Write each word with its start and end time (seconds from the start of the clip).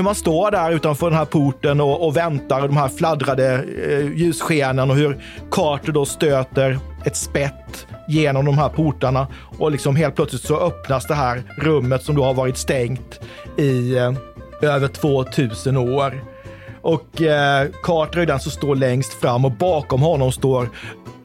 Hur 0.00 0.04
man 0.04 0.14
står 0.14 0.50
där 0.50 0.70
utanför 0.70 1.10
den 1.10 1.18
här 1.18 1.24
porten 1.24 1.80
och, 1.80 2.06
och 2.06 2.16
väntar, 2.16 2.60
de 2.60 2.76
här 2.76 2.88
fladdrade 2.88 3.64
eh, 3.88 4.12
ljusskenen 4.12 4.90
och 4.90 4.96
hur 4.96 5.22
Carter 5.50 5.92
då 5.92 6.04
stöter 6.04 6.78
ett 7.04 7.16
spett 7.16 7.86
genom 8.08 8.44
de 8.44 8.58
här 8.58 8.68
portarna 8.68 9.26
och 9.58 9.70
liksom 9.70 9.96
helt 9.96 10.14
plötsligt 10.16 10.42
så 10.42 10.60
öppnas 10.60 11.06
det 11.06 11.14
här 11.14 11.42
rummet 11.56 12.02
som 12.02 12.16
då 12.16 12.24
har 12.24 12.34
varit 12.34 12.56
stängt 12.56 13.20
i 13.56 13.96
eh, 13.96 14.12
över 14.62 14.88
2000 14.88 15.76
år. 15.76 16.24
Och 16.82 17.22
eh, 17.22 17.68
Carter 17.82 18.20
är 18.20 18.26
den 18.26 18.40
som 18.40 18.52
står 18.52 18.76
längst 18.76 19.12
fram 19.12 19.44
och 19.44 19.52
bakom 19.52 20.00
honom 20.00 20.32
står 20.32 20.68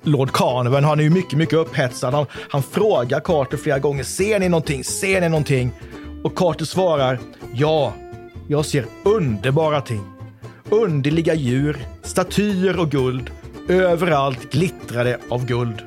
Lord 0.03 0.31
Carnarvon. 0.31 0.83
Han 0.83 0.99
är 0.99 1.03
ju 1.03 1.09
mycket, 1.09 1.37
mycket 1.37 1.55
upphetsad. 1.55 2.13
Han, 2.13 2.25
han 2.49 2.63
frågar 2.63 3.19
Carter 3.19 3.57
flera 3.57 3.79
gånger. 3.79 4.03
Ser 4.03 4.39
ni 4.39 4.49
någonting? 4.49 4.83
Ser 4.83 5.21
ni 5.21 5.29
någonting? 5.29 5.71
Och 6.23 6.35
Carter 6.35 6.65
svarar 6.65 7.19
ja, 7.53 7.93
jag 8.47 8.65
ser 8.65 8.85
underbara 9.03 9.81
ting. 9.81 10.03
Underliga 10.69 11.33
djur, 11.33 11.85
statyer 12.03 12.79
och 12.79 12.91
guld. 12.91 13.31
Överallt 13.69 14.51
glittrade 14.51 15.19
av 15.29 15.45
guld. 15.45 15.81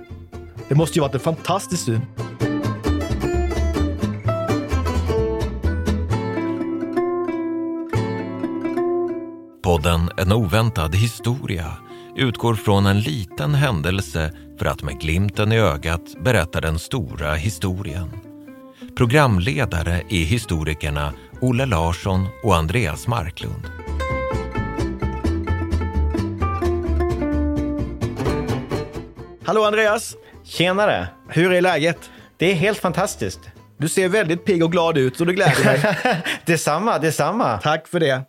Det 0.69 0.75
måste 0.75 0.99
ju 0.99 1.03
varit 1.03 1.15
en 1.15 1.21
fantastisk 1.21 1.85
syn. 1.85 2.01
Podden 9.63 10.11
En 10.17 10.33
oväntad 10.33 10.95
historia 10.95 11.73
utgår 12.17 12.55
från 12.55 12.87
en 12.87 13.01
liten 13.01 13.55
händelse 13.55 14.33
för 14.59 14.67
att 14.67 14.83
med 14.83 15.01
glimten 15.01 15.53
i 15.53 15.59
ögat 15.59 16.25
berätta 16.25 16.61
den 16.61 16.79
stora 16.79 17.35
historien. 17.35 18.28
Programledare 18.97 20.03
är 20.09 20.25
historikerna 20.25 21.13
Olle 21.41 21.67
Larsson 21.67 22.27
och 22.43 22.57
Andreas 22.57 23.07
Marklund. 23.07 23.65
Hallå 29.45 29.65
Andreas! 29.65 30.17
Tjenare! 30.45 31.09
Hur 31.29 31.53
är 31.53 31.61
läget? 31.61 32.11
Det 32.37 32.51
är 32.51 32.55
helt 32.55 32.79
fantastiskt. 32.79 33.41
Du 33.79 33.89
ser 33.89 34.09
väldigt 34.09 34.45
pigg 34.45 34.65
och 34.65 34.73
glad 34.73 34.99
ut, 34.99 35.17
så 35.17 35.25
det 35.25 35.33
gläder 35.33 35.65
mig. 35.65 35.97
detsamma, 36.47 36.99
detsamma. 36.99 37.59
Tack 37.59 37.89
för 37.89 38.01
det. 38.01 38.23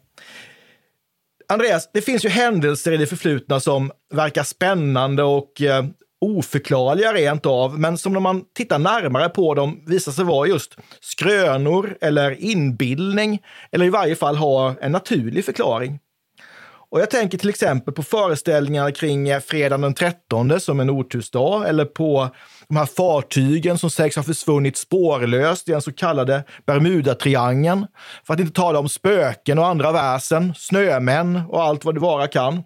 Andreas, 1.49 1.89
det 1.93 2.01
finns 2.01 2.25
ju 2.25 2.29
händelser 2.29 2.91
i 2.91 2.97
det 2.97 3.07
förflutna 3.07 3.59
som 3.59 3.91
verkar 4.13 4.43
spännande 4.43 5.23
och 5.23 5.61
eh, 5.61 5.85
oförklarliga 6.21 7.13
rent 7.13 7.45
av, 7.45 7.79
men 7.79 7.97
som 7.97 8.13
när 8.13 8.19
man 8.19 8.43
tittar 8.55 8.79
närmare 8.79 9.29
på 9.29 9.53
dem 9.53 9.83
visar 9.85 10.11
sig 10.11 10.25
vara 10.25 10.47
just 10.47 10.75
skrönor 11.01 11.97
eller 12.01 12.43
inbildning, 12.43 13.39
eller 13.71 13.85
i 13.85 13.89
varje 13.89 14.15
fall 14.15 14.35
ha 14.35 14.75
en 14.81 14.91
naturlig 14.91 15.45
förklaring. 15.45 15.99
Och 16.91 16.99
jag 16.99 17.09
tänker 17.09 17.37
till 17.37 17.49
exempel 17.49 17.93
på 17.93 18.03
föreställningarna 18.03 18.91
kring 18.91 19.29
eh, 19.29 19.39
fredagen 19.39 19.81
den 19.81 19.93
13 19.93 20.59
som 20.59 20.79
en 20.79 20.89
otursdag 20.89 21.67
eller 21.67 21.85
på 21.85 22.29
de 22.67 22.77
här 22.77 22.85
fartygen 22.85 23.77
som 23.77 23.89
sägs 23.89 24.15
ha 24.15 24.23
försvunnit 24.23 24.77
spårlöst 24.77 25.69
i 25.69 25.71
den 25.71 25.81
så 25.81 25.93
kallade 25.93 26.43
Bermudatriangeln. 26.65 27.87
För 28.27 28.33
att 28.33 28.39
inte 28.39 28.53
tala 28.53 28.79
om 28.79 28.89
spöken 28.89 29.59
och 29.59 29.67
andra 29.67 29.91
väsen, 29.91 30.53
snömän 30.57 31.41
och 31.49 31.63
allt 31.63 31.85
vad 31.85 31.95
det 31.95 31.99
vara 31.99 32.27
kan. 32.27 32.63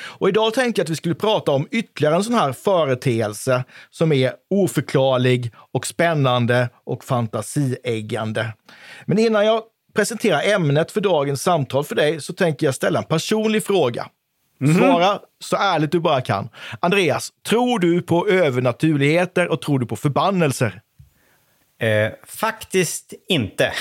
Och 0.00 0.28
idag 0.28 0.54
tänkte 0.54 0.80
jag 0.80 0.84
att 0.84 0.90
vi 0.90 0.96
skulle 0.96 1.14
prata 1.14 1.52
om 1.52 1.68
ytterligare 1.70 2.16
en 2.16 2.24
sån 2.24 2.34
här 2.34 2.52
företeelse 2.52 3.64
som 3.90 4.12
är 4.12 4.32
oförklarlig 4.50 5.52
och 5.72 5.86
spännande 5.86 6.68
och 6.84 7.04
fantasieggande. 7.04 8.52
Men 9.06 9.18
innan 9.18 9.46
jag 9.46 9.62
presenterar 9.94 10.42
ämnet 10.42 10.92
för 10.92 11.00
dagens 11.00 11.42
samtal 11.42 11.84
för 11.84 11.94
dig 11.94 12.20
så 12.20 12.32
tänker 12.32 12.66
jag 12.66 12.74
ställa 12.74 12.98
en 12.98 13.04
personlig 13.04 13.64
fråga. 13.64 14.08
Mm. 14.60 14.76
Svara 14.76 15.18
så 15.40 15.56
ärligt 15.56 15.92
du 15.92 16.00
bara 16.00 16.20
kan. 16.20 16.48
Andreas, 16.80 17.32
tror 17.48 17.78
du 17.78 18.02
på 18.02 18.28
övernaturligheter 18.28 19.48
och 19.48 19.62
tror 19.62 19.78
du 19.78 19.86
på 19.86 19.96
förbannelser? 19.96 20.80
Eh, 21.80 22.12
faktiskt 22.26 23.14
inte. 23.28 23.72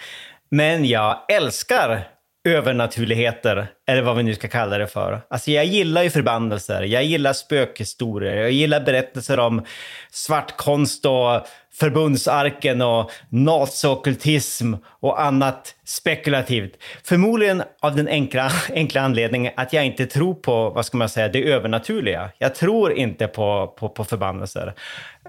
Men 0.48 0.84
jag 0.84 1.16
älskar 1.28 2.08
övernaturligheter, 2.44 3.66
eller 3.86 4.02
vad 4.02 4.16
vi 4.16 4.22
nu 4.22 4.34
ska 4.34 4.48
kalla 4.48 4.78
det 4.78 4.86
för. 4.86 5.20
Alltså 5.30 5.50
jag 5.50 5.64
gillar 5.64 6.02
ju 6.02 6.10
förbannelser, 6.10 6.82
jag 6.82 7.04
gillar 7.04 7.32
spökhistorier, 7.32 8.36
jag 8.36 8.50
gillar 8.50 8.80
berättelser 8.80 9.38
om 9.38 9.64
svartkonst 10.10 11.06
och 11.06 11.46
förbundsarken 11.72 12.82
och 12.82 13.10
naziockultism 13.28 14.74
och 14.84 15.22
annat 15.22 15.74
spekulativt. 15.84 16.82
Förmodligen 17.04 17.62
av 17.80 17.96
den 17.96 18.08
enkla, 18.08 18.52
enkla 18.74 19.00
anledningen 19.00 19.52
att 19.56 19.72
jag 19.72 19.86
inte 19.86 20.06
tror 20.06 20.34
på, 20.34 20.70
vad 20.70 20.86
ska 20.86 20.98
man 20.98 21.08
säga, 21.08 21.28
det 21.28 21.52
övernaturliga. 21.52 22.30
Jag 22.38 22.54
tror 22.54 22.92
inte 22.92 23.26
på, 23.26 23.74
på, 23.78 23.88
på 23.88 24.04
förbannelser. 24.04 24.74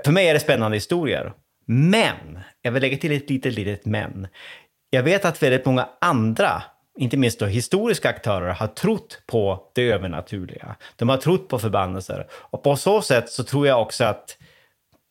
För 0.06 0.12
mig 0.12 0.28
är 0.28 0.34
det 0.34 0.40
spännande 0.40 0.78
historier. 0.78 1.34
Men, 1.66 2.40
jag 2.62 2.72
vill 2.72 2.82
lägga 2.82 2.98
till 2.98 3.12
ett 3.12 3.30
litet, 3.30 3.54
litet 3.54 3.86
men. 3.86 4.28
Jag 4.90 5.04
vet 5.04 5.26
att 5.26 5.44
väldigt 5.44 5.66
många 5.66 5.90
andra 6.02 6.64
inte 6.98 7.18
minst 7.18 7.40
då 7.40 7.46
historiska 7.46 8.10
aktörer, 8.10 8.54
har 8.54 8.68
trott 8.68 9.22
på 9.26 9.72
det 9.76 9.92
övernaturliga. 9.92 10.76
De 10.96 11.10
har 11.10 11.18
trott 11.18 11.48
på 11.48 11.60
förbannelser. 11.60 12.28
Och 12.32 12.64
på 12.64 12.76
så 12.76 13.02
sätt 13.02 13.30
så 13.30 13.44
tror 13.44 13.68
jag 13.68 13.82
också 13.82 14.04
att 14.04 14.38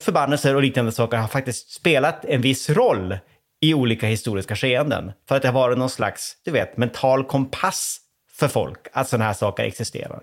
förbannelser 0.02 0.54
och 0.54 0.62
liknande 0.62 0.92
saker 0.92 1.16
har 1.16 1.28
faktiskt 1.28 1.70
spelat 1.70 2.24
en 2.24 2.40
viss 2.40 2.70
roll 2.70 3.18
i 3.60 3.74
olika 3.74 4.06
historiska 4.06 4.56
skeenden. 4.56 5.12
För 5.28 5.36
att 5.36 5.42
det 5.42 5.48
har 5.48 5.54
varit 5.54 5.78
någon 5.78 5.90
slags, 5.90 6.36
du 6.44 6.50
vet, 6.50 6.76
mental 6.76 7.24
kompass 7.24 7.98
för 8.32 8.48
folk 8.48 8.78
att 8.92 9.08
sådana 9.08 9.24
här 9.24 9.32
saker 9.32 9.64
existerar. 9.64 10.20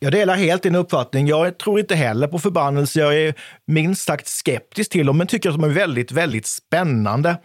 Jag 0.00 0.12
delar 0.12 0.36
helt 0.36 0.62
din 0.62 0.74
uppfattning. 0.74 1.26
Jag 1.26 1.58
tror 1.58 1.80
inte 1.80 1.94
heller 1.94 2.28
på 2.28 2.38
förbannelser. 2.38 3.00
Jag 3.00 3.16
är 3.16 3.34
minst 3.66 4.04
sagt 4.04 4.28
skeptisk 4.28 4.90
till 4.90 5.06
dem, 5.06 5.18
men 5.18 5.26
tycker 5.26 5.48
att 5.48 5.54
de 5.54 5.64
är 5.64 5.74
väldigt, 5.74 6.12
väldigt 6.12 6.46
spännande. 6.46 7.36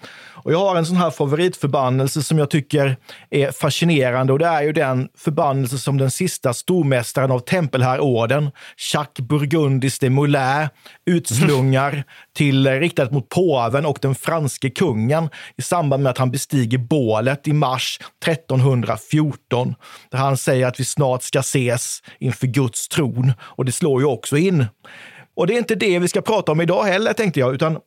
Och 0.43 0.53
jag 0.53 0.59
har 0.59 0.75
en 0.75 0.85
sån 0.85 0.97
här 0.97 1.11
favoritförbannelse 1.11 2.23
som 2.23 2.37
jag 2.37 2.49
tycker 2.49 2.97
är 3.29 3.51
fascinerande 3.51 4.33
och 4.33 4.39
det 4.39 4.45
är 4.45 4.61
ju 4.61 4.73
den 4.73 5.09
förbannelse 5.17 5.77
som 5.77 5.97
den 5.97 6.11
sista 6.11 6.53
stormästaren 6.53 7.31
av 7.31 7.39
tempelherrorden, 7.39 8.51
Jacques 8.93 9.27
Burgundis 9.27 9.99
de 9.99 10.09
Molay, 10.09 10.67
utslungar 11.05 12.03
till 12.33 12.67
eh, 12.67 12.71
riktat 12.71 13.11
mot 13.11 13.29
påven 13.29 13.85
och 13.85 13.99
den 14.01 14.15
franske 14.15 14.69
kungen 14.69 15.29
i 15.57 15.61
samband 15.61 16.03
med 16.03 16.09
att 16.09 16.17
han 16.17 16.31
bestiger 16.31 16.77
bålet 16.77 17.47
i 17.47 17.53
mars 17.53 17.99
1314. 18.25 19.75
Där 20.09 20.17
han 20.17 20.37
säger 20.37 20.67
att 20.67 20.79
vi 20.79 20.85
snart 20.85 21.23
ska 21.23 21.39
ses 21.39 22.03
inför 22.19 22.47
Guds 22.47 22.87
tron. 22.87 23.33
Och 23.41 23.65
det 23.65 23.71
slår 23.71 24.01
ju 24.01 24.07
också 24.07 24.37
in. 24.37 24.65
Och 25.35 25.47
det 25.47 25.53
är 25.53 25.57
inte 25.57 25.75
det 25.75 25.99
vi 25.99 26.07
ska 26.07 26.21
prata 26.21 26.51
om 26.51 26.61
idag 26.61 26.83
heller, 26.83 27.13
tänkte 27.13 27.39
jag, 27.39 27.53
utan 27.53 27.77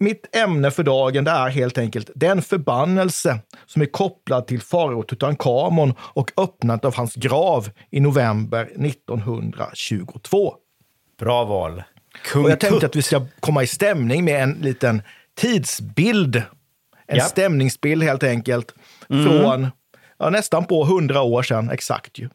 mitt 0.00 0.36
ämne 0.36 0.70
för 0.70 0.82
dagen 0.82 1.24
det 1.24 1.30
är 1.30 1.48
helt 1.48 1.78
enkelt 1.78 2.10
den 2.14 2.42
förbannelse 2.42 3.38
som 3.66 3.82
är 3.82 3.86
kopplad 3.86 4.46
till 4.46 4.60
farao 4.60 5.02
Tutankhamon 5.02 5.94
och 6.00 6.32
öppnandet 6.36 6.84
av 6.84 6.96
hans 6.96 7.14
grav 7.14 7.70
i 7.90 8.00
november 8.00 8.62
1922. 8.62 10.54
Bra 11.18 11.44
val. 11.44 11.82
Kung 12.12 12.44
och 12.44 12.50
jag 12.50 12.60
tänkte 12.60 12.86
att 12.86 12.96
vi 12.96 13.02
ska 13.02 13.26
komma 13.40 13.62
i 13.62 13.66
stämning 13.66 14.24
med 14.24 14.42
en 14.42 14.52
liten 14.52 15.02
tidsbild. 15.34 16.36
En 17.06 17.16
ja. 17.16 17.24
stämningsbild 17.24 18.02
helt 18.02 18.22
enkelt. 18.22 18.74
Mm. 19.10 19.24
Från 19.24 19.70
ja, 20.18 20.30
nästan 20.30 20.64
på 20.64 20.84
hundra 20.84 21.22
år 21.22 21.42
sedan 21.42 21.70
exakt. 21.70 22.18
ju. 22.18 22.28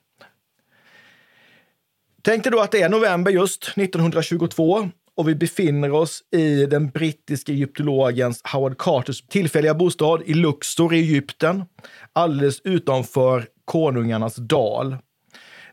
Tänk 2.21 2.43
dig 2.43 2.51
då 2.51 2.59
att 2.59 2.71
det 2.71 2.81
är 2.81 2.89
november 2.89 3.31
just 3.31 3.63
1922 3.63 4.89
och 5.17 5.29
vi 5.29 5.35
befinner 5.35 5.91
oss 5.91 6.23
i 6.31 6.65
den 6.65 6.89
brittiske 6.89 7.51
egyptologens 7.51 8.41
Howard 8.53 8.77
Carters 8.77 9.21
tillfälliga 9.21 9.73
bostad 9.73 10.21
i 10.25 10.33
Luxor 10.33 10.93
i 10.93 10.99
Egypten, 10.99 11.65
alldeles 12.13 12.61
utanför 12.63 13.47
konungarnas 13.65 14.35
dal, 14.35 14.97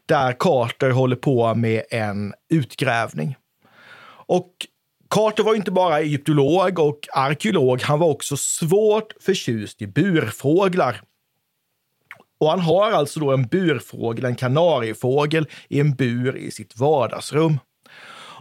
där 0.07 0.37
Carter 0.39 0.91
håller 0.91 1.17
på 1.17 1.55
med 1.55 1.83
en 1.91 2.35
utgrävning. 2.53 3.37
Och 4.33 4.67
Carter 5.11 5.43
var 5.43 5.55
inte 5.55 5.71
bara 5.71 6.01
egyptolog 6.01 6.79
och 6.79 7.09
arkeolog, 7.13 7.83
han 7.83 7.99
var 7.99 8.09
också 8.09 8.37
svårt 8.37 9.13
förtjust 9.21 9.83
i 9.83 9.87
burfåglar. 9.87 11.03
Och 12.41 12.51
han 12.51 12.61
har 12.61 12.93
alltså 12.93 13.21
då 13.21 13.33
en 13.33 13.47
burfågel, 13.47 14.25
en 14.25 14.37
kanariefågel, 14.37 15.49
i 15.69 15.81
en 15.81 15.95
bur 15.95 16.37
i 16.37 16.51
sitt 16.51 16.77
vardagsrum. 16.77 17.59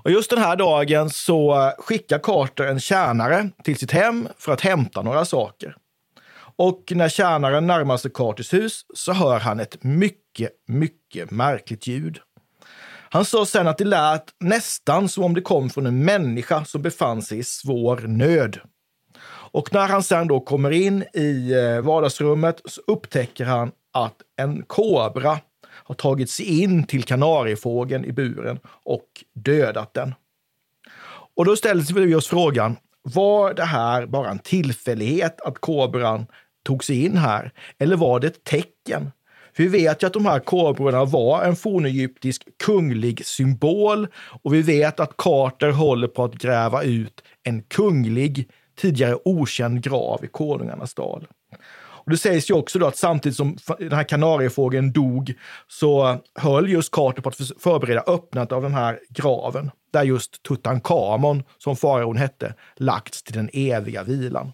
Och 0.04 0.12
just 0.12 0.30
den 0.30 0.40
här 0.40 0.56
dagen 0.56 1.10
så 1.10 1.72
skickar 1.78 2.20
Carter 2.20 2.68
en 2.68 2.80
tjänare 2.80 3.50
till 3.64 3.78
sitt 3.78 3.92
hem 3.92 4.28
för 4.38 4.52
att 4.52 4.62
hämta 4.62 5.02
några 5.02 5.26
saker. 5.26 5.76
Och 6.56 6.84
när 6.96 7.10
tjänaren 7.10 7.68
närmar 7.68 7.98
sig 7.98 8.12
Carters 8.12 8.54
hus 8.54 8.86
så 8.94 9.14
hör 9.14 9.40
han 9.40 9.60
ett 9.60 9.84
mycket, 9.84 10.52
mycket 10.68 11.32
märkligt 11.32 11.88
ljud. 11.88 12.20
Han 13.14 13.26
sa 13.26 13.46
sen 13.46 13.68
att 13.68 13.78
det 13.78 13.86
lät 13.86 14.24
nästan 14.40 15.10
som 15.10 15.24
om 15.24 15.34
det 15.34 15.42
kom 15.42 15.70
från 15.70 15.86
en 15.86 16.06
människa 16.06 16.66
som 16.66 16.82
befann 16.82 17.22
sig 17.22 17.40
i 17.40 17.44
svår 17.44 17.98
nöd. 17.98 18.60
Och 19.52 19.74
när 19.74 19.88
han 19.88 20.04
sen 20.04 20.28
då 20.28 20.40
kommer 20.40 20.72
in 20.72 21.04
i 21.14 21.52
eh, 21.54 21.82
vardagsrummet 21.82 22.62
så 22.66 22.82
upptäcker 22.88 23.46
han 23.46 23.72
att 23.92 24.16
en 24.38 24.64
kobra 24.64 25.40
har 25.68 25.96
tagit 25.96 26.30
sig 26.30 26.62
in 26.62 26.84
till 26.84 27.04
kanariefågeln 27.04 28.06
i 28.06 28.12
buren 28.12 28.60
och 28.66 29.08
dödat 29.34 29.94
den. 29.94 30.16
Och 31.36 31.46
då 31.46 31.56
ställer 31.56 31.94
vi 31.94 32.16
oss 32.16 32.28
frågan, 32.28 32.78
var 33.02 33.54
det 33.54 33.66
här 33.66 34.06
bara 34.06 34.30
en 34.30 34.40
tillfällighet 34.40 35.42
att 35.42 35.60
kobran 35.60 36.26
tog 36.64 36.84
sig 36.84 37.06
in 37.06 37.18
här? 37.18 37.52
Eller 37.78 37.96
var 37.96 38.20
det 38.20 38.28
ett 38.28 38.44
tecken? 38.44 39.12
För 39.54 39.64
vi 39.64 39.70
vet 39.70 40.04
ju 40.04 40.08
att 40.08 40.14
de 40.14 40.26
här 40.26 40.40
kobrorna 40.40 41.06
var 41.06 41.44
en 41.44 41.56
fornegyptisk 41.56 42.48
kunglig 42.64 43.26
symbol 43.26 44.08
och 44.44 44.54
vi 44.54 44.62
vet 44.62 45.00
att 45.00 45.18
Carter 45.18 45.72
håller 45.72 46.08
på 46.08 46.24
att 46.24 46.34
gräva 46.34 46.84
ut 46.84 47.24
en 47.44 47.64
kunglig, 47.64 48.50
tidigare 48.80 49.18
okänd 49.26 49.84
grav 49.84 50.26
i 50.26 50.28
konungarnas 50.28 50.94
dal. 50.94 51.28
Och 52.04 52.12
det 52.12 52.18
sägs 52.18 52.50
ju 52.50 52.54
också 52.54 52.80
då 52.80 52.88
att 52.88 52.98
samtidigt 52.98 53.38
som 53.38 53.58
den 53.80 53.92
här 53.92 54.04
kanariefågeln 54.04 54.92
dog 54.92 55.34
så 55.68 56.18
höll 56.36 56.70
just 56.70 56.92
Carter 56.92 57.22
på 57.22 57.30
att 57.30 57.38
förbereda 57.60 58.04
öppnandet 58.08 58.52
av 58.52 58.62
den 58.62 58.74
här 58.74 59.00
graven 59.10 59.72
där 59.94 60.04
just 60.04 60.44
Tutankhamon, 60.44 61.44
som 61.58 61.76
faraon 61.76 62.18
hette, 62.18 62.54
lagts 62.76 63.24
till 63.24 63.36
den 63.36 63.50
eviga 63.54 64.04
vilan. 64.04 64.52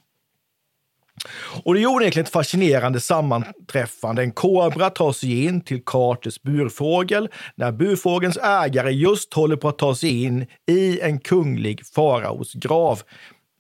Och 1.64 1.74
det 1.74 1.82
är 1.82 1.88
onekligen 1.88 2.26
ett 2.26 2.32
fascinerande 2.32 3.00
sammanträffande. 3.00 4.22
En 4.22 4.32
kobra 4.32 4.90
tar 4.90 5.12
sig 5.12 5.46
in 5.46 5.62
till 5.62 5.82
Carters 5.86 6.42
burfågel 6.42 7.30
när 7.56 7.72
burfågelns 7.72 8.38
ägare 8.38 8.92
just 8.92 9.34
håller 9.34 9.56
på 9.56 9.68
att 9.70 9.78
ta 9.78 9.96
sig 9.96 10.24
in 10.24 10.46
i 10.68 11.00
en 11.00 11.20
kunglig 11.20 11.86
faraos 11.86 12.54
grav. 12.54 13.02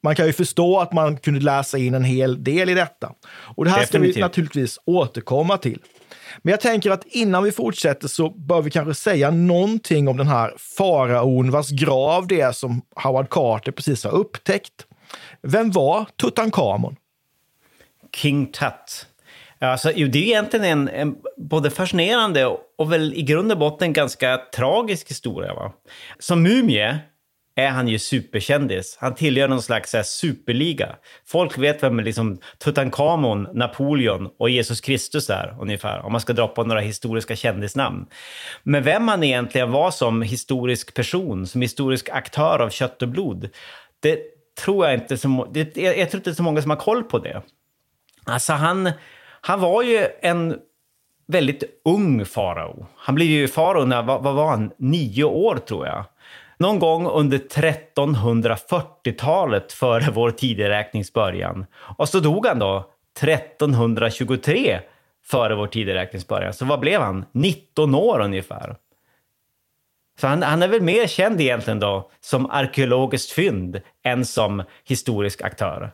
Man 0.03 0.15
kan 0.15 0.27
ju 0.27 0.33
förstå 0.33 0.79
att 0.79 0.93
man 0.93 1.17
kunde 1.17 1.39
läsa 1.39 1.77
in 1.77 1.93
en 1.93 2.03
hel 2.03 2.43
del 2.43 2.69
i 2.69 2.73
detta. 2.73 3.11
Och 3.27 3.65
det 3.65 3.71
här 3.71 3.79
Definitivt. 3.79 4.13
ska 4.13 4.19
vi 4.19 4.21
naturligtvis 4.21 4.79
återkomma 4.85 5.57
till. 5.57 5.81
Men 6.41 6.51
jag 6.51 6.61
tänker 6.61 6.91
att 6.91 7.05
innan 7.05 7.43
vi 7.43 7.51
fortsätter 7.51 8.07
så 8.07 8.29
bör 8.29 8.61
vi 8.61 8.71
kanske 8.71 8.93
säga 8.93 9.31
någonting 9.31 10.07
om 10.07 10.17
den 10.17 10.27
här 10.27 10.53
faraon 10.77 11.51
vars 11.51 11.69
grav 11.69 12.27
det 12.27 12.41
är 12.41 12.51
som 12.51 12.81
Howard 12.95 13.29
Carter 13.29 13.71
precis 13.71 14.03
har 14.03 14.11
upptäckt. 14.11 14.85
Vem 15.41 15.71
var 15.71 16.05
Tutankhamon? 16.21 16.95
King 18.17 18.51
Tut. 18.51 19.07
Alltså, 19.59 19.87
det 19.87 20.01
är 20.01 20.17
egentligen 20.17 20.65
en, 20.65 20.89
en, 20.89 21.15
både 21.37 21.71
fascinerande 21.71 22.45
och 22.77 22.91
väl 22.91 23.13
i 23.13 23.21
grund 23.21 23.51
och 23.51 23.57
botten 23.57 23.93
ganska 23.93 24.37
tragisk 24.55 25.09
historia. 25.09 25.53
Va? 25.53 25.73
Som 26.19 26.43
mumie 26.43 26.99
är 27.55 27.69
han 27.69 27.87
ju 27.87 27.99
superkändis. 27.99 28.97
Han 28.99 29.15
tillhör 29.15 29.47
någon 29.47 29.61
slags 29.61 29.93
här, 29.93 30.03
superliga. 30.03 30.95
Folk 31.25 31.57
vet 31.57 31.83
vem 31.83 31.99
liksom 31.99 32.39
Tutankhamon, 32.57 33.47
Napoleon 33.53 34.29
och 34.39 34.49
Jesus 34.49 34.81
Kristus 34.81 35.29
är 35.29 35.57
ungefär, 35.61 36.05
om 36.05 36.11
man 36.11 36.21
ska 36.21 36.33
dra 36.33 36.47
på 36.47 36.63
några 36.63 36.81
historiska 36.81 37.35
kändisnamn. 37.35 38.05
Men 38.63 38.83
vem 38.83 39.07
han 39.07 39.23
egentligen 39.23 39.71
var 39.71 39.91
som 39.91 40.21
historisk 40.21 40.93
person, 40.93 41.47
som 41.47 41.61
historisk 41.61 42.09
aktör 42.09 42.59
av 42.59 42.69
kött 42.69 43.01
och 43.01 43.07
blod, 43.07 43.49
det 43.99 44.19
tror 44.63 44.85
jag 44.85 44.93
inte 44.93 45.17
så, 45.17 45.47
det, 45.51 45.77
jag, 45.77 45.97
jag 45.97 46.09
tror 46.09 46.19
inte 46.19 46.35
så 46.35 46.43
många 46.43 46.61
som 46.61 46.71
har 46.71 46.77
koll 46.77 47.03
på 47.03 47.19
det. 47.19 47.41
Alltså 48.27 48.53
han, 48.53 48.91
han 49.41 49.59
var 49.59 49.83
ju 49.83 50.07
en 50.21 50.59
väldigt 51.27 51.63
ung 51.85 52.25
farao. 52.25 52.85
Han 52.95 53.15
blev 53.15 53.27
ju 53.27 53.47
farao 53.47 53.85
när, 53.85 54.03
vad, 54.03 54.23
vad 54.23 54.35
var 54.35 54.49
han, 54.49 54.71
nio 54.77 55.23
år 55.23 55.57
tror 55.57 55.87
jag. 55.87 56.05
Någon 56.59 56.79
gång 56.79 57.07
under 57.07 57.37
1340-talet 57.37 59.73
före 59.73 60.11
vår 60.11 60.31
tideräknings 60.31 61.13
början. 61.13 61.65
Och 61.73 62.09
så 62.09 62.19
dog 62.19 62.45
han 62.45 62.59
då 62.59 62.91
1323 63.21 64.79
före 65.25 65.55
vår 65.55 65.67
tideräknings 65.67 66.27
början. 66.27 66.53
Så 66.53 66.65
vad 66.65 66.79
blev 66.79 67.01
han? 67.01 67.25
19 67.31 67.95
år 67.95 68.21
ungefär. 68.21 68.75
Så 70.19 70.27
han, 70.27 70.43
han 70.43 70.63
är 70.63 70.67
väl 70.67 70.81
mer 70.81 71.07
känd 71.07 71.41
egentligen 71.41 71.79
då 71.79 72.11
som 72.19 72.51
arkeologiskt 72.51 73.31
fynd 73.31 73.81
än 74.03 74.25
som 74.25 74.63
historisk 74.83 75.41
aktör. 75.41 75.91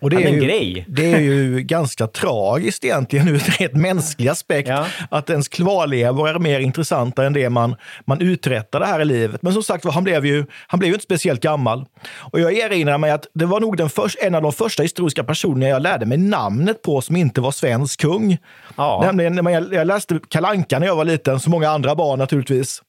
Och 0.00 0.10
det 0.10 0.16
är, 0.16 0.32
ju, 0.32 0.40
grej. 0.40 0.84
det 0.88 1.12
är 1.12 1.20
ju 1.20 1.60
ganska 1.62 2.06
tragiskt 2.06 2.84
egentligen 2.84 3.28
ur 3.34 3.42
ett 3.62 3.74
mänsklig 3.74 4.28
aspekt. 4.28 4.68
Ja. 4.68 4.86
Att 5.10 5.30
ens 5.30 5.48
kvarlevor 5.48 6.28
är 6.28 6.38
mer 6.38 6.60
intressanta 6.60 7.26
än 7.26 7.32
det 7.32 7.50
man, 7.50 7.76
man 8.04 8.20
uträttade 8.20 8.86
här 8.86 9.00
i 9.00 9.04
livet. 9.04 9.42
Men 9.42 9.52
som 9.52 9.62
sagt 9.62 9.84
han 9.84 10.04
blev 10.04 10.26
ju 10.26 10.44
han 10.66 10.78
blev 10.78 10.88
ju 10.88 10.94
inte 10.94 11.04
speciellt 11.04 11.40
gammal. 11.40 11.84
Och 12.16 12.40
jag 12.40 12.52
erinrar 12.52 12.98
mig 12.98 13.10
att 13.10 13.26
det 13.34 13.46
var 13.46 13.60
nog 13.60 13.76
den 13.76 13.90
först, 13.90 14.18
en 14.22 14.34
av 14.34 14.42
de 14.42 14.52
första 14.52 14.82
historiska 14.82 15.24
personer 15.24 15.68
jag 15.68 15.82
lärde 15.82 16.06
mig 16.06 16.18
namnet 16.18 16.82
på 16.82 17.00
som 17.00 17.16
inte 17.16 17.40
var 17.40 17.50
svensk 17.50 18.00
kung. 18.00 18.38
Ja. 18.76 19.02
Nämligen 19.04 19.46
jag, 19.46 19.74
jag 19.74 19.86
läste 19.86 20.20
Kalanka 20.28 20.78
när 20.78 20.86
jag 20.86 20.96
var 20.96 21.04
liten, 21.04 21.40
som 21.40 21.50
många 21.50 21.70
andra 21.70 21.94
barn 21.94 22.18
naturligtvis. 22.18 22.82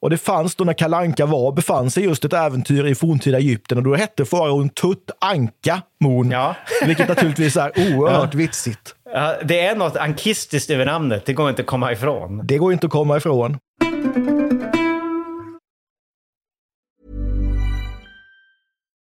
Och 0.00 0.10
det 0.10 0.18
fanns 0.18 0.54
då 0.54 0.64
när 0.64 0.72
Kalanka 0.72 1.26
var, 1.26 1.52
befann 1.52 1.90
sig 1.90 2.04
just 2.04 2.24
ett 2.24 2.32
äventyr 2.32 2.86
i 2.86 2.94
forntida 2.94 3.38
Egypten 3.38 3.78
och 3.78 3.84
då 3.84 3.94
hette 3.94 4.24
faraon 4.24 4.68
Tut 4.68 5.10
Anka 5.20 5.82
Mon. 6.00 6.30
Ja. 6.30 6.56
Vilket 6.86 7.08
naturligtvis 7.08 7.56
är 7.56 7.70
oerhört 7.76 8.34
ja. 8.34 8.38
vitsigt. 8.38 8.94
Ja, 9.14 9.34
det 9.44 9.60
är 9.60 9.76
något 9.76 9.96
ankistiskt 9.96 10.70
över 10.70 10.86
namnet, 10.86 11.26
det 11.26 11.32
går 11.32 11.50
inte 11.50 11.62
att 11.62 11.66
komma 11.66 11.92
ifrån. 11.92 12.40
Det 12.44 12.58
går 12.58 12.72
inte 12.72 12.86
att 12.86 12.92
komma 12.92 13.16
ifrån. 13.16 13.58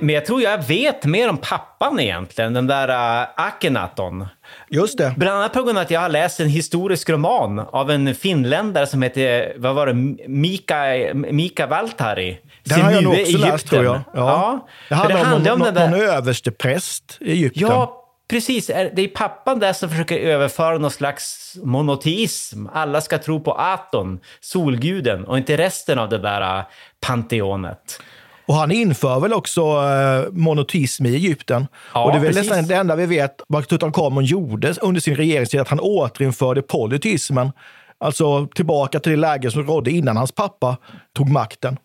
Men 0.00 0.14
jag 0.14 0.26
tror 0.26 0.42
jag 0.42 0.62
vet 0.62 1.04
mer 1.04 1.28
om 1.28 1.36
pappan 1.36 2.00
egentligen, 2.00 2.54
den 2.54 2.66
där 2.66 2.88
uh, 2.88 3.28
Akhenaton. 3.36 4.26
Just 4.70 4.98
det. 4.98 5.14
Bland 5.16 5.38
annat 5.38 5.52
på 5.52 5.62
grund 5.62 5.78
av 5.78 5.82
att 5.82 5.90
jag 5.90 6.00
har 6.00 6.08
läst 6.08 6.40
en 6.40 6.48
historisk 6.48 7.10
roman 7.10 7.58
av 7.58 7.90
en 7.90 8.14
finländare 8.14 8.86
som 8.86 9.02
heter, 9.02 9.52
vad 9.56 9.74
var 9.74 9.86
det, 9.86 9.94
Mika, 10.28 10.84
Mika 11.14 11.66
Valtari. 11.66 12.38
Den 12.64 12.80
har 12.80 12.92
jag 12.92 13.02
nog 13.04 13.12
också 13.12 13.22
Egypten. 13.24 13.50
läst, 13.50 13.66
tror 13.66 13.84
jag. 13.84 14.00
Ja. 14.14 14.66
Ja. 14.88 14.96
Det 15.08 15.14
handlar 15.14 15.36
om, 15.36 15.42
den 15.44 15.58
någon, 15.58 15.74
där- 15.74 15.88
någon 15.88 16.00
överstepräst 16.00 17.18
i 17.20 17.32
Egypten. 17.32 17.68
Ja, 17.68 18.04
precis. 18.30 18.66
Det 18.66 19.02
är 19.02 19.08
pappan 19.08 19.58
där 19.58 19.72
som 19.72 19.88
försöker 19.90 20.18
överföra 20.18 20.78
någon 20.78 20.90
slags 20.90 21.56
monoteism. 21.62 22.66
Alla 22.72 23.00
ska 23.00 23.18
tro 23.18 23.40
på 23.40 23.52
Aton, 23.52 24.20
solguden, 24.40 25.24
och 25.24 25.38
inte 25.38 25.56
resten 25.56 25.98
av 25.98 26.08
det 26.08 26.18
där 26.18 26.58
uh, 26.58 26.64
panteonet. 27.00 28.00
Och 28.46 28.54
han 28.54 28.70
inför 28.70 29.20
väl 29.20 29.32
också 29.32 29.60
eh, 29.60 30.32
monoteism 30.32 31.06
i 31.06 31.14
Egypten. 31.14 31.66
Ja, 31.94 32.04
och 32.04 32.12
det 32.12 32.18
är 32.18 32.22
väl 32.22 32.34
nästan 32.34 32.66
det 32.66 32.74
enda 32.74 32.96
vi 32.96 33.06
vet 33.06 33.42
vad 33.48 33.68
Tutankhamon 33.68 34.24
gjorde 34.24 34.74
under 34.80 35.00
sin 35.00 35.16
regeringstid, 35.16 35.60
att 35.60 35.68
han 35.68 35.80
återinförde 35.80 36.62
polyteismen. 36.62 37.52
Alltså 37.98 38.46
tillbaka 38.46 39.00
till 39.00 39.12
det 39.12 39.18
läge 39.18 39.50
som 39.50 39.66
rådde 39.66 39.90
innan 39.90 40.16
hans 40.16 40.32
pappa 40.32 40.76
tog 41.12 41.28
makten. 41.28 41.76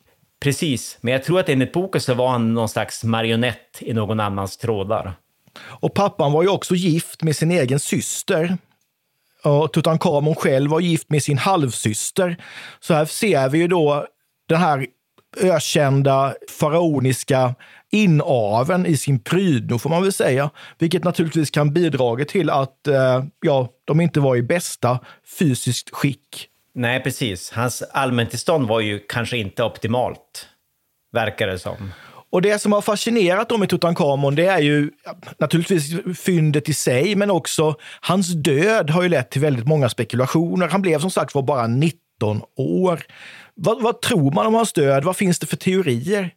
Precis, 0.42 0.98
men 1.02 1.14
jag 1.14 1.24
tror 1.24 1.40
att 1.40 1.50
enligt 1.50 1.74
boken 1.74 2.02
så 2.02 2.14
var 2.14 2.30
han 2.30 2.54
någon 2.54 2.70
slags 2.70 3.04
marionett 3.04 3.78
i 3.80 3.94
någon 3.94 4.20
annans 4.20 4.58
trådar. 4.58 5.14
Och 5.60 5.94
pappan 5.94 6.32
var 6.32 6.44
ju 6.44 6.50
också 6.50 6.76
gift 6.76 7.24
med 7.24 7.36
sin 7.36 7.52
egen 7.52 7.80
syster. 7.80 8.58
Och 9.44 9.74
Tutankhamon 9.74 10.36
själv 10.36 10.72
var 10.72 10.80
gift 10.80 11.10
med 11.10 11.24
sin 11.24 11.38
halvsyster. 11.38 12.38
Så 12.80 12.94
här 12.94 13.06
ser 13.06 13.50
vi 13.50 13.58
ju 13.58 13.68
då 13.68 14.06
den 14.50 14.58
här 14.58 14.88
ökända 15.38 16.34
faraoniska 16.60 17.56
inaveln 17.92 18.86
i 18.86 18.98
sin 18.98 19.20
prydno, 19.20 19.80
får 19.80 19.90
man 19.90 20.04
väl 20.04 20.14
säga. 20.14 20.50
Vilket 20.80 21.04
naturligtvis 21.04 21.52
kan 21.52 21.74
bidra 21.74 22.26
till 22.26 22.50
att 22.50 22.88
eh, 22.88 23.24
ja, 23.42 23.70
de 23.86 24.02
inte 24.02 24.20
var 24.20 24.36
i 24.36 24.44
bästa 24.44 25.00
fysiskt 25.40 25.90
skick. 25.90 26.48
Nej, 26.76 27.04
precis. 27.04 27.52
Hans 27.52 27.82
allmäntillstånd 27.82 28.68
var 28.68 28.80
ju 28.80 29.00
kanske 29.00 29.38
inte 29.38 29.64
optimalt, 29.64 30.48
verkar 31.14 31.48
det 31.48 31.60
som. 31.60 31.92
Och 32.30 32.42
det 32.42 32.60
som 32.60 32.72
har 32.72 32.82
fascinerat 32.82 33.50
dem 33.50 33.60
med 33.60 33.70
Tutankhamon, 33.70 34.36
det 34.36 34.46
är 34.46 34.60
ju 34.60 34.92
naturligtvis 35.40 36.18
fyndet 36.20 36.70
i 36.70 36.74
sig, 36.74 37.16
men 37.16 37.32
också 37.32 37.76
hans 38.02 38.34
död 38.34 38.90
har 38.90 39.04
ju 39.04 39.10
lett 39.10 39.30
till 39.30 39.42
väldigt 39.42 39.68
många 39.68 39.90
spekulationer. 39.90 40.68
Han 40.68 40.82
blev 40.82 41.00
som 41.00 41.12
sagt 41.12 41.36
var 41.36 41.42
bara 41.42 41.68
19 41.68 42.42
år. 42.56 43.02
Vad, 43.58 43.82
vad 43.82 44.02
tror 44.02 44.32
man 44.32 44.48
om 44.48 44.54
hans 44.54 44.74
död? 44.74 45.04
Vad 45.04 45.18
finns 45.18 45.40
det 45.40 45.48
för 45.48 45.58
teorier? 45.58 46.30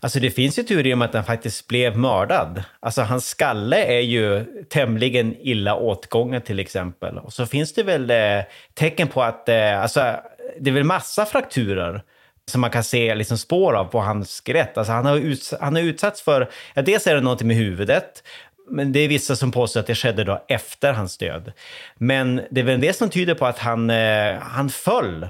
Alltså 0.00 0.20
det 0.20 0.30
finns 0.30 0.58
ju 0.58 0.62
teorier 0.62 0.94
om 0.94 1.02
att 1.02 1.14
han 1.14 1.24
faktiskt 1.24 1.68
blev 1.68 1.98
mördad. 1.98 2.62
Alltså 2.80 3.02
hans 3.02 3.28
skalle 3.28 3.84
är 3.84 4.00
ju 4.00 4.44
tämligen 4.68 5.36
illa 5.40 5.76
åtgången 5.76 6.42
till 6.42 6.58
exempel. 6.58 7.18
Och 7.18 7.32
så 7.32 7.46
finns 7.46 7.74
det 7.74 7.82
väl 7.82 8.10
eh, 8.10 8.44
tecken 8.74 9.08
på 9.08 9.22
att, 9.22 9.48
eh, 9.48 9.82
alltså 9.82 10.16
det 10.60 10.70
är 10.70 10.74
väl 10.74 10.84
massa 10.84 11.26
frakturer 11.26 12.02
som 12.50 12.60
man 12.60 12.70
kan 12.70 12.84
se 12.84 13.14
liksom 13.14 13.38
spår 13.38 13.72
av 13.74 13.84
på 13.84 14.00
hans 14.00 14.42
skelett. 14.46 14.78
Alltså 14.78 14.92
han 14.92 15.06
har, 15.06 15.16
uts- 15.16 15.54
han 15.60 15.74
har 15.74 15.82
utsatts 15.82 16.22
för, 16.22 16.50
ja 16.74 16.82
dels 16.82 17.06
är 17.06 17.14
det 17.14 17.20
någonting 17.20 17.48
med 17.48 17.56
huvudet, 17.56 18.22
men 18.70 18.92
det 18.92 19.00
är 19.00 19.08
vissa 19.08 19.36
som 19.36 19.52
påstår 19.52 19.80
att 19.80 19.86
det 19.86 19.94
skedde 19.94 20.24
då 20.24 20.44
efter 20.48 20.92
hans 20.92 21.18
död. 21.18 21.52
Men 21.98 22.40
det 22.50 22.60
är 22.60 22.64
väl 22.64 22.80
det 22.80 22.96
som 22.96 23.10
tyder 23.10 23.34
på 23.34 23.46
att 23.46 23.58
han, 23.58 23.90
eh, 23.90 24.34
han 24.40 24.70
föll. 24.70 25.28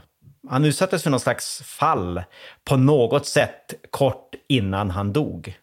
Han 0.50 0.64
utsattes 0.64 1.02
för 1.02 1.10
någon 1.10 1.20
slags 1.20 1.62
fall 1.62 2.22
på 2.64 2.76
något 2.76 3.26
sätt 3.26 3.74
kort 3.90 4.34
innan 4.48 4.90
han 4.90 5.12
dog. 5.12 5.54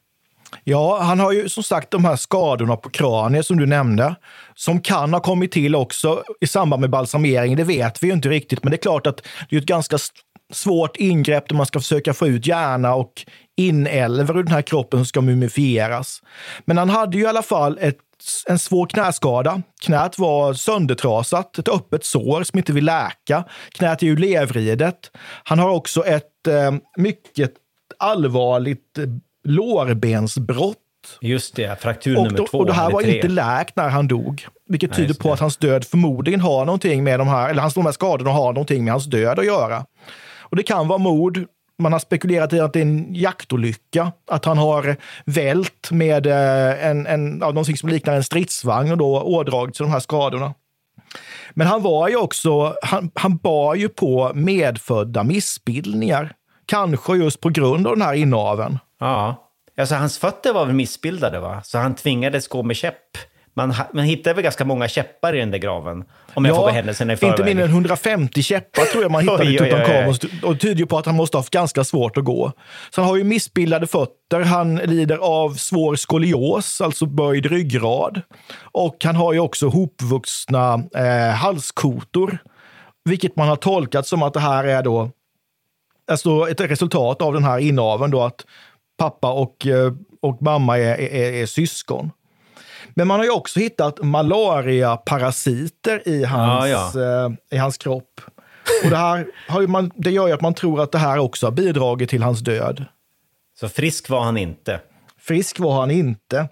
Ja, 0.63 0.99
han 1.01 1.19
har 1.19 1.31
ju 1.31 1.49
som 1.49 1.63
sagt 1.63 1.91
de 1.91 2.05
här 2.05 2.15
skadorna 2.15 2.75
på 2.75 2.89
kraniet 2.89 3.45
som 3.45 3.57
du 3.57 3.65
nämnde, 3.65 4.15
som 4.55 4.81
kan 4.81 5.13
ha 5.13 5.19
kommit 5.19 5.51
till 5.51 5.75
också 5.75 6.23
i 6.41 6.47
samband 6.47 6.81
med 6.81 6.89
balsamering. 6.89 7.55
Det 7.55 7.63
vet 7.63 8.03
vi 8.03 8.07
ju 8.07 8.13
inte 8.13 8.29
riktigt, 8.29 8.63
men 8.63 8.71
det 8.71 8.75
är 8.75 8.81
klart 8.81 9.07
att 9.07 9.21
det 9.49 9.55
är 9.55 9.59
ett 9.59 9.65
ganska 9.65 9.97
svårt 10.53 10.97
ingrepp 10.97 11.49
där 11.49 11.55
man 11.55 11.65
ska 11.65 11.79
försöka 11.79 12.13
få 12.13 12.27
ut 12.27 12.47
hjärna 12.47 12.95
och 12.95 13.13
inälvor 13.57 14.39
ur 14.39 14.43
den 14.43 14.53
här 14.53 14.61
kroppen 14.61 14.99
som 14.99 15.05
ska 15.05 15.21
mumifieras. 15.21 16.21
Men 16.65 16.77
han 16.77 16.89
hade 16.89 17.17
ju 17.17 17.23
i 17.23 17.27
alla 17.27 17.41
fall 17.41 17.77
ett, 17.81 17.97
en 18.47 18.59
svår 18.59 18.87
knäskada. 18.87 19.61
Knät 19.81 20.19
var 20.19 20.53
söndertrasat, 20.53 21.57
ett 21.57 21.67
öppet 21.67 22.05
sår 22.05 22.43
som 22.43 22.59
inte 22.59 22.73
vill 22.73 22.85
läka. 22.85 23.43
Knät 23.71 24.01
är 24.03 24.07
ju 24.07 24.15
levridet. 24.15 25.11
Han 25.43 25.59
har 25.59 25.69
också 25.69 26.05
ett 26.05 26.47
eh, 26.47 26.71
mycket 26.97 27.51
allvarligt 27.99 28.97
eh, 28.97 29.05
lårbensbrott. 29.43 30.77
Just 31.21 31.55
det, 31.55 31.81
fraktur 31.81 32.17
Och, 32.17 32.23
nummer 32.23 32.37
då, 32.37 32.47
två. 32.47 32.57
och 32.57 32.65
det 32.65 32.73
här 32.73 32.91
var 32.91 33.01
tre. 33.01 33.15
inte 33.15 33.27
läkt 33.27 33.75
när 33.75 33.89
han 33.89 34.07
dog. 34.07 34.47
Vilket 34.69 34.93
tyder 34.95 35.13
på 35.13 35.27
det. 35.27 35.33
att 35.33 35.39
hans 35.39 35.57
död 35.57 35.85
förmodligen 35.85 36.41
har 36.41 36.65
någonting 36.65 37.03
med 37.03 37.19
de 37.19 37.27
här, 37.27 37.49
eller 37.49 37.61
hans, 37.61 37.73
de 37.73 37.85
här 37.85 37.91
skadorna 37.93 38.31
har 38.31 38.53
någonting 38.53 38.83
med 38.83 38.93
hans 38.93 39.05
död 39.05 39.39
att 39.39 39.45
göra. 39.45 39.85
Och 40.39 40.55
det 40.55 40.63
kan 40.63 40.87
vara 40.87 40.97
mord. 40.97 41.45
Man 41.79 41.93
har 41.93 41.99
spekulerat 41.99 42.53
i 42.53 42.59
att 42.59 42.73
det 42.73 42.79
är 42.79 42.81
en 42.81 43.15
jaktolycka. 43.15 44.11
Att 44.27 44.45
han 44.45 44.57
har 44.57 44.95
vält 45.25 45.91
med 45.91 46.27
eh, 46.27 46.87
en, 46.87 47.07
en, 47.07 47.39
ja, 47.39 47.47
någonting 47.47 47.77
som 47.77 47.89
liknar 47.89 48.15
en 48.15 48.23
stridsvagn 48.23 48.91
och 48.91 48.97
då 48.97 49.21
ådragit 49.21 49.75
sig 49.75 49.85
de 49.85 49.91
här 49.91 49.99
skadorna. 49.99 50.53
Men 51.51 51.67
han 51.67 51.81
var 51.81 52.09
ju 52.09 52.15
också, 52.15 52.75
han, 52.81 53.11
han 53.15 53.37
bar 53.37 53.75
ju 53.75 53.89
på 53.89 54.31
medfödda 54.33 55.23
missbildningar. 55.23 56.33
Kanske 56.65 57.15
just 57.15 57.41
på 57.41 57.49
grund 57.49 57.87
av 57.87 57.95
den 57.95 58.05
här 58.05 58.13
inaveln. 58.13 58.79
Ja. 58.99 59.45
Alltså 59.77 59.95
hans 59.95 60.17
fötter 60.17 60.53
var 60.53 60.65
väl 60.65 60.75
missbildade 60.75 61.39
va? 61.39 61.61
Så 61.63 61.77
han 61.77 61.95
tvingades 61.95 62.47
gå 62.47 62.63
med 62.63 62.75
käpp. 62.75 63.17
Man, 63.53 63.73
man 63.93 64.05
hittade 64.05 64.33
väl 64.33 64.43
ganska 64.43 64.65
många 64.65 64.87
käppar 64.87 65.35
i 65.35 65.39
den 65.39 65.51
där 65.51 65.57
graven? 65.57 66.03
Om 66.33 66.45
jag 66.45 66.55
får 66.55 66.63
gå 66.63 66.69
händelserna 66.69 67.13
i 67.13 67.17
förväg. 67.17 67.33
inte 67.33 67.43
mindre 67.43 67.65
än 67.65 67.71
150 67.71 68.43
käppar 68.43 68.85
tror 68.85 69.03
jag 69.03 69.11
man 69.11 69.21
hittade 69.23 69.43
i 69.43 69.47
oj, 69.47 69.61
oj, 69.61 69.61
oj. 69.61 69.69
Tutankhamon. 69.69 70.15
Och 70.43 70.53
det 70.53 70.59
tyder 70.59 70.75
ju 70.75 70.85
på 70.85 70.97
att 70.97 71.05
han 71.05 71.15
måste 71.15 71.37
ha 71.37 71.39
haft 71.39 71.53
ganska 71.53 71.83
svårt 71.83 72.17
att 72.17 72.23
gå. 72.23 72.51
Så 72.89 73.01
han 73.01 73.09
har 73.09 73.17
ju 73.17 73.23
missbildade 73.23 73.87
fötter, 73.87 74.39
han 74.39 74.75
lider 74.75 75.17
av 75.17 75.53
svår 75.53 75.95
skolios, 75.95 76.81
alltså 76.81 77.05
böjd 77.05 77.45
ryggrad. 77.45 78.21
Och 78.61 78.97
han 79.03 79.15
har 79.15 79.33
ju 79.33 79.39
också 79.39 79.67
hopvuxna 79.67 80.83
eh, 80.95 81.35
halskotor. 81.35 82.37
Vilket 83.05 83.35
man 83.35 83.47
har 83.47 83.55
tolkat 83.55 84.07
som 84.07 84.23
att 84.23 84.33
det 84.33 84.39
här 84.39 84.63
är 84.63 84.83
då 84.83 85.11
alltså 86.11 86.49
ett 86.49 86.61
resultat 86.61 87.21
av 87.21 87.33
den 87.33 87.43
här 87.43 87.59
inaveln 87.59 88.11
då 88.11 88.21
att 88.21 88.45
pappa 88.97 89.31
och, 89.31 89.67
eh, 89.67 89.93
och 90.21 90.41
mamma 90.41 90.77
är, 90.77 90.99
är, 90.99 91.33
är 91.33 91.45
syskon. 91.45 92.11
Men 92.93 93.07
man 93.07 93.19
har 93.19 93.25
ju 93.25 93.31
också 93.31 93.59
hittat 93.59 94.03
malariaparasiter 94.03 96.07
i 96.07 96.23
hans, 96.23 96.95
Ja, 96.95 97.25
Eh, 97.25 97.31
i 97.51 97.57
hans 97.57 97.77
kropp. 97.77 98.21
Och 98.83 98.89
det, 98.89 98.97
här 98.97 99.27
har 99.47 99.67
man, 99.67 99.91
det 99.95 100.11
gör 100.11 100.27
ju 100.27 100.33
att 100.33 100.41
man 100.41 100.53
tror 100.53 100.81
att 100.81 100.91
det 100.91 100.97
här 100.97 101.17
också 101.17 101.47
har 101.47 101.51
bidragit 101.51 102.09
till 102.09 102.23
hans 102.23 102.39
död. 102.39 102.85
Så 103.59 103.69
frisk 103.69 104.09
var 104.09 104.23
han 104.23 104.37
inte. 104.37 104.79
Frisk 105.19 105.59
var 105.59 105.79
han 105.79 105.91
inte. 105.91 106.47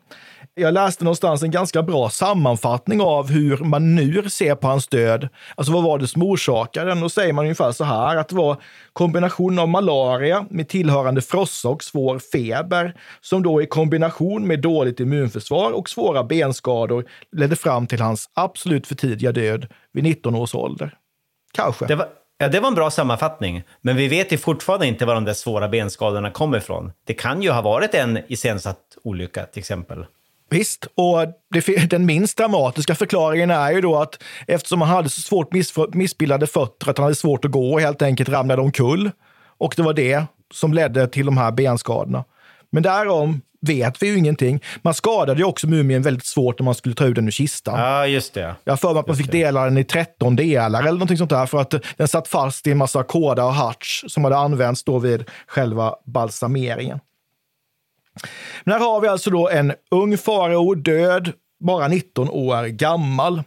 Jag 0.60 0.74
läste 0.74 1.04
någonstans 1.04 1.44
en 1.44 1.52
ganska 1.52 1.84
bra 1.84 2.10
sammanfattning 2.10 3.02
av 3.02 3.30
hur 3.30 3.58
man 3.58 3.96
nu 3.96 4.30
ser 4.30 4.56
på 4.56 4.68
hans 4.68 4.88
död. 4.88 5.30
Alltså 5.56 5.74
vad 5.74 5.84
var 5.84 6.00
det 6.00 6.08
som 6.08 6.24
orsakade 6.24 6.90
den? 6.90 7.02
Då 7.02 7.10
säger 7.10 7.34
man 7.34 7.46
ungefär 7.46 7.72
så 7.72 7.84
här 7.84 8.16
att 8.16 8.30
det 8.30 8.36
var 8.36 8.58
kombination 8.94 9.60
av 9.60 9.70
malaria 9.70 10.46
med 10.50 10.68
tillhörande 10.68 11.22
frossa 11.22 11.70
och 11.70 11.84
svår 11.84 12.20
feber 12.20 12.94
som 13.22 13.44
då 13.44 13.62
i 13.62 13.66
kombination 13.66 14.48
med 14.48 14.62
dåligt 14.62 15.00
immunförsvar 15.00 15.72
och 15.72 15.90
svåra 15.90 16.24
benskador 16.24 17.06
ledde 17.32 17.56
fram 17.56 17.88
till 17.88 18.02
hans 18.02 18.30
absolut 18.34 18.88
för 18.88 18.96
tidiga 18.96 19.32
död 19.32 19.68
vid 19.94 20.04
19 20.04 20.36
års 20.36 20.56
ålder. 20.56 20.94
Kanske. 21.54 21.86
Det 21.86 21.96
var, 21.96 22.08
ja, 22.38 22.48
det 22.48 22.60
var 22.60 22.68
en 22.68 22.76
bra 22.76 22.92
sammanfattning. 22.92 23.64
Men 23.82 23.96
vi 23.96 24.08
vet 24.08 24.32
ju 24.34 24.38
fortfarande 24.38 24.88
inte 24.88 25.06
var 25.06 25.16
de 25.16 25.26
där 25.26 25.34
svåra 25.34 25.70
benskadorna 25.70 26.32
kommer 26.32 26.58
ifrån. 26.58 26.92
Det 27.08 27.14
kan 27.14 27.42
ju 27.42 27.52
ha 27.52 27.62
varit 27.62 27.94
en 27.94 28.20
iscensatt 28.28 28.98
olycka 29.04 29.46
till 29.46 29.60
exempel. 29.60 30.06
Visst, 30.50 30.88
och 30.96 31.26
det, 31.54 31.90
den 31.90 32.06
minst 32.06 32.38
dramatiska 32.38 32.96
förklaringen 32.96 33.52
är 33.52 33.72
ju 33.72 33.82
då 33.82 33.96
att 33.96 34.24
eftersom 34.48 34.82
han 34.82 34.90
hade 34.90 35.10
så 35.10 35.22
svårt 35.22 35.54
miss, 35.54 35.74
missbildade 35.94 36.48
fötter 36.48 36.90
att 36.90 36.98
han 36.98 37.04
hade 37.04 37.16
svårt 37.16 37.46
att 37.46 37.52
gå 37.52 37.74
och 37.74 37.82
helt 37.82 38.02
enkelt 38.02 38.30
ramlade 38.30 38.62
omkull. 38.62 39.12
Och 39.58 39.74
det 39.78 39.84
var 39.84 39.94
det 39.94 40.24
som 40.54 40.74
ledde 40.74 41.08
till 41.08 41.26
de 41.26 41.38
här 41.38 41.52
benskadorna. 41.52 42.24
Men 42.72 42.84
därom 42.84 43.42
vet 43.62 44.04
vi 44.04 44.08
ju 44.08 44.18
ingenting. 44.18 44.64
Man 44.82 44.94
skadade 44.94 45.40
ju 45.40 45.46
också 45.46 45.68
mumien 45.68 46.02
väldigt 46.02 46.26
svårt 46.26 46.60
när 46.60 46.66
man 46.66 46.76
skulle 46.76 46.96
ta 46.96 47.06
ut 47.06 47.16
den 47.16 47.28
ur 47.28 47.32
kistan. 47.32 47.80
Ja, 47.80 48.08
just 48.08 48.34
det. 48.34 48.56
Jag 48.64 48.80
för 48.80 48.94
mig 48.94 49.00
att 49.00 49.08
man 49.08 49.16
fick 49.16 49.32
dela 49.32 49.64
den 49.64 49.78
i 49.78 49.84
13 49.84 50.36
delar 50.36 50.80
eller 50.80 50.92
någonting 50.92 51.18
sånt 51.18 51.30
där 51.30 51.46
för 51.46 51.62
att 51.62 51.74
den 51.98 52.08
satt 52.08 52.28
fast 52.28 52.68
i 52.68 52.72
en 52.72 52.78
massa 52.78 53.04
kåda 53.04 53.46
och 53.46 53.54
harts 53.54 54.06
som 54.08 54.24
hade 54.24 54.38
använts 54.38 54.84
då 54.84 55.00
vid 55.00 55.24
själva 55.48 55.96
balsameringen. 56.06 57.00
Men 58.64 58.72
här 58.74 58.80
har 58.80 59.02
vi 59.02 59.08
alltså 59.08 59.30
då 59.30 59.50
en 59.50 59.74
ung 59.92 60.18
farao, 60.18 60.74
död, 60.76 61.32
bara 61.66 61.88
19 61.88 62.30
år 62.30 62.66
gammal. 62.68 63.44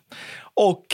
Och 0.55 0.85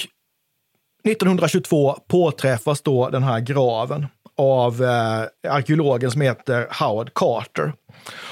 1922 1.09 1.97
påträffas 2.09 2.81
då 2.83 3.09
den 3.09 3.23
här 3.23 3.41
graven. 3.41 4.07
av 4.39 4.83
eh, 4.85 5.53
arkeologen 5.53 6.11
som 6.11 6.21
heter 6.21 6.69
Howard 6.81 7.15
Carter. 7.15 7.73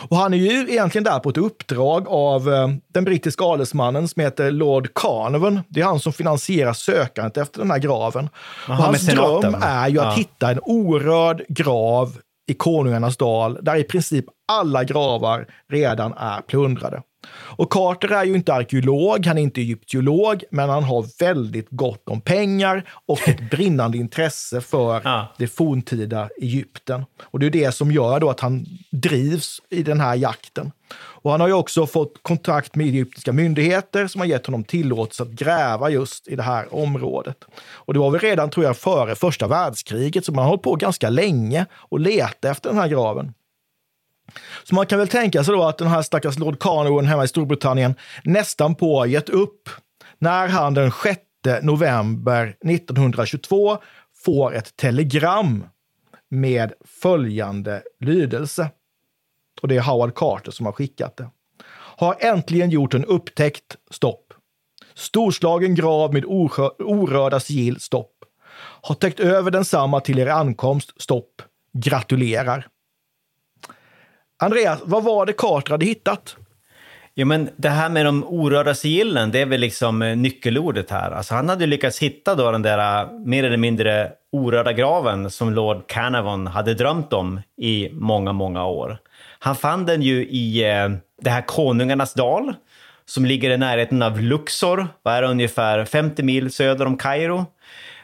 Och 0.08 0.16
han 0.16 0.34
är 0.34 0.38
ju 0.38 0.70
egentligen 0.70 1.04
där 1.04 1.18
på 1.18 1.28
ett 1.30 1.36
uppdrag 1.36 2.08
av 2.08 2.52
eh, 2.52 2.68
den 2.94 3.04
brittiska 3.04 3.44
adelsmannen 3.44 4.08
som 4.08 4.22
heter 4.22 4.50
Lord 4.50 4.94
Carnarvon. 4.94 5.60
Det 5.68 5.80
är 5.80 5.84
han 5.84 6.00
som 6.00 6.12
finansierar 6.12 6.72
sökandet 6.72 7.36
efter 7.36 7.58
den 7.60 7.70
här 7.70 7.78
graven. 7.78 8.28
Aha, 8.68 8.78
och 8.78 8.84
hans 8.84 9.06
dröm 9.06 9.56
är 9.62 9.88
ju 9.88 9.98
att 9.98 10.04
Ja. 10.04 10.10
hitta 10.10 10.50
en 10.50 10.60
orörd 10.62 11.42
grav 11.48 12.18
i 12.46 12.54
Konungarnas 12.54 13.16
dal, 13.16 13.58
där 13.62 13.76
i 13.76 13.84
princip 13.84 14.24
alla 14.52 14.84
gravar 14.84 15.46
redan 15.68 16.12
är 16.12 16.40
plundrade. 16.40 17.02
Och 17.32 17.72
Carter 17.72 18.08
är 18.12 18.24
ju 18.24 18.34
inte 18.34 18.54
arkeolog, 18.54 19.26
han 19.26 19.38
är 19.38 19.42
inte 19.42 19.60
egyptiolog, 19.60 20.42
men 20.50 20.68
han 20.68 20.84
har 20.84 21.06
väldigt 21.20 21.66
gott 21.70 22.08
om 22.08 22.20
pengar 22.20 22.88
och 23.06 23.28
ett 23.28 23.50
brinnande 23.50 23.98
intresse 23.98 24.60
för 24.60 25.00
Ja. 25.04 25.26
det 25.38 25.46
forntida 25.46 26.28
Egypten. 26.40 27.04
Och 27.22 27.40
det 27.40 27.46
är 27.46 27.50
det 27.50 27.72
som 27.72 27.92
gör 27.92 28.20
då 28.20 28.30
att 28.30 28.40
han 28.40 28.66
drivs 28.90 29.60
i 29.70 29.82
den 29.82 30.00
här 30.00 30.14
jakten. 30.14 30.72
Och 30.96 31.30
han 31.30 31.40
har 31.40 31.48
ju 31.48 31.54
också 31.54 31.86
fått 31.86 32.14
kontakt 32.22 32.74
med 32.74 32.86
egyptiska 32.86 33.32
myndigheter 33.32 34.06
som 34.06 34.20
har 34.20 34.26
gett 34.26 34.46
honom 34.46 34.64
tillåtelse 34.64 35.22
att 35.22 35.28
gräva 35.30 35.90
just 35.90 36.28
i 36.28 36.36
det 36.36 36.42
här 36.42 36.74
området. 36.74 37.36
Och 37.74 37.92
det 37.94 38.00
var 38.00 38.10
väl 38.10 38.20
redan, 38.20 38.50
tror 38.50 38.66
jag, 38.66 38.76
före 38.76 39.14
första 39.14 39.46
världskriget, 39.46 40.24
så 40.24 40.32
man 40.32 40.42
har 40.44 40.48
hållit 40.48 40.62
på 40.62 40.76
ganska 40.76 41.10
länge 41.10 41.66
och 41.74 42.00
letat 42.00 42.44
efter 42.44 42.68
den 42.70 42.78
här 42.78 42.88
graven. 42.88 43.34
Så 44.64 44.74
man 44.74 44.86
kan 44.86 44.98
väl 44.98 45.08
tänka 45.08 45.44
sig 45.44 45.54
då 45.54 45.62
att 45.62 45.78
den 45.78 45.88
här 45.88 46.02
stackars 46.02 46.38
Lord 46.38 46.58
Carnarvon 46.58 47.06
hemma 47.06 47.24
i 47.24 47.28
Storbritannien 47.28 47.94
nästan 48.24 48.74
på 48.74 48.98
har 48.98 49.06
gett 49.06 49.28
upp 49.28 49.68
när 50.18 50.48
han 50.48 50.74
den 50.74 50.92
6 51.02 51.20
november 51.62 52.56
1922 52.64 53.78
får 54.24 54.54
ett 54.54 54.76
telegram 54.76 55.64
med 56.30 56.72
följande 56.84 57.82
lydelse. 58.00 58.70
Och 59.62 59.68
det 59.68 59.76
är 59.76 59.80
Howard 59.80 60.14
Carter 60.14 60.52
som 60.52 60.66
har 60.66 60.72
skickat 60.72 61.16
det. 61.16 61.30
Har 61.96 62.16
äntligen 62.20 62.70
gjort 62.70 62.94
en 62.94 63.04
upptäckt. 63.04 63.76
Stopp. 63.90 64.34
Storslagen 64.94 65.74
grav 65.74 66.12
med 66.12 66.24
orörda 66.24 67.40
sigill. 67.40 67.80
Stopp. 67.80 68.12
Har 68.82 68.94
täckt 68.94 69.20
över 69.20 69.50
densamma 69.50 70.00
till 70.00 70.18
er 70.18 70.26
ankomst. 70.26 71.02
Stopp. 71.02 71.42
Gratulerar. 71.72 72.66
Andreas, 74.44 74.80
vad 74.84 75.04
var 75.04 75.26
det 75.26 75.32
Carter 75.32 75.70
hade 75.70 75.86
hittat? 75.86 76.36
Ja, 77.14 77.24
men 77.24 77.50
det 77.56 77.68
här 77.68 77.88
med 77.88 78.06
de 78.06 78.24
orörda 78.24 78.74
sigillen, 78.74 79.30
det 79.30 79.40
är 79.40 79.46
väl 79.46 79.60
liksom 79.60 80.02
eh, 80.02 80.16
nyckelordet 80.16 80.90
här. 80.90 81.10
Alltså, 81.10 81.34
han 81.34 81.48
hade 81.48 81.66
lyckats 81.66 81.98
hitta 81.98 82.34
då 82.34 82.50
den 82.52 82.62
där 82.62 83.02
eh, 83.02 83.10
mer 83.12 83.44
eller 83.44 83.56
mindre 83.56 84.12
orörda 84.32 84.72
graven 84.72 85.30
som 85.30 85.52
Lord 85.52 85.86
Carnarvon 85.86 86.46
hade 86.46 86.74
drömt 86.74 87.12
om 87.12 87.40
i 87.56 87.88
många, 87.92 88.32
många 88.32 88.66
år. 88.66 88.98
Han 89.38 89.56
fann 89.56 89.86
den 89.86 90.02
ju 90.02 90.26
i 90.26 90.70
eh, 90.70 90.88
det 91.22 91.30
här 91.30 91.42
Konungarnas 91.42 92.14
dal, 92.14 92.54
som 93.06 93.24
ligger 93.24 93.50
i 93.50 93.56
närheten 93.56 94.02
av 94.02 94.20
Luxor, 94.20 94.88
vad 95.02 95.14
är 95.14 95.22
det, 95.22 95.28
ungefär 95.28 95.84
50 95.84 96.22
mil 96.22 96.52
söder 96.52 96.86
om 96.86 96.96
Kairo. 96.96 97.46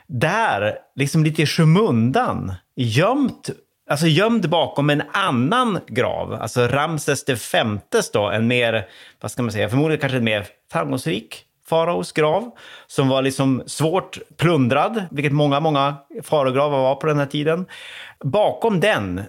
Där, 0.07 0.79
liksom 0.97 1.25
lite 1.25 1.43
i 1.43 1.47
skymundan, 1.47 2.53
gömt 2.77 3.51
Alltså 3.91 4.07
gömd 4.07 4.51
bakom 4.51 4.91
en 4.91 5.03
annan 5.13 5.81
grav, 5.87 6.33
alltså 6.33 6.67
Ramses 6.67 7.25
det 7.25 7.37
femtes 7.37 8.11
då, 8.11 8.31
en 8.31 8.47
mer, 8.47 8.89
vad 9.21 9.31
ska 9.31 9.43
man 9.43 9.53
säga, 9.53 9.69
förmodligen 9.69 10.01
kanske 10.01 10.19
en 10.19 10.25
mer 10.25 10.47
framgångsrik 10.73 11.45
faraos 11.69 12.13
grav, 12.13 12.51
som 12.87 13.09
var 13.09 13.23
liksom 13.23 13.63
svårt 13.67 14.19
plundrad, 14.37 15.05
vilket 15.11 15.33
många, 15.33 15.61
många 15.61 15.97
faraogravar 16.23 16.79
var 16.79 16.95
på 16.95 17.07
den 17.07 17.19
här 17.19 17.27
tiden. 17.27 17.67
Bakom 18.25 18.81
den, 18.81 19.23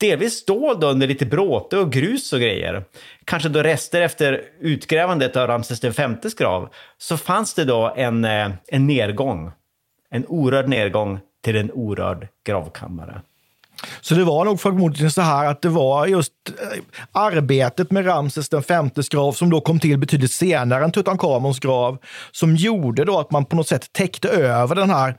delvis 0.00 0.44
dold 0.44 0.84
under 0.84 1.06
lite 1.06 1.26
bråte 1.26 1.78
och 1.78 1.92
grus 1.92 2.32
och 2.32 2.40
grejer, 2.40 2.84
kanske 3.24 3.48
då 3.48 3.62
rester 3.62 4.00
efter 4.00 4.42
utgrävandet 4.60 5.36
av 5.36 5.46
Ramses 5.46 5.80
den 5.80 5.94
femtes 5.94 6.34
grav, 6.34 6.68
så 6.98 7.16
fanns 7.16 7.54
det 7.54 7.64
då 7.64 7.94
en, 7.96 8.24
eh, 8.24 8.50
en 8.66 8.86
nedgång, 8.86 9.52
en 10.10 10.24
orörd 10.28 10.68
nedgång 10.68 11.20
till 11.44 11.56
en 11.56 11.70
orörd 11.72 12.28
gravkammare. 12.46 13.22
Så 14.00 14.14
det 14.14 14.24
var 14.24 14.44
nog 14.44 14.60
förmodligen 14.60 15.10
så 15.10 15.20
här 15.20 15.46
att 15.46 15.62
det 15.62 15.68
var 15.68 16.06
just 16.06 16.32
eh, 16.46 16.78
arbetet 17.12 17.90
med 17.90 18.06
Ramses 18.06 18.48
den 18.48 18.62
femtes 18.62 19.08
grav 19.08 19.32
som 19.32 19.50
då 19.50 19.60
kom 19.60 19.80
till 19.80 19.98
betydligt 19.98 20.32
senare 20.32 20.84
än 20.84 20.92
Tutankhamons 20.92 21.60
grav 21.60 21.98
som 22.32 22.56
gjorde 22.56 23.04
då 23.04 23.18
att 23.18 23.30
man 23.30 23.44
på 23.44 23.56
något 23.56 23.68
sätt 23.68 23.92
täckte 23.92 24.28
över 24.28 24.74
den 24.74 24.90
här, 24.90 25.16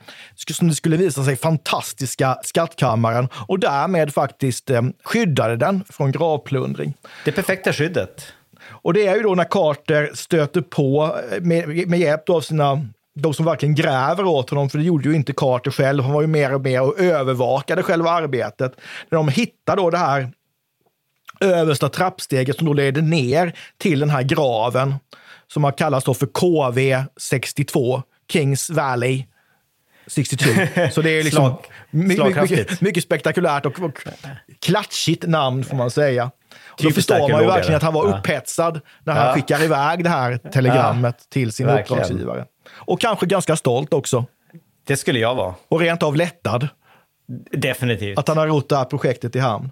som 0.51 0.67
det 0.67 0.75
skulle 0.75 0.97
visa 0.97 1.23
sig, 1.23 1.35
fantastiska 1.35 2.37
skattkammaren 2.43 3.27
och 3.47 3.59
därmed 3.59 4.13
faktiskt 4.13 4.69
eh, 4.69 4.81
skyddade 5.03 5.55
den 5.55 5.83
från 5.89 6.11
gravplundring. 6.11 6.93
Det 7.25 7.31
perfekta 7.31 7.73
skyddet. 7.73 8.33
Och 8.65 8.93
det 8.93 9.07
är 9.07 9.15
ju 9.15 9.21
då 9.21 9.35
när 9.35 9.43
Carter 9.43 10.11
stöter 10.13 10.61
på, 10.61 11.17
eh, 11.31 11.41
med, 11.41 11.87
med 11.87 11.99
hjälp 11.99 12.29
av 12.29 12.41
sina 12.41 12.87
de 13.15 13.33
som 13.33 13.45
verkligen 13.45 13.75
gräver 13.75 14.25
åt 14.25 14.49
honom, 14.49 14.69
för 14.69 14.77
det 14.77 14.83
gjorde 14.83 15.09
ju 15.09 15.15
inte 15.15 15.33
Carter 15.33 15.71
själv. 15.71 16.03
Han 16.03 16.13
var 16.13 16.21
ju 16.21 16.27
mer 16.27 16.53
och 16.53 16.61
mer 16.61 16.81
och 16.81 16.99
övervakade 16.99 17.83
själva 17.83 18.09
arbetet. 18.09 18.73
När 19.09 19.15
de 19.17 19.27
hittar 19.29 19.77
då 19.77 19.89
det 19.89 19.97
här 19.97 20.31
översta 21.41 21.89
trappsteget 21.89 22.57
som 22.57 22.67
då 22.67 22.73
leder 22.73 23.01
ner 23.01 23.53
till 23.77 23.99
den 23.99 24.09
här 24.09 24.23
graven 24.23 24.95
som 25.47 25.63
har 25.63 25.71
kallats 25.71 26.05
då 26.05 26.13
för 26.13 26.25
KV62, 26.25 28.01
Kings 28.31 28.69
Valley 28.69 29.25
62. 30.07 30.45
Så 30.91 31.01
det 31.01 31.09
är 31.19 31.23
liksom 31.23 31.43
Slag- 31.49 31.57
my- 31.91 32.07
my- 32.07 32.15
slagkraftigt. 32.15 32.59
mycket, 32.59 32.81
mycket 32.81 33.03
spektakulärt 33.03 33.65
och, 33.65 33.79
och 33.79 33.99
klatschigt 34.61 35.27
namn 35.27 35.63
får 35.63 35.75
man 35.75 35.91
säga. 35.91 36.31
Och 36.67 36.83
då 36.83 36.91
förstår 36.91 37.29
man 37.31 37.41
ju 37.41 37.47
verkligen 37.47 37.77
att 37.77 37.83
han 37.83 37.93
var 37.93 38.07
Ja. 38.09 38.17
upphetsad 38.17 38.81
när 39.03 39.13
han 39.13 39.27
Ja. 39.27 39.33
skickar 39.33 39.63
iväg 39.63 40.03
det 40.03 40.09
här 40.09 40.37
telegrammet 40.37 41.29
till 41.29 41.51
sin 41.51 41.65
Verkligen. 41.67 42.01
uppdragsgivare. 42.03 42.45
Och 42.85 43.01
kanske 43.01 43.25
ganska 43.25 43.55
stolt 43.55 43.93
också. 43.93 44.25
Det 44.83 44.97
skulle 44.97 45.19
jag 45.19 45.35
vara. 45.35 45.55
Och 45.67 45.79
rent 45.79 46.03
av 46.03 46.15
lättad 46.15 46.67
Definitivt. 47.51 48.19
att 48.19 48.27
han 48.27 48.37
har 48.37 48.47
rott 48.47 48.69
det 48.69 48.77
här 48.77 48.85
projektet 48.85 49.35
i 49.35 49.39
hamn. 49.39 49.71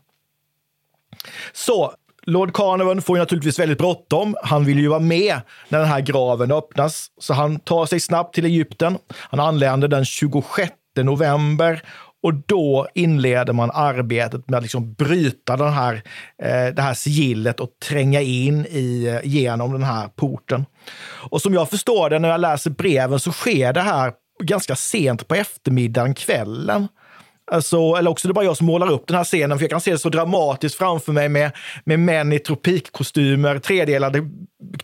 Så 1.53 1.93
Lord 2.23 2.53
Carnarvon 2.53 3.01
får 3.01 3.17
ju 3.17 3.19
naturligtvis 3.19 3.59
väldigt 3.59 3.77
bråttom. 3.77 4.35
Han 4.43 4.65
vill 4.65 4.79
ju 4.79 4.87
vara 4.87 4.99
med 4.99 5.41
när 5.69 5.79
den 5.79 5.87
här 5.87 6.01
graven 6.01 6.51
öppnas, 6.51 7.07
så 7.19 7.33
han 7.33 7.59
tar 7.59 7.85
sig 7.85 7.99
snabbt 7.99 8.35
till 8.35 8.45
Egypten. 8.45 8.97
Han 9.13 9.39
anländer 9.39 9.87
den 9.87 10.05
26 10.05 10.71
november 10.95 11.81
och 12.23 12.33
då 12.33 12.87
inleder 12.93 13.53
man 13.53 13.71
arbetet 13.73 14.49
med 14.49 14.57
att 14.57 14.63
liksom 14.63 14.93
bryta 14.93 15.57
den 15.57 15.73
här, 15.73 15.93
eh, 16.43 16.73
det 16.75 16.81
här 16.81 16.93
sigillet 16.93 17.59
och 17.59 17.69
tränga 17.87 18.21
in 18.21 18.65
i, 18.65 19.07
eh, 19.07 19.29
genom 19.29 19.71
den 19.71 19.83
här 19.83 20.07
porten. 20.07 20.65
Och 21.29 21.41
som 21.41 21.53
jag 21.53 21.69
förstår 21.69 22.09
det 22.09 22.19
när 22.19 22.29
jag 22.29 22.41
läser 22.41 22.69
breven 22.69 23.19
så 23.19 23.31
sker 23.31 23.73
det 23.73 23.81
här 23.81 24.13
ganska 24.43 24.75
sent 24.75 25.27
på 25.27 25.35
eftermiddagen, 25.35 26.13
kvällen. 26.13 26.87
Alltså, 27.51 27.77
eller 27.77 28.11
också 28.11 28.27
det 28.27 28.31
är 28.31 28.33
bara 28.33 28.45
jag 28.45 28.57
som 28.57 28.67
målar 28.67 28.91
upp 28.91 29.07
den 29.07 29.17
här 29.17 29.23
scenen, 29.23 29.57
för 29.57 29.63
jag 29.63 29.69
kan 29.71 29.81
se 29.81 29.91
det 29.91 29.99
så 29.99 30.09
dramatiskt 30.09 30.77
framför 30.77 31.11
mig 31.11 31.29
med, 31.29 31.51
med 31.83 31.99
män 31.99 32.33
i 32.33 32.39
tropikkostymer, 32.39 33.59
tredelade, 33.59 34.29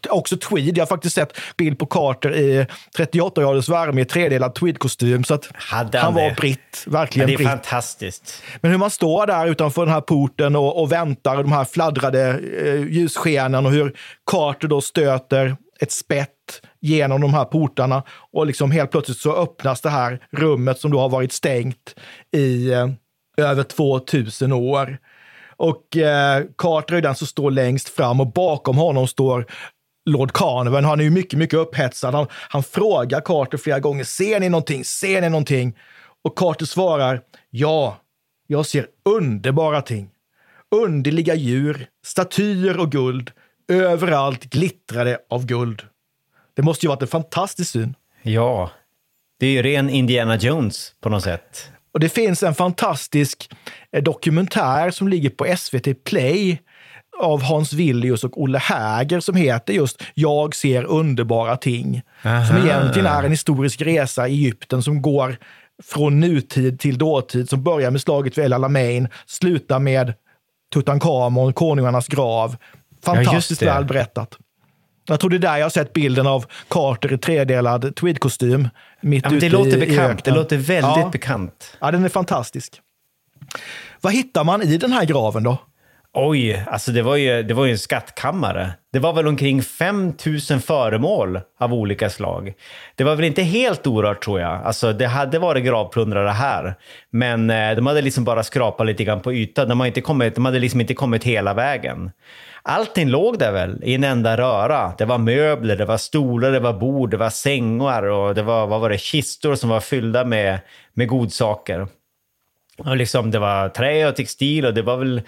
också 0.10 0.38
tweed. 0.38 0.78
Jag 0.78 0.82
har 0.82 0.88
faktiskt 0.88 1.16
sett 1.16 1.38
bild 1.58 1.80
på 1.80 1.86
Carter 1.86 2.36
i 2.36 2.66
38 2.98 3.42
graders 3.42 3.70
värme 3.70 4.02
i 4.02 4.06
tredelad 4.06 4.56
tweedkostym. 4.56 5.24
Så 5.24 5.34
att 5.34 5.50
han 5.54 5.90
han 5.94 6.14
var 6.14 6.22
det? 6.22 6.36
britt, 6.36 6.84
verkligen 6.86 7.28
det 7.28 7.34
är 7.34 7.38
britt. 7.38 7.48
fantastiskt. 7.48 8.44
Men 8.62 8.72
hur 8.72 8.78
man 8.78 8.90
står 8.90 9.28
där 9.28 9.48
utanför 9.48 9.86
den 9.86 9.94
här 9.94 10.02
porten 10.02 10.56
och, 10.56 10.82
och 10.82 10.92
väntar, 10.92 11.36
de 11.36 11.52
här 11.52 11.66
fladdrade 11.66 12.40
eh, 12.64 12.88
ljusskenen 12.88 13.66
och 13.66 13.72
hur 13.72 13.96
Carter 14.32 14.68
då 14.68 14.82
stöter 14.82 15.56
ett 15.80 15.92
spett 15.92 16.62
genom 16.80 17.22
de 17.22 17.34
här 17.34 17.46
portarna 17.46 18.04
och 18.32 18.48
liksom 18.48 18.72
helt 18.72 18.92
plötsligt 18.92 19.18
så 19.18 19.36
öppnas 19.36 19.82
det 19.82 19.90
här 19.90 20.28
rummet 20.32 20.80
som 20.80 20.92
då 20.92 21.00
har 21.00 21.10
varit 21.10 21.32
stängt 21.32 21.96
i 22.32 22.72
eh, 22.72 22.90
över 23.38 23.64
2000 23.64 24.52
år. 24.54 24.98
Och 25.58 25.98
eh, 25.98 26.44
Carter 26.58 26.96
är 26.96 27.02
den 27.02 27.16
som 27.16 27.28
står 27.28 27.52
längst 27.52 27.90
fram 27.90 28.20
och 28.20 28.34
bakom 28.34 28.78
honom 28.78 29.08
står 29.08 29.46
Lord 30.06 30.32
Carnarvon. 30.32 30.86
Han 30.86 31.00
är 31.00 31.04
ju 31.04 31.10
mycket, 31.10 31.40
mycket 31.40 31.60
upphetsad. 31.60 32.16
Han, 32.16 32.28
han 32.32 32.64
frågar 32.64 33.22
Carter 33.22 33.58
flera 33.58 33.80
gånger, 33.80 34.04
ser 34.04 34.40
ni 34.40 34.50
någonting? 34.50 34.86
Ser 34.86 35.22
ni 35.22 35.30
någonting? 35.30 35.78
Och 36.24 36.38
Carter 36.38 36.66
svarar, 36.66 37.22
ja, 37.50 37.98
jag 38.48 38.66
ser 38.66 38.88
underbara 39.06 39.82
ting. 39.82 40.10
Underliga 40.76 41.36
djur, 41.36 41.88
statyer 42.06 42.80
och 42.80 42.92
guld. 42.92 43.32
Överallt 43.68 44.44
glittrade 44.44 45.18
av 45.30 45.46
guld. 45.46 45.82
Det 46.56 46.62
måste 46.62 46.86
ju 46.86 46.90
varit 46.90 47.02
en 47.02 47.08
fantastisk 47.08 47.72
syn. 47.72 47.96
Ja. 48.22 48.72
Det 49.40 49.48
är 49.48 49.52
ju 49.52 49.62
ren 49.62 49.90
Indiana 49.90 50.38
Jones 50.38 50.94
på 51.02 51.10
något 51.10 51.24
sätt. 51.24 51.72
Och 51.94 52.00
det 52.00 52.10
finns 52.10 52.44
en 52.44 52.56
fantastisk 52.56 53.50
eh, 53.92 54.04
dokumentär 54.04 54.92
som 54.92 55.08
ligger 55.08 55.30
på 55.30 55.56
SVT 55.58 56.04
Play 56.04 56.62
av 57.20 57.42
Hans 57.42 57.74
Villius 57.74 58.24
och 58.24 58.42
Olle 58.42 58.58
Häger 58.58 59.20
som 59.20 59.36
heter 59.36 59.74
just 59.74 60.04
Jag 60.14 60.56
ser 60.56 60.84
underbara 60.84 61.58
ting. 61.58 62.02
Som 62.22 62.58
egentligen 62.58 63.06
är 63.06 63.24
en 63.24 63.32
historisk 63.32 63.82
resa 63.82 64.28
i 64.28 64.32
Egypten 64.34 64.84
som 64.84 65.02
går 65.02 65.38
från 65.84 66.20
nutid 66.20 66.80
till 66.80 66.98
dåtid 66.98 67.50
som 67.50 67.64
börjar 67.64 67.92
med 67.92 68.02
slaget 68.02 68.38
vid 68.38 68.46
El 68.46 68.54
Alamein, 68.54 69.08
slutar 69.26 69.80
med 69.80 70.14
Tutankhamon, 70.74 71.54
konungarnas 71.54 72.08
grav. 72.08 72.56
Fantastiskt 73.16 73.62
Ja, 73.62 73.68
det. 73.68 73.76
väl 73.76 73.86
berättat. 73.86 74.38
Jag 75.10 75.20
tror 75.20 75.30
det 75.30 75.36
är 75.36 75.40
där 75.40 75.58
jag 75.58 75.66
har 75.66 75.70
sett 75.70 75.94
bilden 75.94 76.28
av 76.28 76.46
Carter 76.70 77.14
i 77.14 77.18
tredelad 77.18 77.96
tweedkostym. 77.96 78.70
Mitt 79.02 79.26
Ja, 79.26 79.32
det 79.40 79.50
låter 79.50 79.78
i, 79.78 79.84
i 79.84 79.88
bekant. 79.88 79.98
Det 79.98 80.32
öknen. 80.32 80.36
låter 80.36 80.58
väldigt 80.58 80.98
ja. 80.98 81.10
bekant. 81.12 81.78
Ja, 81.82 81.92
den 81.92 82.06
är 82.06 82.10
fantastisk. 82.10 82.82
Vad 84.02 84.14
hittar 84.14 84.44
man 84.44 84.62
i 84.62 84.78
den 84.78 84.92
här 84.92 85.06
graven 85.06 85.44
då? 85.44 85.58
Oj, 86.14 86.64
alltså 86.68 86.92
det 86.92 87.02
var, 87.02 87.16
ju, 87.16 87.44
det 87.44 87.54
var 87.54 87.66
ju 87.66 87.72
en 87.72 87.78
skattkammare. 87.78 88.72
Det 88.94 89.00
var 89.00 89.14
väl 89.14 89.28
omkring 89.28 89.62
5 89.62 90.14
000 90.50 90.60
föremål 90.60 91.40
av 91.60 91.74
olika 91.74 92.10
slag. 92.10 92.54
Det 92.96 93.04
var 93.04 93.16
väl 93.16 93.26
inte 93.26 93.44
helt 93.44 93.88
orört 93.88 94.24
tror 94.24 94.40
jag. 94.40 94.64
Alltså 94.64 94.94
det 94.94 95.06
hade 95.08 95.40
varit 95.40 95.66
gravplundrare 95.66 96.30
här. 96.30 96.76
Men 97.12 97.50
eh, 97.50 97.76
de 97.76 97.86
hade 97.88 98.02
liksom 98.02 98.24
bara 98.24 98.44
skrapat 98.44 98.88
lite 98.88 99.04
grann 99.04 99.22
på 99.22 99.34
ytan. 99.34 99.70
De, 99.70 99.80
har 99.80 99.88
inte 99.88 100.02
kommit, 100.02 100.36
de 100.36 100.46
hade 100.46 100.60
liksom 100.60 100.82
inte 100.82 100.94
kommit 100.94 101.24
hela 101.24 101.54
vägen. 101.54 102.12
Allting 102.70 103.10
låg 103.10 103.40
där 103.40 103.52
väl 103.52 103.84
i 103.84 103.96
en 103.96 104.04
enda 104.04 104.38
röra. 104.38 104.94
Det 104.98 105.06
var 105.06 105.18
möbler, 105.18 105.76
det 105.76 105.86
var 105.86 105.98
stolar, 105.98 106.52
det 106.52 106.60
var 106.60 106.74
bord, 106.74 107.10
det 107.10 107.18
var 107.18 107.30
sängar 107.30 108.04
och 108.04 108.36
det 108.36 108.44
var, 108.44 108.68
vad 108.68 108.82
var 108.82 108.90
det, 108.90 108.98
kistor 108.98 109.56
som 109.56 109.70
var 109.70 109.80
fyllda 109.80 110.26
med, 110.26 110.60
med 110.94 111.08
godsaker. 111.08 111.88
Och 112.78 112.98
liksom, 112.98 113.32
det 113.32 113.40
var 113.40 113.70
trä 113.70 114.08
och 114.08 114.16
textil 114.16 114.66
och 114.66 114.74
det 114.74 114.82
var 114.82 114.98
väl 114.98 115.22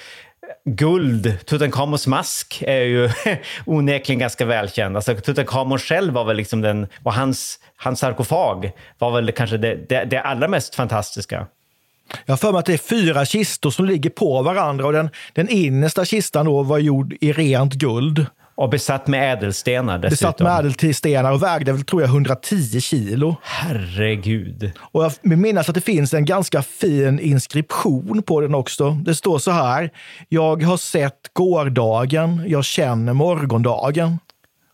guld. 0.65 1.45
Tutankhamons 1.45 2.07
mask 2.07 2.63
är 2.67 2.81
ju 2.81 3.09
onekligen 3.65 4.19
ganska 4.19 4.45
välkänd. 4.45 4.95
Alltså, 4.95 5.15
Tutankhamon 5.15 5.79
själv 5.79 6.13
var 6.13 6.23
väl 6.25 6.37
liksom 6.37 6.61
den, 6.61 6.87
och 7.03 7.13
hans, 7.13 7.59
hans 7.75 7.99
sarkofag 7.99 8.71
var 8.97 9.11
väl 9.11 9.31
kanske 9.31 9.57
det, 9.57 9.89
det, 9.89 10.03
det 10.03 10.21
allra 10.21 10.47
mest 10.47 10.75
fantastiska. 10.75 11.47
Jag 12.25 12.31
har 12.31 12.37
för 12.37 12.51
mig 12.51 12.59
att 12.59 12.65
det 12.65 12.73
är 12.73 12.77
fyra 12.77 13.25
kistor 13.25 13.71
som 13.71 13.85
ligger 13.85 14.09
på 14.09 14.41
varandra 14.41 14.85
och 14.85 14.93
den, 14.93 15.09
den 15.33 15.49
innersta 15.49 16.05
kistan 16.05 16.45
då 16.45 16.63
var 16.63 16.77
gjord 16.77 17.13
i 17.21 17.31
rent 17.31 17.73
guld. 17.73 18.25
Och 18.55 18.69
besatt 18.69 19.07
med 19.07 19.33
ädelstenar 19.33 19.99
dessutom. 19.99 20.09
Besatt 20.09 20.39
med 20.39 20.59
ädelstenar 20.59 21.31
och 21.31 21.43
vägde 21.43 21.71
väl, 21.71 21.83
tror 21.83 22.01
jag, 22.01 22.09
110 22.09 22.79
kilo. 22.79 23.35
Herregud. 23.41 24.71
Och 24.79 25.03
jag 25.03 25.11
vill 25.21 25.37
minnas 25.37 25.69
att 25.69 25.75
det 25.75 25.81
finns 25.81 26.13
en 26.13 26.25
ganska 26.25 26.61
fin 26.61 27.19
inskription 27.19 28.21
på 28.21 28.41
den 28.41 28.55
också. 28.55 28.89
Det 28.91 29.15
står 29.15 29.39
så 29.39 29.51
här. 29.51 29.89
Jag 30.29 30.63
har 30.63 30.77
sett 30.77 31.33
gårdagen, 31.33 32.43
jag 32.47 32.65
känner 32.65 33.13
morgondagen. 33.13 34.19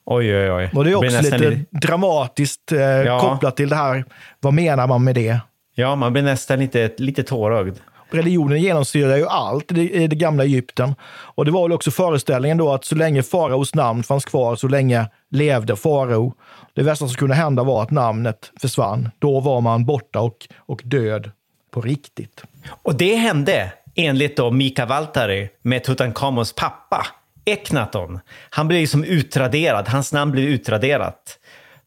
Oj, 0.05 0.37
oj, 0.37 0.51
oj. 0.51 0.69
Och 0.75 0.83
det 0.83 0.91
är 0.91 0.95
också 0.95 1.21
nästan 1.21 1.39
lite 1.39 1.65
dramatiskt 1.71 2.71
eh, 2.71 3.19
kopplat 3.19 3.55
till 3.57 3.69
det 3.69 3.75
här. 3.75 4.05
Vad 4.39 4.53
menar 4.53 4.87
man 4.87 5.03
med 5.03 5.15
det? 5.15 5.39
Ja, 5.77 5.95
man 5.95 6.13
blir 6.13 6.23
nästan 6.23 6.59
lite, 6.59 6.91
lite 6.97 7.23
tårögd. 7.23 7.77
Religionen 8.09 8.61
genomsyrar 8.61 9.17
ju 9.17 9.27
allt 9.27 9.71
i 9.71 10.07
det, 10.07 10.15
gamla 10.15 10.43
Egypten. 10.43 10.95
Och 11.07 11.45
det 11.45 11.51
var 11.51 11.63
väl 11.63 11.71
också 11.71 11.91
föreställningen 11.91 12.57
då 12.57 12.73
att 12.73 12.85
så 12.85 12.95
länge 12.95 13.23
faraos 13.23 13.75
namn 13.75 14.03
fanns 14.03 14.25
kvar, 14.25 14.55
så 14.55 14.67
länge 14.67 15.09
levde 15.31 15.75
farao. 15.75 16.33
Det 16.73 16.83
värsta 16.83 17.07
som 17.07 17.15
kunde 17.15 17.35
hända 17.35 17.63
var 17.63 17.83
att 17.83 17.91
namnet 17.91 18.51
försvann. 18.61 19.09
Då 19.19 19.39
var 19.39 19.61
man 19.61 19.85
borta 19.85 20.19
och, 20.19 20.47
och 20.57 20.81
död 20.83 21.31
på 21.71 21.81
riktigt. 21.81 22.43
Och 22.69 22.95
det 22.95 23.15
hände 23.15 23.71
enligt 23.95 24.37
då 24.37 24.51
Mika 24.51 24.85
Valtari 24.85 25.49
med 25.61 25.83
Tutankhamons 25.83 26.53
pappa, 26.53 27.05
Eknaton. 27.45 28.19
Han 28.49 28.67
blev 28.67 28.81
liksom 28.81 29.03
utraderad, 29.03 29.87
hans 29.87 30.13
namn 30.13 30.31
blev 30.31 30.45
utraderat. 30.45 31.39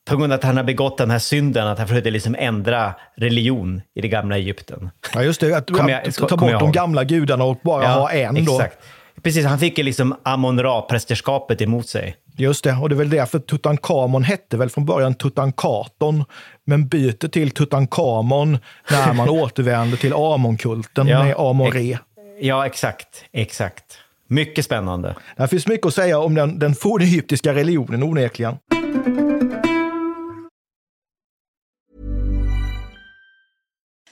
På 0.09 0.17
grund 0.17 0.33
av 0.33 0.37
att 0.39 0.45
han 0.45 0.57
har 0.57 0.65
begått 0.65 0.99
den 0.99 1.11
här 1.11 1.19
synden 1.19 1.67
att 1.67 1.79
han 1.79 1.89
försökte 1.89 2.11
liksom 2.11 2.37
ändra 2.39 2.95
religion 3.17 3.83
i 3.95 4.01
det 4.01 4.09
gamla 4.09 4.37
Egypten. 4.37 4.91
Ja, 5.15 5.23
just 5.23 5.41
det. 5.41 5.55
Att, 5.57 5.71
jag- 5.71 5.93
att 6.09 6.17
ta 6.29 6.37
bort 6.37 6.61
de 6.61 6.73
gamla 6.73 7.05
gudarna 7.05 7.45
och 7.45 7.59
bara 7.63 7.87
ha 7.87 8.11
en 8.11 8.35
då. 8.45 8.53
Exakt. 8.55 8.79
Precis, 9.23 9.45
han 9.47 9.59
fick 9.59 9.79
liksom 9.79 10.15
Amon-Ra-prästerskapet 10.23 11.63
emot 11.63 11.89
sig. 11.89 12.17
Just 12.37 12.65
det, 12.65 12.73
och 12.73 12.89
det 12.89 12.95
är 12.95 12.97
väl 12.97 13.11
därför 13.11 13.39
Tutankhamon 13.39 14.25
hette 14.25 14.57
väl 14.57 14.71
från 14.71 14.85
början 14.87 15.15
Tutankaton, 15.15 16.25
men 16.65 16.89
byter 16.89 17.29
till 17.29 17.51
Tutankhamon 17.51 18.59
när 18.91 19.13
man 19.13 19.29
återvänder 19.43 19.97
till 19.97 20.13
Amonkulten 20.15 21.07
Ja, 21.09 21.25
med 21.25 21.35
Amon-Re. 21.37 21.99
Ja, 22.41 22.67
exakt. 22.67 23.25
Exakt. 23.33 23.85
Mycket 24.29 24.65
spännande. 24.65 25.15
Det 25.37 25.49
finns 25.49 25.67
mycket 25.67 25.87
att 25.87 25.95
säga 25.95 26.19
om 26.19 26.35
den, 26.35 26.59
den 26.59 26.75
fornegyptiska 26.75 27.55
religionen 27.55 28.03
onekligen. 28.03 28.57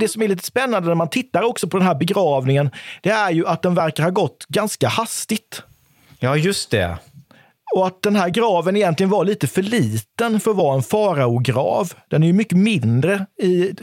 Det 0.00 0.08
som 0.08 0.22
är 0.22 0.28
lite 0.28 0.44
spännande 0.44 0.88
när 0.88 0.94
man 0.94 1.08
tittar 1.08 1.42
också 1.42 1.68
på 1.68 1.78
den 1.78 1.86
här 1.86 1.94
begravningen, 1.94 2.70
det 3.02 3.10
är 3.10 3.30
ju 3.30 3.46
att 3.46 3.62
den 3.62 3.74
verkar 3.74 4.02
ha 4.02 4.10
gått 4.10 4.46
ganska 4.48 4.88
hastigt. 4.88 5.62
Ja, 6.18 6.36
just 6.36 6.70
det. 6.70 6.98
Och 7.74 7.86
att 7.86 8.02
den 8.02 8.16
här 8.16 8.28
graven 8.28 8.76
egentligen 8.76 9.10
var 9.10 9.24
lite 9.24 9.46
för 9.46 9.62
liten 9.62 10.40
för 10.40 10.50
att 10.50 10.56
vara 10.56 10.74
en 10.74 10.82
faraograv. 10.82 11.92
Den 12.10 12.22
är 12.22 12.26
ju 12.26 12.32
mycket 12.32 12.58
mindre 12.58 13.26
i, 13.42 13.74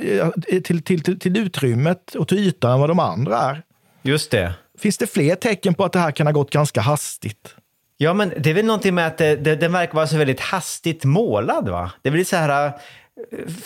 till, 0.63 0.83
till, 0.83 1.03
till, 1.03 1.19
till 1.19 1.37
utrymmet 1.37 2.15
och 2.15 2.27
till 2.27 2.37
ytan 2.37 2.71
än 2.71 2.79
vad 2.79 2.89
de 2.89 2.99
andra 2.99 3.37
är. 3.37 3.61
Just 4.01 4.31
det. 4.31 4.53
Finns 4.79 4.97
det 4.97 5.07
fler 5.07 5.35
tecken 5.35 5.73
på 5.73 5.85
att 5.85 5.91
det 5.93 5.99
här 5.99 6.11
kan 6.11 6.27
ha 6.27 6.31
gått 6.31 6.51
ganska 6.51 6.81
hastigt? 6.81 7.55
Ja, 7.97 8.13
men 8.13 8.33
det 8.37 8.49
är 8.49 8.53
väl 8.53 8.65
någonting 8.65 8.95
med 8.95 9.07
att 9.07 9.17
det, 9.17 9.35
det, 9.35 9.55
den 9.55 9.71
verkar 9.71 9.93
vara 9.93 10.07
så 10.07 10.17
väldigt 10.17 10.39
hastigt 10.39 11.03
målad, 11.03 11.69
va? 11.69 11.91
Det 12.01 12.11
blir 12.11 12.23
så 12.23 12.35
här... 12.35 12.71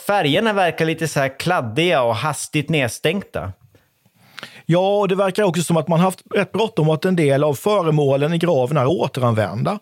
färgerna 0.08 0.54
verkar 0.54 0.86
lite 0.86 1.08
så 1.08 1.20
här 1.20 1.40
kladdiga 1.40 2.02
och 2.02 2.16
hastigt 2.16 2.70
nedstänkta. 2.70 3.54
Ja, 4.66 5.00
och 5.00 5.08
det 5.08 5.16
verkar 5.16 5.44
också 5.44 5.64
som 5.64 5.78
att 5.78 5.88
man 5.88 6.00
haft 6.00 6.24
rätt 6.36 6.52
bråttom 6.52 6.90
att 6.90 7.06
en 7.06 7.16
del 7.16 7.44
av 7.44 7.54
föremålen 7.54 8.34
i 8.34 8.38
graven 8.38 8.78
är 8.78 8.86
återanvända. 8.86 9.80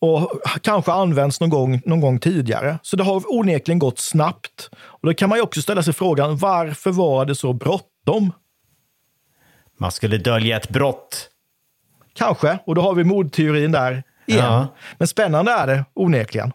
Och 0.00 0.40
kanske 0.60 0.92
använts 0.92 1.40
någon 1.40 1.50
gång, 1.50 1.82
någon 1.84 2.00
gång 2.00 2.18
tidigare. 2.18 2.78
Så 2.82 2.96
det 2.96 3.04
har 3.04 3.22
onekligen 3.26 3.78
gått 3.78 3.98
snabbt. 3.98 4.70
Och 4.74 5.06
då 5.06 5.14
kan 5.14 5.28
man 5.28 5.38
ju 5.38 5.42
också 5.42 5.62
ställa 5.62 5.82
sig 5.82 5.92
frågan, 5.92 6.36
varför 6.36 6.90
var 6.90 7.24
det 7.24 7.34
så 7.34 7.52
bråttom? 7.52 8.32
Man 9.78 9.92
skulle 9.92 10.18
dölja 10.18 10.56
ett 10.56 10.68
brott. 10.68 11.30
Kanske, 12.14 12.58
och 12.66 12.74
då 12.74 12.82
har 12.82 12.94
vi 12.94 13.04
mordteorin 13.04 13.72
där 13.72 14.02
igen. 14.26 14.44
Ja. 14.44 14.66
Men 14.98 15.08
spännande 15.08 15.52
är 15.52 15.66
det 15.66 15.84
onekligen. 15.94 16.52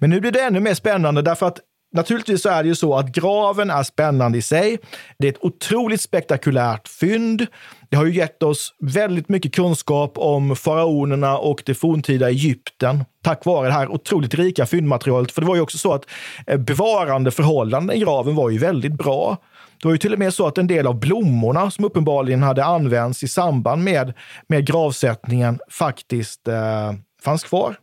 Men 0.00 0.10
nu 0.10 0.20
blir 0.20 0.32
det 0.32 0.40
ännu 0.40 0.60
mer 0.60 0.74
spännande 0.74 1.22
därför 1.22 1.46
att 1.46 1.60
naturligtvis 1.94 2.42
så 2.42 2.48
är 2.48 2.62
det 2.62 2.68
ju 2.68 2.74
så 2.74 2.94
att 2.94 3.08
graven 3.08 3.70
är 3.70 3.82
spännande 3.82 4.38
i 4.38 4.42
sig. 4.42 4.78
Det 5.18 5.26
är 5.26 5.32
ett 5.32 5.44
otroligt 5.44 6.00
spektakulärt 6.00 6.88
fynd. 6.88 7.46
Det 7.90 7.96
har 7.96 8.04
ju 8.04 8.14
gett 8.14 8.42
oss 8.42 8.74
väldigt 8.80 9.28
mycket 9.28 9.54
kunskap 9.54 10.18
om 10.18 10.56
faraonerna 10.56 11.38
och 11.38 11.62
det 11.66 11.74
forntida 11.74 12.30
Egypten 12.30 13.04
tack 13.22 13.44
vare 13.44 13.66
det 13.66 13.72
här 13.72 13.88
otroligt 13.88 14.34
rika 14.34 14.66
fyndmaterialet. 14.66 15.32
För 15.32 15.40
det 15.40 15.46
var 15.46 15.54
ju 15.54 15.60
också 15.60 15.78
så 15.78 15.92
att 15.92 16.04
eh, 16.46 16.58
bevarandeförhållanden 16.58 17.96
i 17.96 18.00
graven 18.00 18.34
var 18.34 18.50
ju 18.50 18.58
väldigt 18.58 18.92
bra. 18.92 19.36
Det 19.82 19.88
var 19.88 19.92
ju 19.92 19.98
till 19.98 20.12
och 20.12 20.18
med 20.18 20.34
så 20.34 20.46
att 20.46 20.58
en 20.58 20.66
del 20.66 20.86
av 20.86 21.00
blommorna 21.00 21.70
som 21.70 21.84
uppenbarligen 21.84 22.42
hade 22.42 22.64
använts 22.64 23.22
i 23.22 23.28
samband 23.28 23.84
med, 23.84 24.12
med 24.46 24.66
gravsättningen 24.66 25.58
faktiskt 25.70 26.48
eh, 26.48 26.92
fanns 27.22 27.44
kvar. 27.44 27.76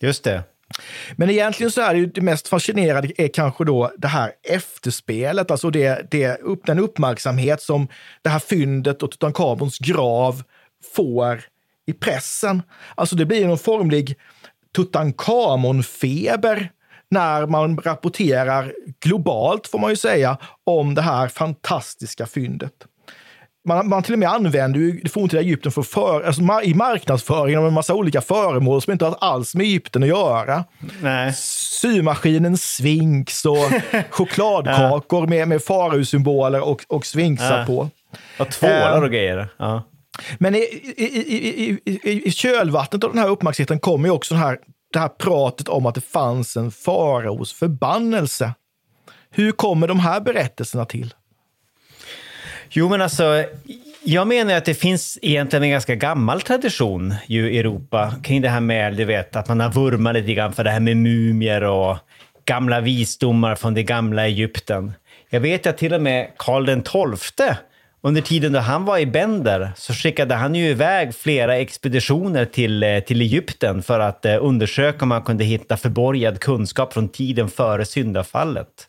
Just 0.00 0.24
det. 0.24 0.42
Men 1.16 1.30
egentligen 1.30 1.70
så 1.70 1.80
är 1.80 1.94
det 1.94 2.00
ju 2.00 2.06
det 2.06 2.20
mest 2.20 2.48
fascinerande 2.48 3.22
är 3.22 3.28
kanske 3.28 3.64
då 3.64 3.92
det 3.98 4.08
här 4.08 4.32
efterspelet, 4.42 5.50
alltså 5.50 5.70
det, 5.70 6.10
det, 6.10 6.40
upp, 6.40 6.66
den 6.66 6.78
uppmärksamhet 6.78 7.62
som 7.62 7.88
det 8.22 8.30
här 8.30 8.38
fyndet 8.38 9.02
och 9.02 9.10
Tutankhamons 9.10 9.78
grav 9.78 10.42
får 10.94 11.42
i 11.86 11.92
pressen. 11.92 12.62
Alltså 12.94 13.16
det 13.16 13.26
blir 13.26 13.46
någon 13.46 13.58
formlig 13.58 14.16
Tutankhamon-feber 14.76 16.68
när 17.10 17.46
man 17.46 17.78
rapporterar 17.78 18.74
globalt, 19.00 19.66
får 19.66 19.78
man 19.78 19.90
ju 19.90 19.96
säga, 19.96 20.38
om 20.64 20.94
det 20.94 21.02
här 21.02 21.28
fantastiska 21.28 22.26
fyndet. 22.26 22.72
Man, 23.68 23.88
man 23.88 24.02
till 24.02 24.12
och 24.12 24.18
med 24.18 24.28
använder 24.28 24.80
ju 24.80 25.00
det 25.00 25.08
forntida 25.08 25.42
Egypten 25.42 25.72
för, 25.72 25.82
för 25.82 26.22
alltså, 26.22 26.42
i 26.62 26.74
marknadsföringen 26.74 27.60
av 27.60 27.66
en 27.66 27.72
massa 27.74 27.94
olika 27.94 28.20
föremål 28.20 28.82
som 28.82 28.92
inte 28.92 29.04
har 29.04 29.16
alls 29.20 29.54
med 29.54 29.64
Egypten 29.66 30.02
att 30.02 30.08
göra. 30.08 30.64
Nej. 31.02 31.32
Symaskinen 31.34 32.56
Sphinx 32.56 33.44
och 33.44 33.56
chokladkakor 34.10 35.26
med, 35.26 35.48
med 35.48 35.62
faraosymboler 35.62 36.60
och, 36.60 36.84
och 36.88 37.06
svinxar 37.06 37.58
Ja. 37.58 37.66
på. 37.66 37.90
Och 38.38 38.50
tvålar 38.50 39.02
och 39.02 39.10
grejer. 39.10 39.48
Ja. 39.56 39.82
Men 40.38 40.54
i, 40.54 40.58
i, 40.96 41.04
i, 41.04 41.78
i, 41.84 42.00
i, 42.10 42.28
i 42.28 42.30
kölvattnet 42.30 43.04
av 43.04 43.10
den 43.10 43.18
här 43.18 43.28
uppmärksamheten 43.28 43.80
kommer 43.80 44.08
ju 44.08 44.12
också 44.14 44.34
den 44.34 44.42
här, 44.42 44.58
det 44.92 44.98
här 44.98 45.08
pratet 45.08 45.68
om 45.68 45.86
att 45.86 45.94
det 45.94 46.00
fanns 46.00 46.56
en 46.56 46.70
faraos 46.70 47.52
förbannelse. 47.52 48.54
Hur 49.30 49.52
kommer 49.52 49.88
de 49.88 50.00
här 50.00 50.20
berättelserna 50.20 50.84
till? 50.84 51.14
Jo, 52.74 52.88
men 52.88 53.02
alltså, 53.02 53.44
jag 54.04 54.26
menar 54.26 54.54
att 54.54 54.64
det 54.64 54.74
finns 54.74 55.18
egentligen 55.22 55.62
en 55.62 55.70
ganska 55.70 55.94
gammal 55.94 56.40
tradition 56.40 57.14
ju 57.26 57.50
i 57.50 57.58
Europa 57.58 58.14
kring 58.22 58.42
det 58.42 58.48
här 58.48 58.60
med, 58.60 58.96
du 58.96 59.04
vet, 59.04 59.36
att 59.36 59.48
man 59.48 59.60
har 59.60 59.70
vurmat 59.70 60.14
lite 60.14 60.34
grann 60.34 60.52
för 60.52 60.64
det 60.64 60.70
här 60.70 60.80
med 60.80 60.96
mumier 60.96 61.62
och 61.62 61.98
gamla 62.44 62.80
visdomar 62.80 63.54
från 63.54 63.74
det 63.74 63.82
gamla 63.82 64.26
Egypten. 64.26 64.92
Jag 65.30 65.40
vet 65.40 65.66
att 65.66 65.78
till 65.78 65.94
och 65.94 66.02
med 66.02 66.30
Karl 66.36 67.16
XII, 67.16 67.46
under 68.02 68.20
tiden 68.20 68.52
då 68.52 68.58
han 68.58 68.84
var 68.84 68.98
i 68.98 69.06
Bender, 69.06 69.72
så 69.76 69.92
skickade 69.92 70.34
han 70.34 70.54
ju 70.54 70.68
iväg 70.68 71.14
flera 71.14 71.56
expeditioner 71.56 72.44
till, 72.44 72.82
eh, 72.82 72.98
till 72.98 73.20
Egypten 73.20 73.82
för 73.82 74.00
att 74.00 74.24
eh, 74.24 74.36
undersöka 74.40 75.02
om 75.02 75.08
man 75.08 75.22
kunde 75.22 75.44
hitta 75.44 75.76
förborgad 75.76 76.40
kunskap 76.40 76.92
från 76.92 77.08
tiden 77.08 77.48
före 77.48 77.84
syndafallet. 77.84 78.88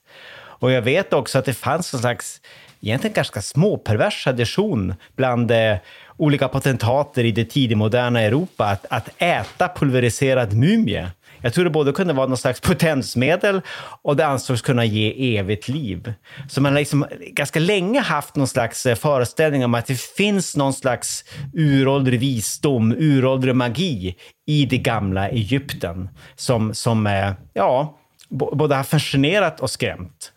Och 0.64 0.72
jag 0.72 0.82
vet 0.82 1.14
också 1.14 1.40
att 1.40 1.46
det 1.46 1.54
fanns 1.54 1.94
en 1.94 2.00
slags, 2.00 2.42
egentligen 2.84 3.14
ganska 3.14 3.42
småpervers 3.42 4.24
tradition 4.24 4.94
bland 5.16 5.52
eh, 5.52 5.76
olika 6.18 6.48
potentater 6.48 7.24
i 7.24 7.32
det 7.32 7.46
tidigmoderna 7.46 8.22
Europa 8.22 8.66
att, 8.66 8.86
att 8.90 9.10
äta 9.18 9.68
pulveriserad 9.68 10.54
mumie. 10.54 11.12
Jag 11.42 11.54
tror 11.54 11.64
det 11.64 11.70
både 11.70 11.92
kunde 11.92 12.14
vara 12.14 12.28
någon 12.28 12.38
slags 12.38 12.62
potensmedel 12.62 13.62
och 14.02 14.16
det 14.16 14.26
ansågs 14.26 14.62
kunna 14.62 14.86
ge 14.86 15.38
evigt 15.38 15.68
liv. 15.68 16.14
Så 16.50 16.62
man 16.62 16.72
har 16.72 16.80
liksom 16.80 17.06
ganska 17.32 17.60
länge 17.60 18.00
haft 18.00 18.36
någon 18.36 18.48
slags 18.48 18.86
eh, 18.86 18.96
föreställning 18.96 19.66
om 19.66 19.74
att 19.74 19.86
det 19.86 20.02
finns 20.02 20.56
någon 20.56 20.74
slags 20.74 21.24
uråldrig 21.54 22.20
visdom, 22.20 22.92
uråldrig 22.92 23.56
magi 23.56 24.16
i 24.48 24.66
det 24.66 24.78
gamla 24.78 25.30
Egypten 25.30 26.10
som, 26.36 26.74
som 26.74 27.08
eh, 27.08 27.32
ja, 27.54 27.98
både 28.30 28.76
har 28.76 28.84
fascinerat 28.84 29.60
och 29.60 29.70
skrämt. 29.70 30.32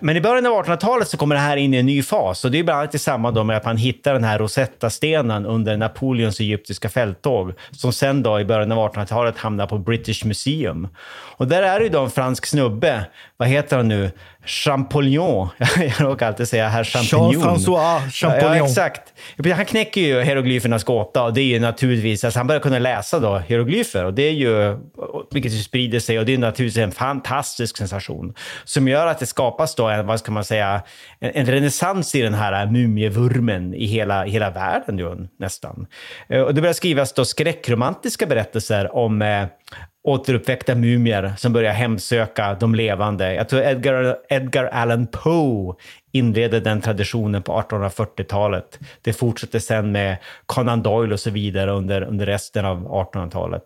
Men 0.00 0.16
i 0.16 0.20
början 0.20 0.46
av 0.46 0.64
1800-talet 0.64 1.08
så 1.08 1.16
kommer 1.16 1.34
det 1.34 1.40
här 1.40 1.56
in 1.56 1.74
i 1.74 1.76
en 1.76 1.86
ny 1.86 2.02
fas 2.02 2.44
och 2.44 2.50
det 2.50 2.58
är 2.58 2.62
bland 2.62 2.80
annat 2.80 2.94
i 2.94 2.98
samband 2.98 3.46
med 3.46 3.56
att 3.56 3.64
man 3.64 3.76
hittar 3.76 4.12
den 4.12 4.24
här 4.24 4.38
Rosetta-stenen 4.38 5.46
under 5.46 5.76
Napoleons 5.76 6.40
egyptiska 6.40 6.88
fälttåg 6.88 7.52
som 7.70 7.92
sen 7.92 8.22
då 8.22 8.40
i 8.40 8.44
början 8.44 8.72
av 8.72 8.92
1800-talet 8.92 9.38
hamnar 9.38 9.66
på 9.66 9.78
British 9.78 10.24
Museum. 10.24 10.88
Och 11.36 11.48
där 11.48 11.62
är 11.62 11.78
det 11.78 11.84
ju 11.84 11.90
då 11.90 12.00
en 12.00 12.10
fransk 12.10 12.46
snubbe, 12.46 13.04
vad 13.36 13.48
heter 13.48 13.76
han 13.76 13.88
nu? 13.88 14.10
Champollion. 14.44 15.48
Jag 15.76 16.00
råkar 16.00 16.26
alltid 16.26 16.48
säga 16.48 16.68
herr 16.68 16.84
Champignon. 16.84 17.34
Jean-François 17.34 18.10
Champollion. 18.10 18.56
Ja, 18.56 18.66
exakt. 18.66 19.12
Han 19.56 19.64
knäcker 19.64 20.00
ju 20.00 20.22
hieroglyfernas 20.22 20.84
gåta 20.84 21.22
och 21.22 21.34
det 21.34 21.40
är 21.40 21.44
ju 21.44 21.60
naturligtvis, 21.60 22.24
alltså 22.24 22.38
han 22.38 22.46
börjar 22.46 22.60
kunna 22.60 22.78
läsa 22.78 23.18
då 23.18 23.38
hieroglyfer 23.38 24.04
och 24.04 24.14
det 24.14 24.22
är 24.22 24.32
ju, 24.32 24.78
vilket 25.30 25.52
ju 25.52 25.58
sprider 25.58 26.00
sig 26.00 26.18
och 26.18 26.26
det 26.26 26.34
är 26.34 26.38
naturligtvis 26.38 26.82
en 26.82 26.92
fantastisk 26.92 27.76
sensation 27.76 28.34
som 28.64 28.88
gör 28.88 29.06
att 29.06 29.18
det 29.18 29.26
skapas 29.50 29.74
då 29.74 29.88
en, 29.88 30.06
vad 30.06 30.18
ska 30.18 30.32
man 30.32 30.44
säga, 30.44 30.82
en, 31.20 31.30
en 31.34 31.46
renässans 31.46 32.14
i 32.14 32.22
den 32.22 32.34
här 32.34 32.66
mumievurmen 32.66 33.74
i 33.74 33.86
hela, 33.86 34.24
hela 34.24 34.50
världen 34.50 34.98
ju, 34.98 35.28
nästan. 35.38 35.86
Eh, 36.28 36.42
och 36.42 36.54
det 36.54 36.60
börjar 36.60 36.74
skrivas 36.74 37.12
då 37.12 37.24
skräckromantiska 37.24 38.26
berättelser 38.26 38.96
om 38.96 39.22
eh, 39.22 39.46
återuppväckta 40.02 40.74
mumier 40.74 41.32
som 41.38 41.52
börjar 41.52 41.72
hemsöka 41.72 42.54
de 42.54 42.74
levande. 42.74 43.34
Jag 43.34 43.48
tror 43.48 43.62
Edgar, 43.62 44.16
Edgar 44.28 44.64
Allan 44.64 45.06
Poe 45.06 45.74
inledde 46.12 46.60
den 46.60 46.80
traditionen 46.80 47.42
på 47.42 47.52
1840-talet. 47.52 48.78
Det 49.02 49.12
fortsätter 49.12 49.58
sen 49.58 49.92
med 49.92 50.16
Conan 50.46 50.82
Doyle 50.82 51.12
och 51.12 51.20
så 51.20 51.30
vidare 51.30 51.70
under, 51.70 52.02
under 52.02 52.26
resten 52.26 52.64
av 52.64 52.88
1800-talet. 52.88 53.62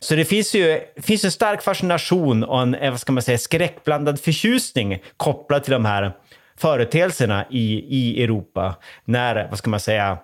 Så 0.00 0.14
det 0.14 0.24
finns 0.24 0.54
ju 0.54 0.80
finns 1.02 1.24
en 1.24 1.30
stark 1.32 1.62
fascination 1.62 2.44
och 2.44 2.62
en 2.62 2.74
eh, 2.74 2.90
vad 2.90 3.00
ska 3.00 3.12
man 3.12 3.22
säga, 3.22 3.38
skräckblandad 3.38 4.20
förtjusning 4.20 5.02
kopplad 5.16 5.64
till 5.64 5.72
de 5.72 5.84
här 5.84 6.12
företeelserna 6.58 7.46
i, 7.50 7.86
i 7.88 8.24
Europa 8.24 8.74
när, 9.04 9.48
vad 9.48 9.58
ska 9.58 9.70
man 9.70 9.80
säga, 9.80 10.18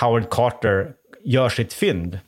Howard 0.00 0.30
Carter 0.30 0.92
gör 1.24 1.48
sitt 1.48 1.72
fynd. 1.72 2.18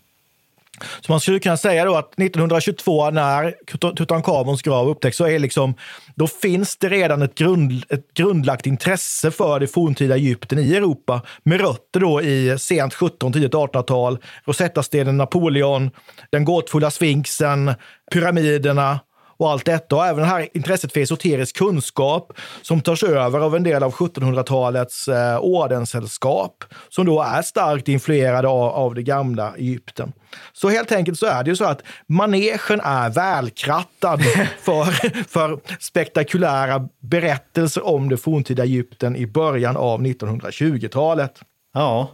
Så 1.00 1.12
man 1.12 1.20
skulle 1.20 1.38
kunna 1.38 1.56
säga 1.56 1.84
då 1.84 1.96
att 1.96 2.12
1922 2.12 3.10
när 3.10 3.54
Tutankhamons 3.96 4.62
grav 4.62 4.88
upptäcks 4.88 5.16
så 5.16 5.26
är 5.26 5.38
liksom, 5.38 5.74
då 6.14 6.26
finns 6.26 6.76
det 6.76 6.88
redan 6.88 7.22
ett, 7.22 7.34
grund, 7.34 7.84
ett 7.88 8.14
grundlagt 8.14 8.66
intresse 8.66 9.30
för 9.30 9.60
det 9.60 9.66
forntida 9.66 10.14
Egypten 10.14 10.58
i 10.58 10.74
Europa 10.74 11.22
med 11.42 11.60
rötter 11.60 12.00
då 12.00 12.22
i 12.22 12.58
sent 12.58 12.92
1700 12.92 13.40
tidigt 13.40 13.52
1800-tal, 13.52 14.18
Rosettastenen 14.44 15.16
Napoleon, 15.16 15.90
den 16.32 16.44
gåtfulla 16.44 16.90
sfinxen, 16.90 17.74
pyramiderna 18.12 19.00
och 19.40 19.50
allt 19.50 19.64
detta. 19.64 19.96
Och 19.96 20.06
även 20.06 20.22
det 20.22 20.28
här 20.28 20.48
intresset 20.54 20.92
för 20.92 21.00
esoterisk 21.00 21.56
kunskap 21.56 22.32
som 22.62 22.80
tas 22.80 23.02
över 23.02 23.40
av 23.40 23.56
en 23.56 23.62
del 23.62 23.82
av 23.82 23.92
1700-talets 23.92 25.08
eh, 25.08 25.38
ordenssällskap 25.38 26.64
som 26.88 27.06
då 27.06 27.22
är 27.22 27.42
starkt 27.42 27.88
influerade 27.88 28.48
av, 28.48 28.70
av 28.70 28.94
det 28.94 29.02
gamla 29.02 29.54
Egypten. 29.56 30.12
Så 30.52 30.68
helt 30.68 30.92
enkelt 30.92 31.18
så 31.18 31.26
är 31.26 31.44
det 31.44 31.50
ju 31.50 31.56
så 31.56 31.64
att 31.64 31.82
manegen 32.06 32.80
är 32.80 33.10
välkrattad 33.10 34.22
för, 34.62 34.84
för 35.28 35.60
spektakulära 35.80 36.88
berättelser 37.02 37.86
om 37.86 38.08
det 38.08 38.16
forntida 38.16 38.62
Egypten 38.62 39.16
i 39.16 39.26
början 39.26 39.76
av 39.76 40.02
1920-talet. 40.02 41.40
Ja, 41.74 42.10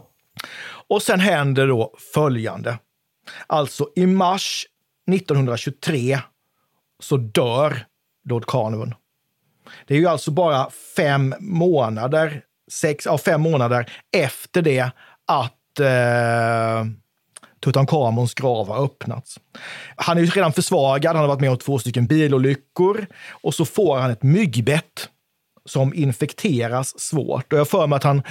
Och 0.89 1.01
sen 1.01 1.19
händer 1.19 1.67
då 1.67 1.93
följande. 2.13 2.77
Alltså 3.47 3.89
i 3.95 4.05
mars 4.05 4.65
1923 5.11 6.19
så 6.99 7.17
dör 7.17 7.85
Lord 8.29 8.45
Carnarvon. 8.45 8.93
Det 9.87 9.93
är 9.93 9.99
ju 9.99 10.07
alltså 10.07 10.31
bara 10.31 10.69
fem 10.95 11.35
månader, 11.39 12.41
sex, 12.71 13.05
ja, 13.05 13.17
fem 13.17 13.41
månader 13.41 13.91
efter 14.17 14.61
det 14.61 14.91
att 15.25 15.79
eh, 15.79 16.85
Tutankhamons 17.63 18.33
grav 18.33 18.67
har 18.67 18.85
öppnats. 18.85 19.39
Han 19.95 20.17
är 20.17 20.21
ju 20.21 20.27
redan 20.27 20.53
försvagad, 20.53 21.15
han 21.15 21.23
har 21.23 21.27
varit 21.27 21.41
med 21.41 21.51
om 21.51 21.57
två 21.57 21.79
stycken 21.79 22.05
bilolyckor 22.05 23.07
och 23.29 23.53
så 23.53 23.65
får 23.65 23.97
han 23.97 24.11
ett 24.11 24.23
myggbett 24.23 25.09
som 25.65 25.93
infekteras 25.93 26.99
svårt. 26.99 27.53
Och 27.53 27.59
jag 27.59 27.67
för 27.67 27.87
mig 27.87 27.97
att 27.97 28.03
han 28.03 28.21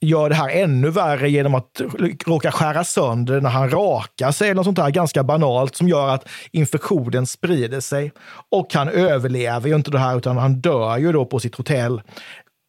gör 0.00 0.28
det 0.28 0.34
här 0.34 0.48
ännu 0.48 0.90
värre 0.90 1.30
genom 1.30 1.54
att 1.54 1.80
råka 2.26 2.52
skära 2.52 2.84
sönder 2.84 3.40
när 3.40 3.50
han 3.50 3.70
rakar 3.70 4.32
sig, 4.32 4.48
eller 4.48 4.54
något 4.54 4.64
sånt 4.64 4.76
där 4.76 4.90
ganska 4.90 5.24
banalt 5.24 5.76
som 5.76 5.88
gör 5.88 6.08
att 6.08 6.28
infektionen 6.50 7.26
sprider 7.26 7.80
sig. 7.80 8.12
Och 8.50 8.74
han 8.74 8.88
överlever 8.88 9.68
ju 9.68 9.74
inte 9.74 9.90
det 9.90 9.98
här, 9.98 10.18
utan 10.18 10.36
han 10.36 10.60
dör 10.60 10.96
ju 10.96 11.12
då 11.12 11.24
på 11.24 11.40
sitt 11.40 11.54
hotell 11.54 12.02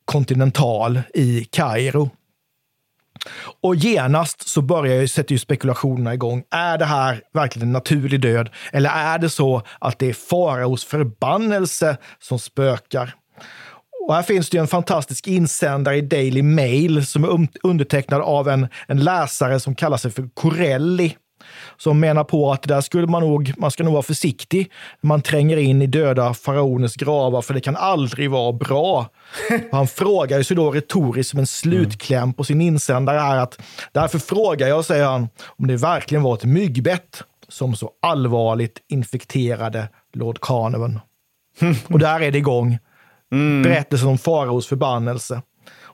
Continental 0.05 1.01
i 1.13 1.45
Kairo. 1.45 2.09
Och 3.61 3.75
genast 3.75 4.47
så 4.47 4.61
börjar 4.61 5.01
ju, 5.01 5.07
sätter 5.07 5.31
ju 5.31 5.39
spekulationerna 5.39 6.13
igång. 6.13 6.43
Är 6.51 6.77
det 6.77 6.85
här 6.85 7.21
verkligen 7.33 7.67
en 7.67 7.73
naturlig 7.73 8.21
död? 8.21 8.49
Eller 8.71 8.89
är 8.89 9.19
det 9.19 9.29
så 9.29 9.61
att 9.79 9.99
det 9.99 10.09
är 10.09 10.13
faraos 10.13 10.85
förbannelse 10.85 11.97
som 12.19 12.39
spökar? 12.39 13.15
Och 14.07 14.15
här 14.15 14.23
finns 14.23 14.49
det 14.49 14.57
en 14.57 14.67
fantastisk 14.67 15.27
insändare 15.27 15.97
i 15.97 16.01
Daily 16.01 16.41
Mail 16.41 17.05
som 17.05 17.23
är 17.23 17.47
undertecknad 17.63 18.21
av 18.21 18.49
en, 18.49 18.67
en 18.87 19.03
läsare 19.03 19.59
som 19.59 19.75
kallar 19.75 19.97
sig 19.97 20.11
för 20.11 20.29
Corelli 20.33 21.15
som 21.77 21.99
menar 21.99 22.23
på 22.23 22.51
att 22.51 22.63
där 22.63 22.81
skulle 22.81 23.07
man 23.07 23.21
nog, 23.21 23.53
man 23.57 23.71
ska 23.71 23.83
nog 23.83 23.93
vara 23.93 24.03
försiktig 24.03 24.71
när 25.01 25.07
man 25.07 25.21
tränger 25.21 25.57
in 25.57 25.81
i 25.81 25.87
döda 25.87 26.33
faraoners 26.33 26.95
gravar, 26.95 27.41
för 27.41 27.53
det 27.53 27.61
kan 27.61 27.75
aldrig 27.75 28.31
vara 28.31 28.53
bra. 28.53 29.09
Han 29.71 29.87
frågar 29.87 30.43
sig 30.43 30.55
då 30.55 30.71
retoriskt 30.71 31.29
som 31.29 31.39
en 31.39 31.47
slutkläm 31.47 32.33
på 32.33 32.43
sin 32.43 32.61
insändare 32.61 33.19
här 33.19 33.37
att 33.37 33.59
därför 33.91 34.19
frågar 34.19 34.67
jag, 34.67 34.85
säger 34.85 35.05
han, 35.05 35.29
om 35.45 35.67
det 35.67 35.77
verkligen 35.77 36.23
var 36.23 36.33
ett 36.33 36.43
myggbett 36.43 37.23
som 37.47 37.75
så 37.75 37.91
allvarligt 38.01 38.77
infekterade 38.89 39.89
Lord 40.13 40.39
Carnarvon. 40.41 40.99
Och 41.87 41.99
där 41.99 42.21
är 42.21 42.31
det 42.31 42.37
igång. 42.37 42.77
Mm. 43.31 43.63
Berättelsen 43.63 44.09
om 44.09 44.17
faraos 44.17 44.67
förbannelse. 44.67 45.41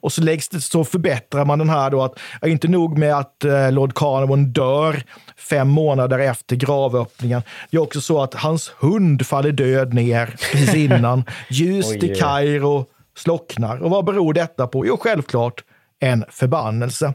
Och 0.04 0.12
så, 0.12 0.22
läggs 0.22 0.50
det, 0.50 0.62
så 0.62 0.84
förbättrar 0.84 1.46
man 1.46 1.60
den 1.60 1.69
här 1.69 1.89
då 1.89 2.04
att 2.04 2.19
inte 2.46 2.67
nog 2.67 2.98
med 2.98 3.17
att 3.17 3.43
eh, 3.43 3.72
Lord 3.72 3.93
Carnarvon 3.93 4.46
dör 4.46 5.04
fem 5.38 5.67
månader 5.67 6.19
efter 6.19 6.56
gravöppningen. 6.56 7.41
Det 7.72 7.78
är 7.78 7.82
också 7.82 8.02
så 8.02 8.22
att 8.22 8.34
hans 8.34 8.74
hund 8.80 9.26
faller 9.26 9.52
död 9.52 9.93
ner 9.93 10.36
precis 10.52 10.76
innan. 10.76 11.24
Ljuset 11.50 12.04
i 12.04 12.15
Kairo 12.15 12.86
slocknar. 13.17 13.78
Och 13.84 13.89
vad 13.89 14.06
beror 14.06 14.34
detta 14.34 14.67
på? 14.67 14.86
Jo, 14.86 14.98
självklart 14.98 15.63
en 16.00 16.26
förbannelse. 16.30 17.13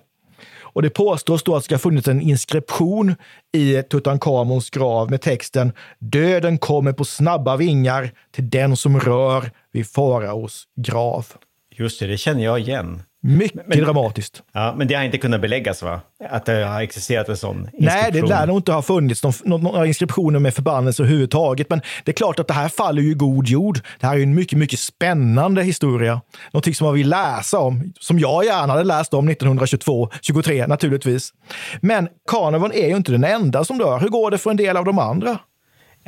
Och 0.61 0.83
det 0.83 0.91
påstås 0.91 1.43
då 1.43 1.57
att 1.57 1.63
det 1.63 1.65
ska 1.65 1.75
ha 1.75 1.79
funnits 1.79 2.09
en 2.09 2.21
inskription 2.21 3.15
i 3.53 3.83
Tutankhamons 3.83 4.71
grav 4.71 5.11
med 5.11 5.21
texten 5.21 5.73
“Döden 5.99 6.59
kommer 6.59 6.93
på 6.93 7.05
snabba 7.05 7.57
vingar 7.57 8.11
till 8.33 8.51
den 8.51 8.77
som 8.77 9.01
rör 9.01 9.51
vid 9.73 9.91
faraos 9.91 10.65
grav”. 10.77 11.27
Just 11.71 12.01
det, 12.01 12.07
det 12.07 12.17
känner 12.19 12.45
jag 12.45 12.61
igen. 12.61 13.03
Mycket 13.23 13.67
men, 13.67 13.79
dramatiskt. 13.79 14.43
Ja, 14.53 14.75
men 14.77 14.89
det 14.89 14.95
har 14.95 15.03
inte 15.03 15.19
kunnat 15.19 15.41
beläggas, 15.41 15.83
va? 15.83 16.01
Att 16.31 16.45
det 16.45 16.65
har 16.65 16.83
existerat 16.83 17.29
en 17.29 17.37
sån 17.37 17.57
inskription? 17.57 17.85
Nej, 17.85 18.13
det 18.13 18.23
lär 18.23 18.47
nog 18.47 18.59
inte 18.59 18.73
ha 18.73 18.83
funnits 18.83 19.23
någon, 19.45 19.63
några 19.63 19.87
inskriptioner 19.87 20.39
med 20.39 20.55
förbannelse 20.55 21.03
överhuvudtaget. 21.03 21.71
Men 21.71 21.81
det 22.05 22.11
är 22.11 22.15
klart 22.15 22.39
att 22.39 22.49
det 22.49 22.55
här 22.55 22.69
faller 22.69 23.03
ju 23.03 23.11
i 23.11 23.15
god 23.15 23.49
jord. 23.49 23.81
Det 24.01 24.07
här 24.07 24.15
är 24.15 24.19
ju 24.19 24.23
en 24.23 24.35
mycket, 24.35 24.59
mycket 24.59 24.79
spännande 24.79 25.63
historia. 25.63 26.21
Någonting 26.53 26.75
som 26.75 26.85
man 26.85 26.95
vill 26.95 27.09
läsa 27.09 27.59
om, 27.59 27.93
som 28.01 28.19
jag 28.19 28.45
gärna 28.45 28.73
hade 28.73 28.85
läst 28.85 29.15
om 29.15 29.29
1922, 29.29 30.11
23 30.21 30.67
naturligtvis. 30.67 31.33
Men 31.81 32.09
Carnarvon 32.31 32.73
är 32.73 32.89
ju 32.89 32.97
inte 32.97 33.13
den 33.13 33.25
enda 33.25 33.65
som 33.65 33.79
dör. 33.79 34.01
Hur 34.01 34.09
går 34.09 34.31
det 34.31 34.39
för 34.39 34.51
en 34.51 34.57
del 34.57 34.77
av 34.77 34.85
de 34.85 34.99
andra? 34.99 35.39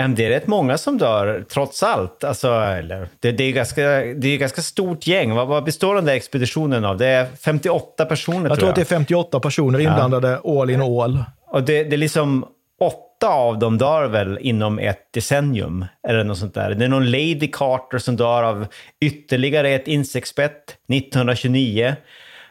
Det 0.08 0.24
är 0.26 0.28
rätt 0.28 0.46
många 0.46 0.78
som 0.78 0.98
dör, 0.98 1.44
trots 1.48 1.82
allt. 1.82 2.24
Alltså, 2.24 2.48
eller, 2.52 3.08
det, 3.20 3.32
det, 3.32 3.44
är 3.44 3.52
ganska, 3.52 3.82
det 4.16 4.28
är 4.28 4.38
ganska 4.38 4.62
stort 4.62 5.06
gäng. 5.06 5.34
Vad, 5.34 5.48
vad, 5.48 5.64
består 5.64 5.94
den 5.94 6.04
där 6.04 6.14
expeditionen 6.14 6.84
av? 6.84 6.96
Det 6.96 7.06
är 7.06 7.26
58 7.40 8.04
personer, 8.04 8.36
jag 8.36 8.42
tror 8.42 8.50
jag. 8.50 8.58
tror 8.58 8.68
att 8.68 8.74
det 8.74 8.80
är 8.94 8.98
58 8.98 9.40
personer 9.40 9.78
inblandade, 9.78 10.40
ja. 10.44 10.60
all 10.60 10.70
in 10.70 10.82
all. 10.82 11.24
Och 11.46 11.62
det, 11.62 11.84
det 11.84 11.96
är 11.96 11.98
liksom 11.98 12.44
åtta 12.80 13.28
av 13.28 13.58
dem 13.58 13.78
dör 13.78 14.08
väl 14.08 14.38
inom 14.40 14.78
ett 14.78 15.12
decennium, 15.12 15.84
eller 16.08 16.24
något 16.24 16.38
sånt 16.38 16.54
där. 16.54 16.74
Det 16.74 16.84
är 16.84 16.88
någon 16.88 17.10
Lady 17.10 17.50
Carter 17.52 17.98
som 17.98 18.16
dör 18.16 18.42
av 18.42 18.66
ytterligare 19.00 19.70
ett 19.70 19.88
insektsbett 19.88 20.76
1929. 20.88 21.94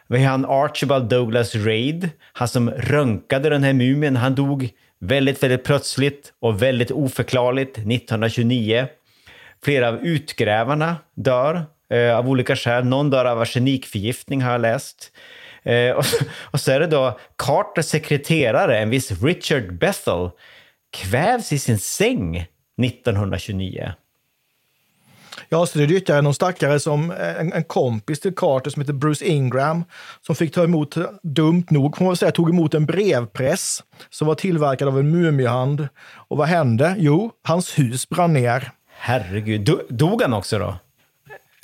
Vi 0.06 0.24
har 0.24 0.30
han 0.30 0.46
Archibald 0.48 1.08
Douglas 1.08 1.54
Reid, 1.54 2.10
han 2.32 2.48
som 2.48 2.70
röntgade 2.70 3.50
den 3.50 3.62
här 3.62 3.72
mumien. 3.72 4.16
Han 4.16 4.34
dog 4.34 4.70
Väldigt, 5.00 5.42
väldigt 5.42 5.64
plötsligt 5.64 6.32
och 6.40 6.62
väldigt 6.62 6.90
oförklarligt 6.90 7.78
1929. 7.78 8.86
Flera 9.64 9.88
av 9.88 9.98
utgrävarna 10.02 10.96
dör 11.14 11.62
eh, 11.90 12.16
av 12.16 12.28
olika 12.28 12.56
skäl. 12.56 12.84
Någon 12.84 13.10
dör 13.10 13.24
av 13.24 13.40
arsenikförgiftning 13.40 14.42
har 14.42 14.52
jag 14.52 14.60
läst. 14.60 15.12
Eh, 15.62 15.90
och, 15.90 16.04
och, 16.50 16.60
så 16.60 16.72
är 16.72 16.80
det 16.80 16.86
då 16.86 17.18
Carters 17.36 17.86
sekreterare, 17.86 18.78
en 18.78 18.90
viss 18.90 19.22
Richard 19.22 19.78
Bethel, 19.78 20.30
kvävs 20.92 21.52
i 21.52 21.58
sin 21.58 21.78
säng 21.78 22.36
1929. 22.82 23.92
Ja, 25.52 25.66
så 25.66 25.78
det 25.78 25.84
är 25.84 25.92
ytterligare 25.92 26.22
någon 26.22 26.34
stackare 26.34 26.80
som 26.80 27.10
en, 27.10 27.52
en, 27.52 27.64
kompis 27.64 28.20
till 28.20 28.34
Carter 28.34 28.70
som 28.70 28.82
heter 28.82 28.92
Bruce 28.92 29.24
Ingram 29.24 29.84
som 30.26 30.34
fick 30.34 30.54
ta 30.54 30.64
emot, 30.64 30.96
dumt 31.22 31.64
nog 31.70 31.96
får 31.96 32.04
man 32.04 32.16
säga, 32.16 32.32
tog 32.32 32.50
emot 32.50 32.74
en 32.74 32.86
brevpress 32.86 33.82
som 34.10 34.26
var 34.26 34.34
tillverkad 34.34 34.88
av 34.88 34.98
en 34.98 35.10
mumiehand. 35.10 35.88
Och 36.28 36.36
vad 36.36 36.48
hände? 36.48 36.94
Jo, 36.98 37.30
hans 37.44 37.78
hus 37.78 38.08
brann 38.08 38.32
ner. 38.32 38.70
Herregud, 38.98 39.70
dog 39.88 40.22
han 40.22 40.32
också 40.32 40.58
då? 40.58 40.74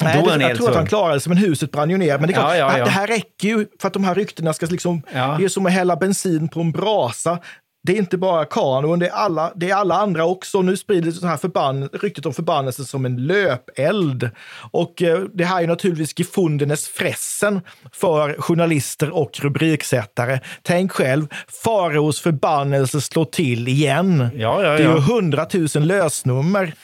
Nej, 0.03 0.23
det, 0.39 0.43
jag 0.43 0.57
tror 0.57 0.71
att 0.71 0.77
han 0.77 0.87
klarade 0.87 1.21
sig, 1.21 1.31
men 1.31 1.39
huset 1.39 1.71
brann 1.73 1.91
ju 1.91 1.99
ner. 1.99 2.19
Men 2.19 2.29
det, 2.29 2.33
är 2.33 2.35
klart, 2.35 2.57
ja, 2.57 2.73
ja, 2.73 2.79
ja. 2.79 2.85
det 2.85 2.91
här 2.91 3.07
räcker 3.07 3.49
ju 3.49 3.67
för 3.81 3.87
att 3.87 3.93
de 3.93 4.05
här 4.05 4.15
ryktena 4.15 4.53
ska 4.53 4.67
liksom... 4.67 5.03
Det 5.13 5.45
är 5.45 5.49
som 5.49 5.67
att 5.67 5.73
hälla 5.73 5.97
bensin 5.97 6.49
på 6.49 6.61
en 6.61 6.73
brasa 6.73 7.39
det 7.87 7.93
är 7.93 7.97
inte 7.97 8.19
bara 8.19 8.45
kanon, 8.45 8.99
det 8.99 9.07
är 9.07 9.13
alla, 9.13 9.53
det 9.55 9.71
är 9.71 9.75
alla 9.75 9.95
andra 9.95 10.25
också. 10.25 10.63
Nu 10.63 10.77
sprider 10.77 11.13
sig 11.13 11.29
här 11.29 11.37
förbann, 11.37 11.89
ryktet 11.89 12.27
om 12.27 12.35
förbannelse 12.35 12.85
som 12.85 13.05
en 13.05 13.27
löpeld. 13.27 14.31
Och 14.71 15.03
eh, 15.03 15.21
det 15.35 15.45
här 15.45 15.63
är 15.63 15.67
naturligtvis 15.67 16.19
gefundenes 16.19 16.89
fressen 16.89 17.61
för 17.93 18.37
journalister 18.39 19.11
och 19.11 19.41
rubriksättare. 19.41 20.41
Tänk 20.63 20.93
själv, 20.93 21.27
faraos 21.65 22.21
förbannelse 22.21 23.01
slår 23.01 23.25
till 23.25 23.69
igen. 23.69 24.29
Ja, 24.35 24.63
ja, 24.63 24.73
ja. 24.73 24.79
Det 24.79 24.85
är 24.85 24.95
ju 24.95 25.01
hundratusen 25.01 25.87
lösnummer. 25.87 26.75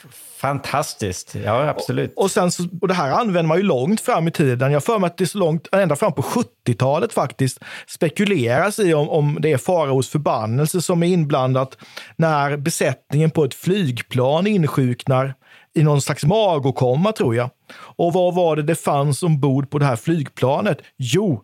Fantastiskt, 0.43 1.35
ja 1.35 1.69
absolut. 1.69 2.13
Och, 2.15 2.23
och, 2.23 2.31
sen 2.31 2.51
så, 2.51 2.63
och 2.81 2.87
det 2.87 2.93
här 2.93 3.11
använder 3.11 3.47
man 3.47 3.57
ju 3.57 3.63
långt 3.63 4.01
fram 4.01 4.27
i 4.27 4.31
tiden. 4.31 4.71
Jag 4.71 4.83
för 4.83 4.99
mig 4.99 5.07
att 5.07 5.17
det 5.17 5.23
är 5.23 5.25
så 5.25 5.37
långt, 5.37 5.67
ända 5.71 5.95
fram 5.95 6.13
på 6.13 6.21
70-talet 6.21 7.13
faktiskt, 7.13 7.59
spekuleras 7.87 8.79
i 8.79 8.93
om, 8.93 9.09
om 9.09 9.37
det 9.41 9.51
är 9.51 9.57
faraos 9.57 10.09
förbannelse 10.09 10.81
som 10.81 11.03
är 11.03 11.07
inblandat 11.07 11.77
när 12.15 12.57
besättningen 12.57 13.31
på 13.31 13.43
ett 13.43 13.53
flygplan 13.53 14.47
insjuknar 14.47 15.33
i 15.75 15.83
någon 15.83 16.01
slags 16.01 16.25
magåkomma 16.25 17.11
tror 17.11 17.35
jag. 17.35 17.49
Och 17.73 18.13
vad 18.13 18.35
var 18.35 18.55
det 18.55 18.63
det 18.63 18.75
fanns 18.75 19.23
ombord 19.23 19.69
på 19.69 19.79
det 19.79 19.85
här 19.85 19.95
flygplanet? 19.95 20.77
Jo, 20.97 21.43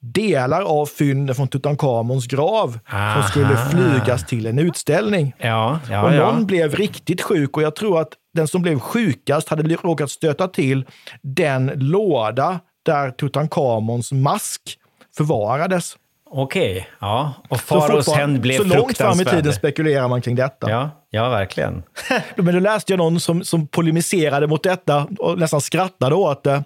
delar 0.00 0.62
av 0.62 0.86
fynden 0.86 1.34
från 1.34 1.48
Tutankhamons 1.48 2.26
grav 2.26 2.78
Aha. 2.92 3.14
som 3.14 3.30
skulle 3.30 3.56
flygas 3.56 4.26
till 4.26 4.46
en 4.46 4.58
utställning. 4.58 5.34
Ja, 5.38 5.80
ja, 5.90 6.02
och 6.02 6.10
någon 6.12 6.38
ja. 6.38 6.44
blev 6.44 6.74
riktigt 6.74 7.22
sjuk 7.22 7.56
och 7.56 7.62
jag 7.62 7.76
tror 7.76 8.00
att 8.00 8.12
den 8.38 8.48
som 8.48 8.62
blev 8.62 8.78
sjukast 8.78 9.48
hade 9.48 9.74
råkat 9.74 10.10
stöta 10.10 10.48
till 10.48 10.86
den 11.22 11.72
låda 11.74 12.60
där 12.82 13.10
Tutankhamons 13.10 14.12
mask 14.12 14.78
förvarades. 15.16 15.96
Okej, 16.30 16.88
ja. 17.00 17.34
Och 17.48 17.60
faraos 17.60 18.08
händ 18.08 18.40
blev. 18.40 18.56
Så 18.58 18.64
långt 18.64 18.98
fram 18.98 19.20
i 19.20 19.24
tiden 19.24 19.52
spekulerar 19.52 20.08
man 20.08 20.22
kring 20.22 20.36
detta. 20.36 20.70
Ja, 20.70 20.90
ja 21.10 21.28
verkligen. 21.28 21.82
Men 22.36 22.54
då 22.54 22.60
läste 22.60 22.92
jag 22.92 22.98
någon 22.98 23.20
som, 23.20 23.44
som 23.44 23.66
polemiserade 23.66 24.46
mot 24.46 24.62
detta 24.62 25.06
och 25.18 25.38
nästan 25.38 25.60
skrattade 25.60 26.14
åt 26.14 26.44
det. 26.44 26.64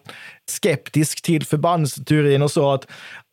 Skeptisk 0.51 1.23
till 1.23 1.47
förbannelseteorin 1.47 2.43
och 2.43 2.51
sa 2.51 2.75
att 2.75 2.87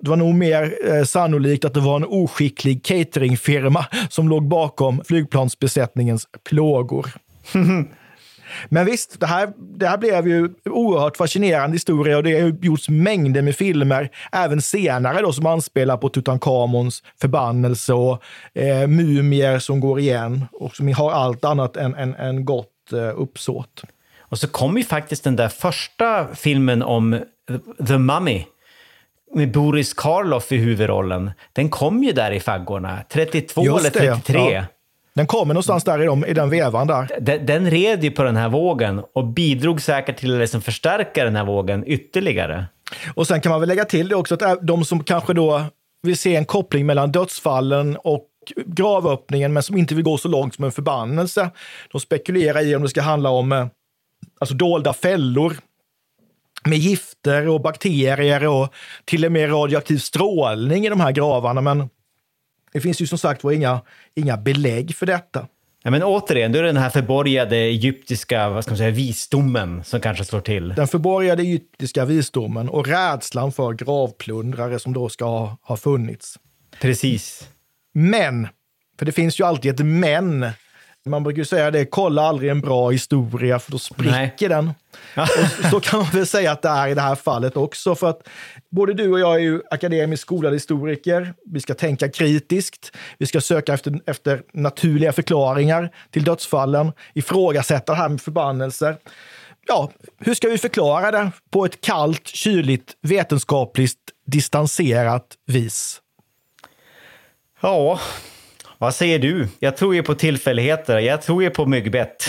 det 0.03 0.09
var 0.09 0.17
nog 0.17 0.35
mer 0.35 0.77
eh, 0.93 1.03
sannolikt 1.03 1.65
att 1.65 1.73
det 1.73 1.79
var 1.79 1.95
en 1.95 2.05
oskicklig 2.05 2.85
cateringfirma 2.85 3.85
som 4.09 4.29
låg 4.29 4.47
bakom 4.47 5.01
flygplansbesättningens 5.07 6.27
plågor. 6.49 7.11
Men 8.69 8.85
visst, 8.85 9.19
det 9.19 9.25
här, 9.25 9.53
det 9.57 9.87
här 9.87 9.97
blev 9.97 10.27
ju 10.27 10.49
oerhört 10.65 11.17
fascinerande 11.17 11.75
historia 11.75 12.17
och 12.17 12.23
det 12.23 12.41
har 12.41 12.57
gjorts 12.61 12.89
mängder 12.89 13.41
med 13.41 13.55
filmer, 13.55 14.09
även 14.31 14.61
senare 14.61 15.21
då, 15.21 15.33
som 15.33 15.45
anspelar 15.45 15.97
på 15.97 16.09
Tutankhamons 16.09 17.03
förbannelse 17.21 17.93
och 17.93 18.23
eh, 18.53 18.87
mumier 18.87 19.59
som 19.59 19.79
går 19.79 19.99
igen 19.99 20.45
och 20.51 20.75
som 20.75 20.93
har 20.93 21.11
allt 21.11 21.45
annat 21.45 21.77
än, 21.77 21.95
än, 21.95 22.15
än 22.15 22.45
gott 22.45 22.93
eh, 22.93 23.21
uppsåt. 23.21 23.83
Och 24.19 24.39
så 24.39 24.47
kom 24.47 24.77
ju 24.77 24.83
faktiskt 24.83 25.23
den 25.23 25.35
där 25.35 25.49
första 25.49 26.35
filmen 26.35 26.83
om 26.83 27.19
The 27.87 27.97
Mummy 27.97 28.45
med 29.35 29.51
Boris 29.51 29.93
Karloff 29.93 30.51
i 30.51 30.57
huvudrollen, 30.57 31.31
den 31.53 31.69
kom 31.69 32.03
ju 32.03 32.11
där 32.11 32.31
i 32.31 32.39
faggorna. 32.39 32.99
32 33.09 33.63
Just 33.63 33.95
eller 33.95 34.21
det, 34.25 34.51
ja. 34.51 34.63
33. 35.19 35.25
Ja. 35.25 35.25
Den 35.25 35.27
kommer 35.27 35.53
någonstans 35.53 35.83
där 35.83 36.01
i, 36.01 36.05
dem, 36.05 36.25
i 36.25 36.33
den 36.33 36.49
vevan 36.49 36.87
där. 36.87 37.09
Den, 37.19 37.45
den 37.45 37.71
red 37.71 38.03
ju 38.03 38.11
på 38.11 38.23
den 38.23 38.35
här 38.35 38.49
vågen 38.49 39.01
och 39.13 39.27
bidrog 39.27 39.81
säkert 39.81 40.17
till 40.17 40.33
att 40.33 40.39
liksom 40.39 40.61
förstärka 40.61 41.23
den 41.23 41.35
här 41.35 41.45
vågen 41.45 41.83
ytterligare. 41.87 42.65
Och 43.15 43.27
sen 43.27 43.41
kan 43.41 43.49
man 43.51 43.59
väl 43.59 43.69
lägga 43.69 43.85
till 43.85 44.09
det 44.09 44.15
också 44.15 44.35
att 44.35 44.67
de 44.67 44.85
som 44.85 45.03
kanske 45.03 45.33
då 45.33 45.63
vill 46.01 46.17
se 46.17 46.35
en 46.35 46.45
koppling 46.45 46.85
mellan 46.85 47.11
dödsfallen 47.11 47.97
och 47.97 48.25
gravöppningen, 48.65 49.53
men 49.53 49.63
som 49.63 49.77
inte 49.77 49.95
vill 49.95 50.03
gå 50.03 50.17
så 50.17 50.27
långt 50.27 50.55
som 50.55 50.65
en 50.65 50.71
förbannelse. 50.71 51.49
De 51.91 52.01
spekulerar 52.01 52.65
i 52.65 52.75
om 52.75 52.81
det 52.81 52.89
ska 52.89 53.01
handla 53.01 53.29
om 53.29 53.51
eh, 53.51 53.67
alltså 54.39 54.55
dolda 54.55 54.93
fällor 54.93 55.57
med 56.65 56.77
gifter 56.77 57.47
och 57.47 57.61
bakterier 57.61 58.47
och 58.47 58.73
till 59.05 59.25
och 59.25 59.31
med 59.31 59.51
radioaktiv 59.51 59.97
strålning 59.97 60.85
i 60.85 60.89
de 60.89 60.99
här 60.99 61.11
gravarna. 61.11 61.61
Men 61.61 61.89
det 62.71 62.81
finns 62.81 63.01
ju 63.01 63.07
som 63.07 63.17
sagt 63.17 63.43
var 63.43 63.51
inga, 63.51 63.81
inga 64.15 64.37
belägg 64.37 64.95
för 64.95 65.05
detta. 65.05 65.47
Ja, 65.83 65.91
men 65.91 66.03
återigen, 66.03 66.51
då 66.51 66.59
är 66.59 66.63
det 66.63 66.69
den 66.69 66.77
här 66.77 66.89
förborgade 66.89 67.57
egyptiska 67.57 68.49
vad 68.49 68.63
ska 68.63 68.71
man 68.71 68.77
säga, 68.77 68.91
visdomen 68.91 69.83
som 69.83 70.01
kanske 70.01 70.25
slår 70.25 70.41
till. 70.41 70.69
Den 70.69 70.87
förborgade 70.87 71.43
egyptiska 71.43 72.05
visdomen 72.05 72.69
och 72.69 72.87
rädslan 72.87 73.51
för 73.51 73.73
gravplundrare 73.73 74.79
som 74.79 74.93
då 74.93 75.09
ska 75.09 75.25
ha, 75.25 75.57
ha 75.61 75.77
funnits. 75.77 76.39
Precis. 76.81 77.49
Men, 77.93 78.47
för 78.99 79.05
det 79.05 79.11
finns 79.11 79.39
ju 79.39 79.43
alltid 79.43 79.71
ett 79.71 79.85
men. 79.85 80.45
Man 81.05 81.23
brukar 81.23 81.37
ju 81.37 81.45
säga 81.45 81.71
det, 81.71 81.85
kolla 81.85 82.21
aldrig 82.21 82.51
en 82.51 82.61
bra 82.61 82.89
historia 82.89 83.59
för 83.59 83.71
då 83.71 83.79
spricker 83.79 84.11
Nej. 84.11 84.49
den. 84.49 84.73
Och 85.63 85.69
så 85.71 85.79
kan 85.79 85.99
man 85.99 86.09
väl 86.13 86.27
säga 86.27 86.51
att 86.51 86.61
det 86.61 86.69
är 86.69 86.87
i 86.87 86.93
det 86.93 87.01
här 87.01 87.15
fallet 87.15 87.57
också. 87.57 87.95
För 87.95 88.09
att 88.09 88.27
både 88.71 88.93
du 88.93 89.11
och 89.11 89.19
jag 89.19 89.35
är 89.35 89.39
ju 89.39 89.61
akademiskt 89.71 90.21
skolade 90.21 90.55
historiker. 90.55 91.33
Vi 91.45 91.61
ska 91.61 91.73
tänka 91.73 92.09
kritiskt. 92.09 92.95
Vi 93.17 93.25
ska 93.25 93.41
söka 93.41 93.73
efter, 93.73 93.99
efter 94.05 94.41
naturliga 94.53 95.11
förklaringar 95.11 95.91
till 96.11 96.23
dödsfallen. 96.23 96.91
Ifrågasätta 97.13 97.93
det 97.93 97.97
här 97.97 98.09
med 98.09 98.21
förbannelser. 98.21 98.97
Ja, 99.67 99.91
hur 100.17 100.33
ska 100.33 100.49
vi 100.49 100.57
förklara 100.57 101.11
det 101.11 101.31
på 101.49 101.65
ett 101.65 101.81
kallt, 101.81 102.27
kyligt, 102.27 102.93
vetenskapligt 103.01 103.99
distanserat 104.25 105.27
vis? 105.45 106.01
Ja, 107.61 107.99
vad 108.81 108.95
säger 108.95 109.19
du? 109.19 109.47
Jag 109.59 109.77
tror 109.77 109.95
ju 109.95 110.03
på 110.03 110.15
tillfälligheter. 110.15 110.99
Jag 110.99 111.21
tror 111.21 111.43
ju 111.43 111.49
på 111.49 111.65
myggbett. 111.65 112.23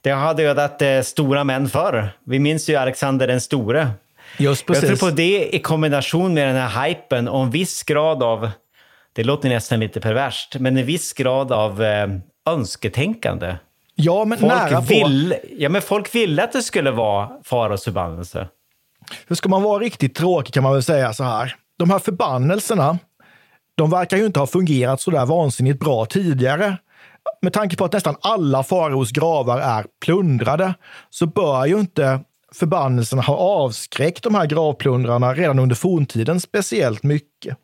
Det 0.00 0.10
har 0.10 0.34
dödat 0.34 0.82
eh, 0.82 1.00
stora 1.00 1.44
män 1.44 1.68
förr. 1.68 2.10
Vi 2.26 2.38
minns 2.38 2.68
ju 2.68 2.76
Alexander 2.76 3.26
den 3.26 3.40
store. 3.40 3.90
Just 4.38 4.64
Jag 4.68 4.76
precis. 4.80 4.98
tror 5.00 5.10
på 5.10 5.16
det 5.16 5.54
i 5.54 5.58
kombination 5.58 6.34
med 6.34 6.48
den 6.48 6.56
här 6.56 6.84
hypen 6.88 7.28
och 7.28 7.42
en 7.42 7.50
viss 7.50 7.82
grad 7.82 8.22
av, 8.22 8.50
det 9.12 9.24
låter 9.24 9.48
nästan 9.48 9.80
lite 9.80 10.00
perverst, 10.00 10.56
men 10.58 10.76
en 10.76 10.86
viss 10.86 11.12
grad 11.12 11.52
av 11.52 11.82
eh, 11.82 12.08
önsketänkande. 12.50 13.56
Ja, 13.94 14.24
men 14.24 14.38
nära 14.40 14.68
Folk, 14.68 14.88
på. 14.88 14.94
vill, 14.94 15.34
ja, 15.58 15.68
men 15.68 15.82
folk 15.82 16.14
ville 16.14 16.44
att 16.44 16.52
det 16.52 16.62
skulle 16.62 16.90
vara 16.90 17.28
faraos 17.44 17.84
förbannelse. 17.84 18.48
För 19.28 19.34
ska 19.34 19.48
man 19.48 19.62
vara 19.62 19.78
riktigt 19.78 20.14
tråkig 20.14 20.54
kan 20.54 20.62
man 20.62 20.72
väl 20.72 20.82
säga 20.82 21.12
så 21.12 21.24
här. 21.24 21.54
De 21.78 21.90
här 21.90 21.98
förbannelserna, 21.98 22.98
de 23.78 23.90
verkar 23.90 24.16
ju 24.16 24.26
inte 24.26 24.40
ha 24.40 24.46
fungerat 24.46 25.00
så 25.00 25.10
där 25.10 25.26
vansinnigt 25.26 25.80
bra 25.80 26.04
tidigare. 26.04 26.76
Med 27.42 27.52
tanke 27.52 27.76
på 27.76 27.84
att 27.84 27.92
nästan 27.92 28.16
alla 28.20 28.62
faraos 28.62 29.10
gravar 29.10 29.58
är 29.58 29.84
plundrade 30.04 30.74
så 31.10 31.26
bör 31.26 31.66
ju 31.66 31.80
inte 31.80 32.20
förbannelserna 32.54 33.22
ha 33.22 33.36
avskräckt 33.36 34.24
de 34.24 34.34
här 34.34 34.46
gravplundrarna 34.46 35.34
redan 35.34 35.58
under 35.58 35.76
forntiden 35.76 36.40
speciellt 36.40 37.02
mycket. 37.02 37.56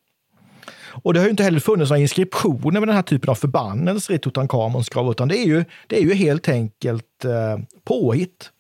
Och 1.02 1.14
det 1.14 1.20
har 1.20 1.24
ju 1.24 1.30
inte 1.30 1.42
heller 1.42 1.60
funnits 1.60 1.90
några 1.90 2.00
inskriptioner 2.00 2.80
med 2.80 2.88
den 2.88 2.96
här 2.96 3.02
typen 3.02 3.30
av 3.30 3.34
förbannelser 3.34 4.14
i 4.14 4.18
Tutankhamons 4.18 4.88
grav, 4.88 5.10
utan 5.10 5.28
det 5.28 5.38
är 5.38 5.46
ju, 5.46 5.64
det 5.86 5.96
är 5.96 6.02
ju 6.02 6.14
helt 6.14 6.48
enkelt 6.48 7.24
eh, 7.24 7.64
påhitt. 7.84 8.50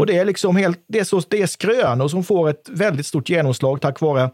Och 0.00 0.06
det 0.06 0.18
är 0.18 0.24
liksom 0.24 0.56
helt, 0.56 0.84
det 0.88 0.98
är, 0.98 1.04
så, 1.04 1.22
det 1.28 1.42
är 1.42 1.46
skrönor 1.46 2.08
som 2.08 2.24
får 2.24 2.48
ett 2.48 2.68
väldigt 2.68 3.06
stort 3.06 3.28
genomslag 3.28 3.80
tack 3.80 4.00
vare, 4.00 4.30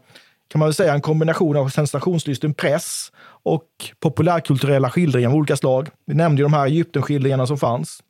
kan 0.47 0.59
man 0.59 0.67
väl 0.67 0.73
säga, 0.73 0.93
en 0.93 1.01
kombination 1.01 1.57
av 1.57 1.69
sensationslysten 1.69 2.53
press 2.53 3.11
och 3.43 3.67
populärkulturella 3.99 4.89
skildringar 4.89 5.29
av 5.29 5.35
olika 5.35 5.57
slag. 5.57 5.89
Vi 6.05 6.13
nämnde 6.13 6.41
ju 6.41 6.43
de 6.43 6.53
här 6.53 6.65
Egyptenskildringarna 6.65 7.47
som 7.47 7.57
fanns. 7.57 8.01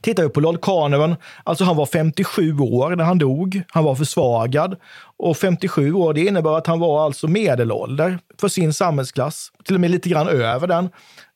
Tittar 0.00 0.22
vi 0.22 0.28
på 0.28 0.40
Lord 0.40 0.60
Carnarvon, 0.60 1.16
alltså 1.44 1.64
han 1.64 1.76
var 1.76 1.86
57 1.86 2.58
år 2.58 2.96
när 2.96 3.04
han 3.04 3.18
dog. 3.18 3.62
Han 3.68 3.84
var 3.84 3.94
försvagad. 3.94 4.76
Och 5.16 5.36
57 5.36 5.92
år, 5.92 6.14
det 6.14 6.20
innebär 6.20 6.58
att 6.58 6.66
han 6.66 6.80
var 6.80 7.04
alltså 7.04 7.28
medelålder 7.28 8.18
för 8.40 8.48
sin 8.48 8.74
samhällsklass. 8.74 9.52
Till 9.64 9.74
och 9.74 9.80
med 9.80 9.90
lite 9.90 10.08
grann 10.08 10.28
över 10.28 10.66
den. 10.66 10.88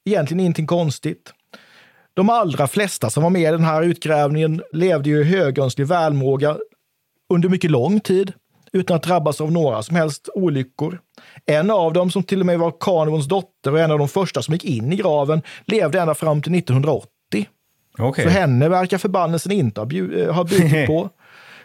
Egentligen 0.05 0.41
ingenting 0.41 0.67
konstigt. 0.67 1.33
De 2.15 2.31
allra 2.31 2.67
flesta 2.67 3.11
som 3.11 3.23
var 3.23 3.31
med 3.31 3.43
i 3.43 3.53
den 3.53 3.65
här 3.65 3.83
utgrävningen 3.83 4.63
levde 4.73 5.09
ju 5.09 5.21
i 5.21 5.25
högönsklig 5.25 5.87
välmåga 5.87 6.57
under 7.29 7.49
mycket 7.49 7.71
lång 7.71 8.01
tid 8.01 8.33
utan 8.73 8.97
att 8.97 9.03
drabbas 9.03 9.41
av 9.41 9.53
några 9.53 9.83
som 9.83 9.97
helst 9.97 10.29
olyckor. 10.35 11.01
En 11.47 11.71
av 11.71 11.93
dem, 11.93 12.11
som 12.11 12.23
till 12.23 12.41
och 12.41 12.47
med 12.47 12.59
var 12.59 12.75
Carnarvons 12.81 13.27
dotter 13.27 13.73
och 13.73 13.81
en 13.81 13.91
av 13.91 13.99
de 13.99 14.09
första 14.09 14.43
som 14.43 14.55
gick 14.55 14.65
in 14.65 14.93
i 14.93 14.97
graven, 14.97 15.43
levde 15.65 16.01
ända 16.01 16.15
fram 16.15 16.43
till 16.43 16.55
1980. 16.55 17.09
Okej. 17.99 18.25
Så 18.25 18.31
henne 18.31 18.69
verkar 18.69 18.99
förbannelsen 18.99 19.53
inte 19.53 19.81
ha, 19.81 19.87
bjud, 19.87 20.21
eh, 20.21 20.35
ha 20.35 20.45
bjudit 20.45 20.87
på. 20.87 21.11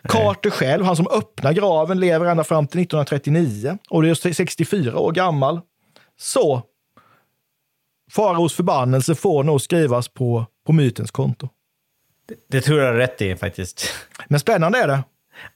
Carter 0.03 0.49
själv, 0.49 0.85
han 0.85 0.95
som 0.95 1.07
öppnar 1.07 1.53
graven, 1.53 1.99
lever 1.99 2.25
ända 2.25 2.43
fram 2.43 2.67
till 2.67 2.81
1939 2.81 3.77
och 3.89 4.03
det 4.03 4.09
är 4.09 4.33
64 4.33 4.99
år 4.99 5.11
gammal. 5.11 5.61
Så 6.19 6.61
faraos 8.11 8.53
förbannelse 8.53 9.15
får 9.15 9.43
nog 9.43 9.61
skrivas 9.61 10.07
på, 10.07 10.45
på 10.65 10.73
mytens 10.73 11.11
konto. 11.11 11.49
Det 12.49 12.61
tror 12.61 12.79
jag 12.79 12.89
är 12.89 12.93
rätt 12.93 13.21
i 13.21 13.35
faktiskt. 13.35 13.93
Men 14.27 14.39
spännande 14.39 14.79
är 14.79 14.87
det. 14.87 15.03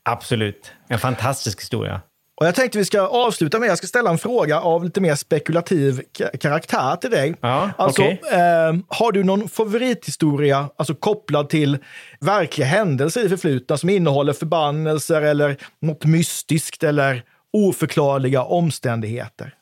Absolut. 0.03 0.71
En 0.87 0.99
fantastisk 0.99 1.61
historia. 1.61 2.01
Och 2.41 2.47
jag 2.47 2.55
tänkte 2.55 2.77
vi 2.77 2.85
ska 2.85 3.01
avsluta 3.01 3.59
med, 3.59 3.69
jag 3.69 3.77
ska 3.77 3.87
ställa 3.87 4.09
en 4.09 4.17
fråga 4.17 4.61
av 4.61 4.83
lite 4.83 5.01
mer 5.01 5.15
spekulativ 5.15 6.01
ka- 6.17 6.37
karaktär 6.37 6.95
till 6.95 7.11
dig. 7.11 7.35
Ja, 7.41 7.69
alltså, 7.77 8.01
okej. 8.01 8.21
eh, 8.31 8.75
har 8.87 9.11
du 9.11 9.23
någon 9.23 9.49
favorithistoria, 9.49 10.69
alltså 10.77 10.95
kopplad 10.95 11.49
till 11.49 11.77
verkliga 12.19 12.67
händelser 12.67 13.25
i 13.25 13.29
förflutna 13.29 13.77
som 13.77 13.89
innehåller 13.89 14.33
förbannelser 14.33 15.21
eller 15.21 15.57
något 15.81 16.05
mystiskt 16.05 16.83
eller 16.83 17.23
oförklarliga 17.53 18.43
omständigheter? 18.43 19.53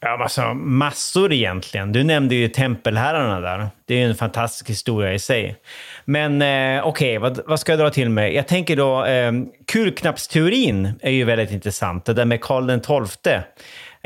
Ja, 0.00 0.22
alltså, 0.22 0.54
massor 0.54 1.32
egentligen. 1.32 1.92
Du 1.92 2.04
nämnde 2.04 2.34
ju 2.34 2.48
tempelherrarna 2.48 3.40
där. 3.40 3.68
Det 3.84 3.94
är 3.94 3.98
ju 3.98 4.04
en 4.04 4.14
fantastisk 4.14 4.70
historia 4.70 5.14
i 5.14 5.18
sig. 5.18 5.56
Men 6.04 6.42
eh, 6.42 6.86
okej, 6.86 7.18
vad, 7.18 7.40
vad 7.46 7.60
ska 7.60 7.72
jag 7.72 7.78
dra 7.78 7.90
till 7.90 8.10
med? 8.10 8.34
Jag 8.34 8.46
tänker 8.48 8.76
då, 8.76 9.04
eh, 9.04 9.32
kulknappsteorin 9.66 10.92
är 11.00 11.10
ju 11.10 11.24
väldigt 11.24 11.50
intressant. 11.50 12.04
Det 12.04 12.12
där 12.12 12.24
med 12.24 12.40
Karl 12.40 12.80
XII, 12.80 13.40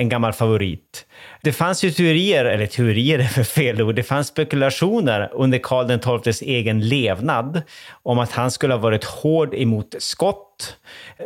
en 0.01 0.09
gammal 0.09 0.33
favorit. 0.33 1.07
Det 1.43 1.53
fanns 1.53 1.85
ju 1.85 1.91
teorier, 1.91 2.45
eller 2.45 2.67
teorier 2.67 3.19
är 3.19 3.25
för 3.25 3.43
fel 3.43 3.83
ord, 3.83 3.95
det 3.95 4.03
fanns 4.03 4.27
spekulationer 4.27 5.31
under 5.33 5.59
Karl 5.59 6.21
XIIs 6.23 6.43
egen 6.43 6.89
levnad 6.89 7.63
om 8.03 8.19
att 8.19 8.33
han 8.33 8.51
skulle 8.51 8.75
ha 8.75 8.79
varit 8.79 9.05
hård 9.05 9.55
emot 9.55 9.95
skott. 9.99 10.77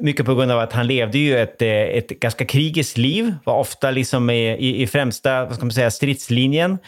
Mycket 0.01 0.27
på 0.27 0.35
grund 0.35 0.53
av 0.53 0.61
att 0.61 0.73
han 0.73 0.87
levde 0.87 1.19
ju 1.19 1.39
ett, 1.39 1.63
eh, 1.63 1.69
ett 1.69 2.09
ganska 2.09 2.45
krigiskt 2.45 2.99
liv, 2.99 3.35
var 3.45 3.55
ofta 3.55 3.91
liksom 3.91 4.31
i, 4.31 4.51
i, 4.51 4.83
i 4.83 4.87
främsta 4.87 5.45
vad 5.45 5.55
ska 5.55 5.65
man 5.65 5.73
säga, 5.73 5.91
stridslinjen 5.91 6.79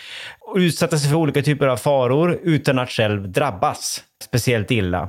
och 0.41 0.57
utsatte 0.57 0.99
sig 0.99 1.11
för 1.11 1.17
olika 1.17 1.43
typer 1.43 1.67
av 1.67 1.77
faror 1.77 2.41
utan 2.43 2.79
att 2.79 2.91
själv 2.91 3.29
drabbas 3.29 4.05
speciellt 4.23 4.71
illa. 4.71 5.09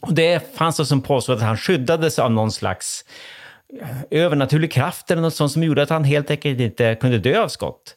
Och 0.00 0.14
det 0.14 0.56
fanns 0.56 0.76
de 0.76 0.86
som 0.86 1.02
påstod 1.02 1.36
att 1.36 1.42
han 1.42 1.56
skyddades 1.56 2.18
av 2.18 2.32
någon 2.32 2.52
slags 2.52 3.04
övernaturlig 4.10 4.72
kraft 4.72 5.10
eller 5.10 5.22
något 5.22 5.34
sånt 5.34 5.52
som 5.52 5.62
gjorde 5.62 5.82
att 5.82 5.90
han 5.90 6.04
helt 6.04 6.30
enkelt 6.30 6.60
inte 6.60 6.94
kunde 6.94 7.18
dö 7.18 7.42
av 7.42 7.48
skott. 7.48 7.96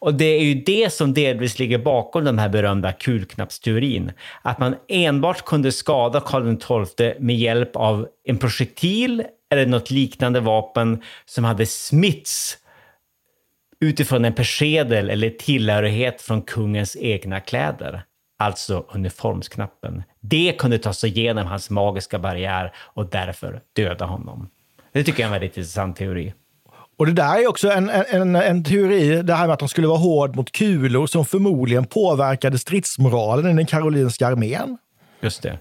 Och 0.00 0.14
det 0.14 0.24
är 0.24 0.42
ju 0.42 0.54
det 0.54 0.92
som 0.92 1.14
delvis 1.14 1.58
ligger 1.58 1.78
bakom 1.78 2.24
den 2.24 2.38
här 2.38 2.48
berömda 2.48 2.92
kulknappsteorin. 2.92 4.12
Att 4.42 4.58
man 4.58 4.76
enbart 4.88 5.44
kunde 5.44 5.72
skada 5.72 6.20
Karl 6.20 6.56
XII 6.56 7.14
med 7.18 7.36
hjälp 7.36 7.76
av 7.76 8.08
en 8.24 8.38
projektil 8.38 9.24
eller 9.50 9.66
något 9.66 9.90
liknande 9.90 10.40
vapen 10.40 11.02
som 11.24 11.44
hade 11.44 11.66
smitts 11.66 12.56
utifrån 13.80 14.24
en 14.24 14.34
persedel 14.34 15.10
eller 15.10 15.30
tillhörighet 15.30 16.22
från 16.22 16.42
kungens 16.42 16.96
egna 17.00 17.40
kläder. 17.40 18.02
Alltså 18.38 18.84
uniformsknappen. 18.88 20.02
Det 20.20 20.52
kunde 20.58 20.78
ta 20.78 20.92
sig 20.92 21.10
igenom 21.10 21.46
hans 21.46 21.70
magiska 21.70 22.18
barriär 22.18 22.72
och 22.76 23.06
därför 23.06 23.60
döda 23.76 24.04
honom. 24.04 24.48
Det 24.92 25.04
tycker 25.04 25.22
jag 25.22 25.30
är 25.30 25.34
en 25.34 25.40
väldigt 25.40 25.56
intressant 25.56 25.96
teori. 25.96 26.34
Och 26.98 27.06
det 27.06 27.12
där 27.12 27.42
är 27.42 27.48
också 27.48 27.70
en, 27.70 27.90
en, 27.90 28.36
en 28.36 28.64
teori, 28.64 29.22
det 29.22 29.34
här 29.34 29.46
med 29.46 29.52
att 29.52 29.58
de 29.58 29.68
skulle 29.68 29.86
vara 29.86 29.98
hård 29.98 30.36
mot 30.36 30.52
kulor 30.52 31.06
som 31.06 31.24
förmodligen 31.24 31.84
påverkade 31.84 32.58
stridsmoralen 32.58 33.52
i 33.52 33.54
den 33.54 33.66
karolinska 33.66 34.26
armén. 34.26 34.78
Just 35.20 35.42
det. 35.42 35.58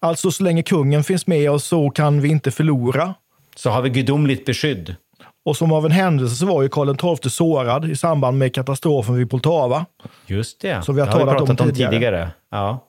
Alltså 0.00 0.30
så 0.30 0.42
länge 0.42 0.62
kungen 0.62 1.04
finns 1.04 1.26
med 1.26 1.50
oss 1.50 1.64
så 1.64 1.90
kan 1.90 2.20
vi 2.20 2.28
inte 2.28 2.50
förlora. 2.50 3.14
Så 3.56 3.70
har 3.70 3.82
vi 3.82 3.90
gudomligt 3.90 4.44
beskydd. 4.46 4.96
Och 5.44 5.56
som 5.56 5.72
av 5.72 5.86
en 5.86 5.92
händelse 5.92 6.36
så 6.36 6.46
var 6.46 6.62
ju 6.62 6.68
Karl 6.68 7.16
XII 7.16 7.30
sårad 7.30 7.90
i 7.90 7.96
samband 7.96 8.38
med 8.38 8.54
katastrofen 8.54 9.14
vid 9.14 9.30
Poltava. 9.30 9.86
Just 10.26 10.60
det. 10.60 10.82
Som 10.82 10.94
vi 10.94 11.00
har 11.00 11.06
det 11.06 11.12
talat 11.12 11.34
vi 11.34 11.38
pratat 11.38 11.60
om 11.60 11.72
tidigare. 11.72 12.30
Ja. 12.50 12.87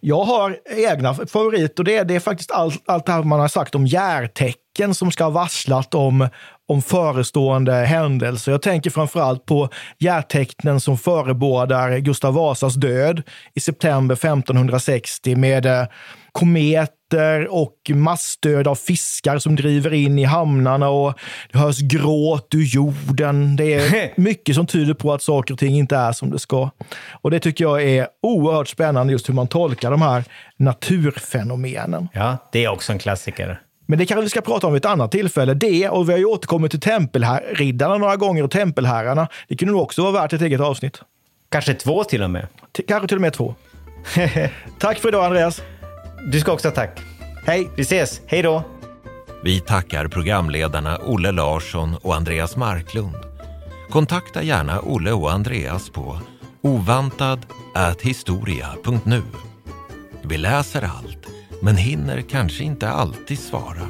Jag 0.00 0.24
har 0.24 0.58
egna 0.76 1.14
favoriter, 1.14 1.84
det 1.84 1.96
är, 1.96 2.04
det 2.04 2.14
är 2.14 2.20
faktiskt 2.20 2.50
allt, 2.50 2.82
allt 2.86 3.06
det 3.06 3.12
här 3.12 3.22
man 3.22 3.40
har 3.40 3.48
sagt 3.48 3.74
om 3.74 3.86
järtecken 3.86 4.94
som 4.94 5.10
ska 5.10 5.24
ha 5.24 5.30
varslat 5.30 5.94
om, 5.94 6.28
om 6.70 6.82
förestående 6.82 7.72
händelser. 7.72 8.52
Jag 8.52 8.62
tänker 8.62 8.90
framförallt 8.90 9.46
på 9.46 9.68
järtecknen 9.98 10.80
som 10.80 10.98
förebådar 10.98 11.98
Gustav 11.98 12.34
Vasas 12.34 12.74
död 12.74 13.22
i 13.54 13.60
september 13.60 14.14
1560 14.14 15.36
med 15.36 15.66
eh, 15.66 15.84
komet 16.32 16.90
och 17.48 17.74
massdöd 17.94 18.68
av 18.68 18.74
fiskar 18.74 19.38
som 19.38 19.56
driver 19.56 19.92
in 19.92 20.18
i 20.18 20.24
hamnarna 20.24 20.88
och 20.88 21.14
det 21.52 21.58
hörs 21.58 21.78
gråt 21.78 22.54
ur 22.54 22.64
jorden. 22.64 23.56
Det 23.56 23.74
är 23.74 24.12
mycket 24.20 24.54
som 24.54 24.66
tyder 24.66 24.94
på 24.94 25.12
att 25.12 25.22
saker 25.22 25.54
och 25.54 25.60
ting 25.60 25.76
inte 25.76 25.96
är 25.96 26.12
som 26.12 26.30
det 26.30 26.38
ska. 26.38 26.70
Och 27.10 27.30
det 27.30 27.40
tycker 27.40 27.64
jag 27.64 27.82
är 27.82 28.06
oerhört 28.22 28.68
spännande 28.68 29.12
just 29.12 29.28
hur 29.28 29.34
man 29.34 29.48
tolkar 29.48 29.90
de 29.90 30.02
här 30.02 30.24
naturfenomenen. 30.56 32.08
Ja, 32.12 32.36
det 32.52 32.64
är 32.64 32.68
också 32.68 32.92
en 32.92 32.98
klassiker. 32.98 33.60
Men 33.90 33.98
det 33.98 34.06
kanske 34.06 34.22
vi 34.22 34.28
ska 34.28 34.40
prata 34.40 34.66
om 34.66 34.72
vid 34.72 34.84
ett 34.84 34.90
annat 34.90 35.12
tillfälle. 35.12 35.54
Det, 35.54 35.88
och 35.88 36.08
vi 36.08 36.12
har 36.12 36.18
ju 36.18 36.24
återkommit 36.24 36.70
till 36.70 36.80
tempelriddarna 36.80 37.98
några 37.98 38.16
gånger 38.16 38.44
och 38.44 38.50
tempelherrarna. 38.50 39.28
Det 39.48 39.56
kunde 39.56 39.72
nog 39.72 39.82
också 39.82 40.02
vara 40.02 40.12
värt 40.12 40.32
ett 40.32 40.42
eget 40.42 40.60
avsnitt. 40.60 41.00
Kanske 41.48 41.74
två 41.74 42.04
till 42.04 42.22
och 42.22 42.30
med. 42.30 42.46
T 42.76 42.82
kanske 42.88 43.08
till 43.08 43.16
och 43.16 43.20
med 43.20 43.32
två. 43.32 43.54
Tack 44.78 44.98
för 44.98 45.08
idag 45.08 45.24
Andreas. 45.24 45.62
Du 46.32 46.40
ska 46.40 46.52
också 46.52 46.68
ha 46.68 46.74
tack. 46.74 47.00
Hej! 47.46 47.68
Vi 47.76 47.82
ses. 47.82 48.20
Hej 48.26 48.42
då! 48.42 48.62
Vi 49.44 49.60
tackar 49.60 50.08
programledarna 50.08 50.98
Olle 51.06 51.32
Larsson 51.32 51.96
och 52.02 52.14
Andreas 52.14 52.56
Marklund. 52.56 53.16
Kontakta 53.90 54.42
gärna 54.42 54.80
Olle 54.80 55.12
och 55.12 55.32
Andreas 55.32 55.90
på 55.90 56.18
ovantad.historia.nu. 56.62 59.22
Vi 60.22 60.38
läser 60.38 60.82
allt, 60.82 61.39
men 61.62 61.76
hinner 61.76 62.20
kanske 62.20 62.64
inte 62.64 62.88
alltid 62.88 63.38
svara. 63.38 63.86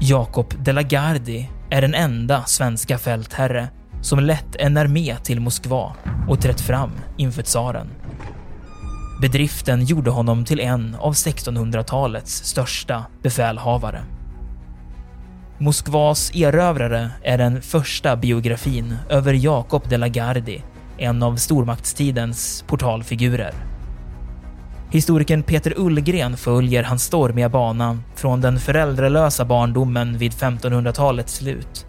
Jakob 0.00 0.54
de 0.64 0.72
la 0.72 0.82
Gardie 0.82 1.48
är 1.70 1.80
den 1.80 1.94
enda 1.94 2.44
svenska 2.44 2.98
fältherre 2.98 3.68
som 4.02 4.20
lett 4.20 4.56
en 4.56 4.76
armé 4.76 5.16
till 5.16 5.40
Moskva 5.40 5.96
och 6.28 6.40
trätt 6.40 6.60
fram 6.60 6.90
inför 7.16 7.42
tsaren. 7.42 7.88
Bedriften 9.20 9.84
gjorde 9.84 10.10
honom 10.10 10.44
till 10.44 10.60
en 10.60 10.94
av 10.94 11.12
1600-talets 11.12 12.44
största 12.44 13.04
befälhavare. 13.22 14.17
Moskvas 15.60 16.30
erövrare 16.34 17.10
är 17.22 17.38
den 17.38 17.62
första 17.62 18.16
biografin 18.16 18.96
över 19.08 19.34
Jakob 19.34 19.88
de 19.88 19.96
la 19.96 20.08
Gardie, 20.08 20.62
en 20.98 21.22
av 21.22 21.36
stormaktstidens 21.36 22.64
portalfigurer. 22.66 23.54
Historikern 24.90 25.42
Peter 25.42 25.74
Ullgren 25.76 26.36
följer 26.36 26.82
hans 26.82 27.04
stormiga 27.04 27.48
bana 27.48 27.98
från 28.14 28.40
den 28.40 28.58
föräldralösa 28.58 29.44
barndomen 29.44 30.18
vid 30.18 30.32
1500-talets 30.32 31.34
slut 31.34 31.86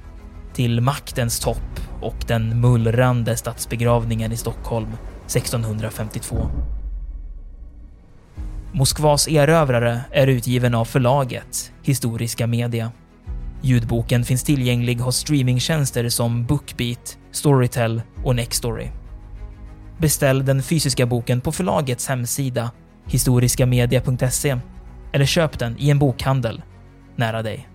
till 0.53 0.81
maktens 0.81 1.39
topp 1.39 1.79
och 2.01 2.17
den 2.27 2.61
mullrande 2.61 3.37
statsbegravningen 3.37 4.31
i 4.31 4.37
Stockholm 4.37 4.89
1652. 5.25 6.49
Moskvas 8.71 9.27
erövrare 9.27 10.01
är 10.11 10.27
utgiven 10.27 10.75
av 10.75 10.85
förlaget 10.85 11.71
Historiska 11.83 12.47
Media. 12.47 12.91
Ljudboken 13.61 14.23
finns 14.23 14.43
tillgänglig 14.43 14.95
hos 14.95 15.17
streamingtjänster 15.17 16.09
som 16.09 16.45
Bookbeat, 16.45 17.17
Storytel 17.31 18.01
och 18.23 18.35
Nextory. 18.35 18.87
Beställ 19.97 20.45
den 20.45 20.63
fysiska 20.63 21.05
boken 21.05 21.41
på 21.41 21.51
förlagets 21.51 22.07
hemsida 22.07 22.71
historiskamedia.se 23.05 24.57
eller 25.13 25.25
köp 25.25 25.59
den 25.59 25.75
i 25.79 25.89
en 25.89 25.99
bokhandel 25.99 26.61
nära 27.15 27.41
dig. 27.41 27.69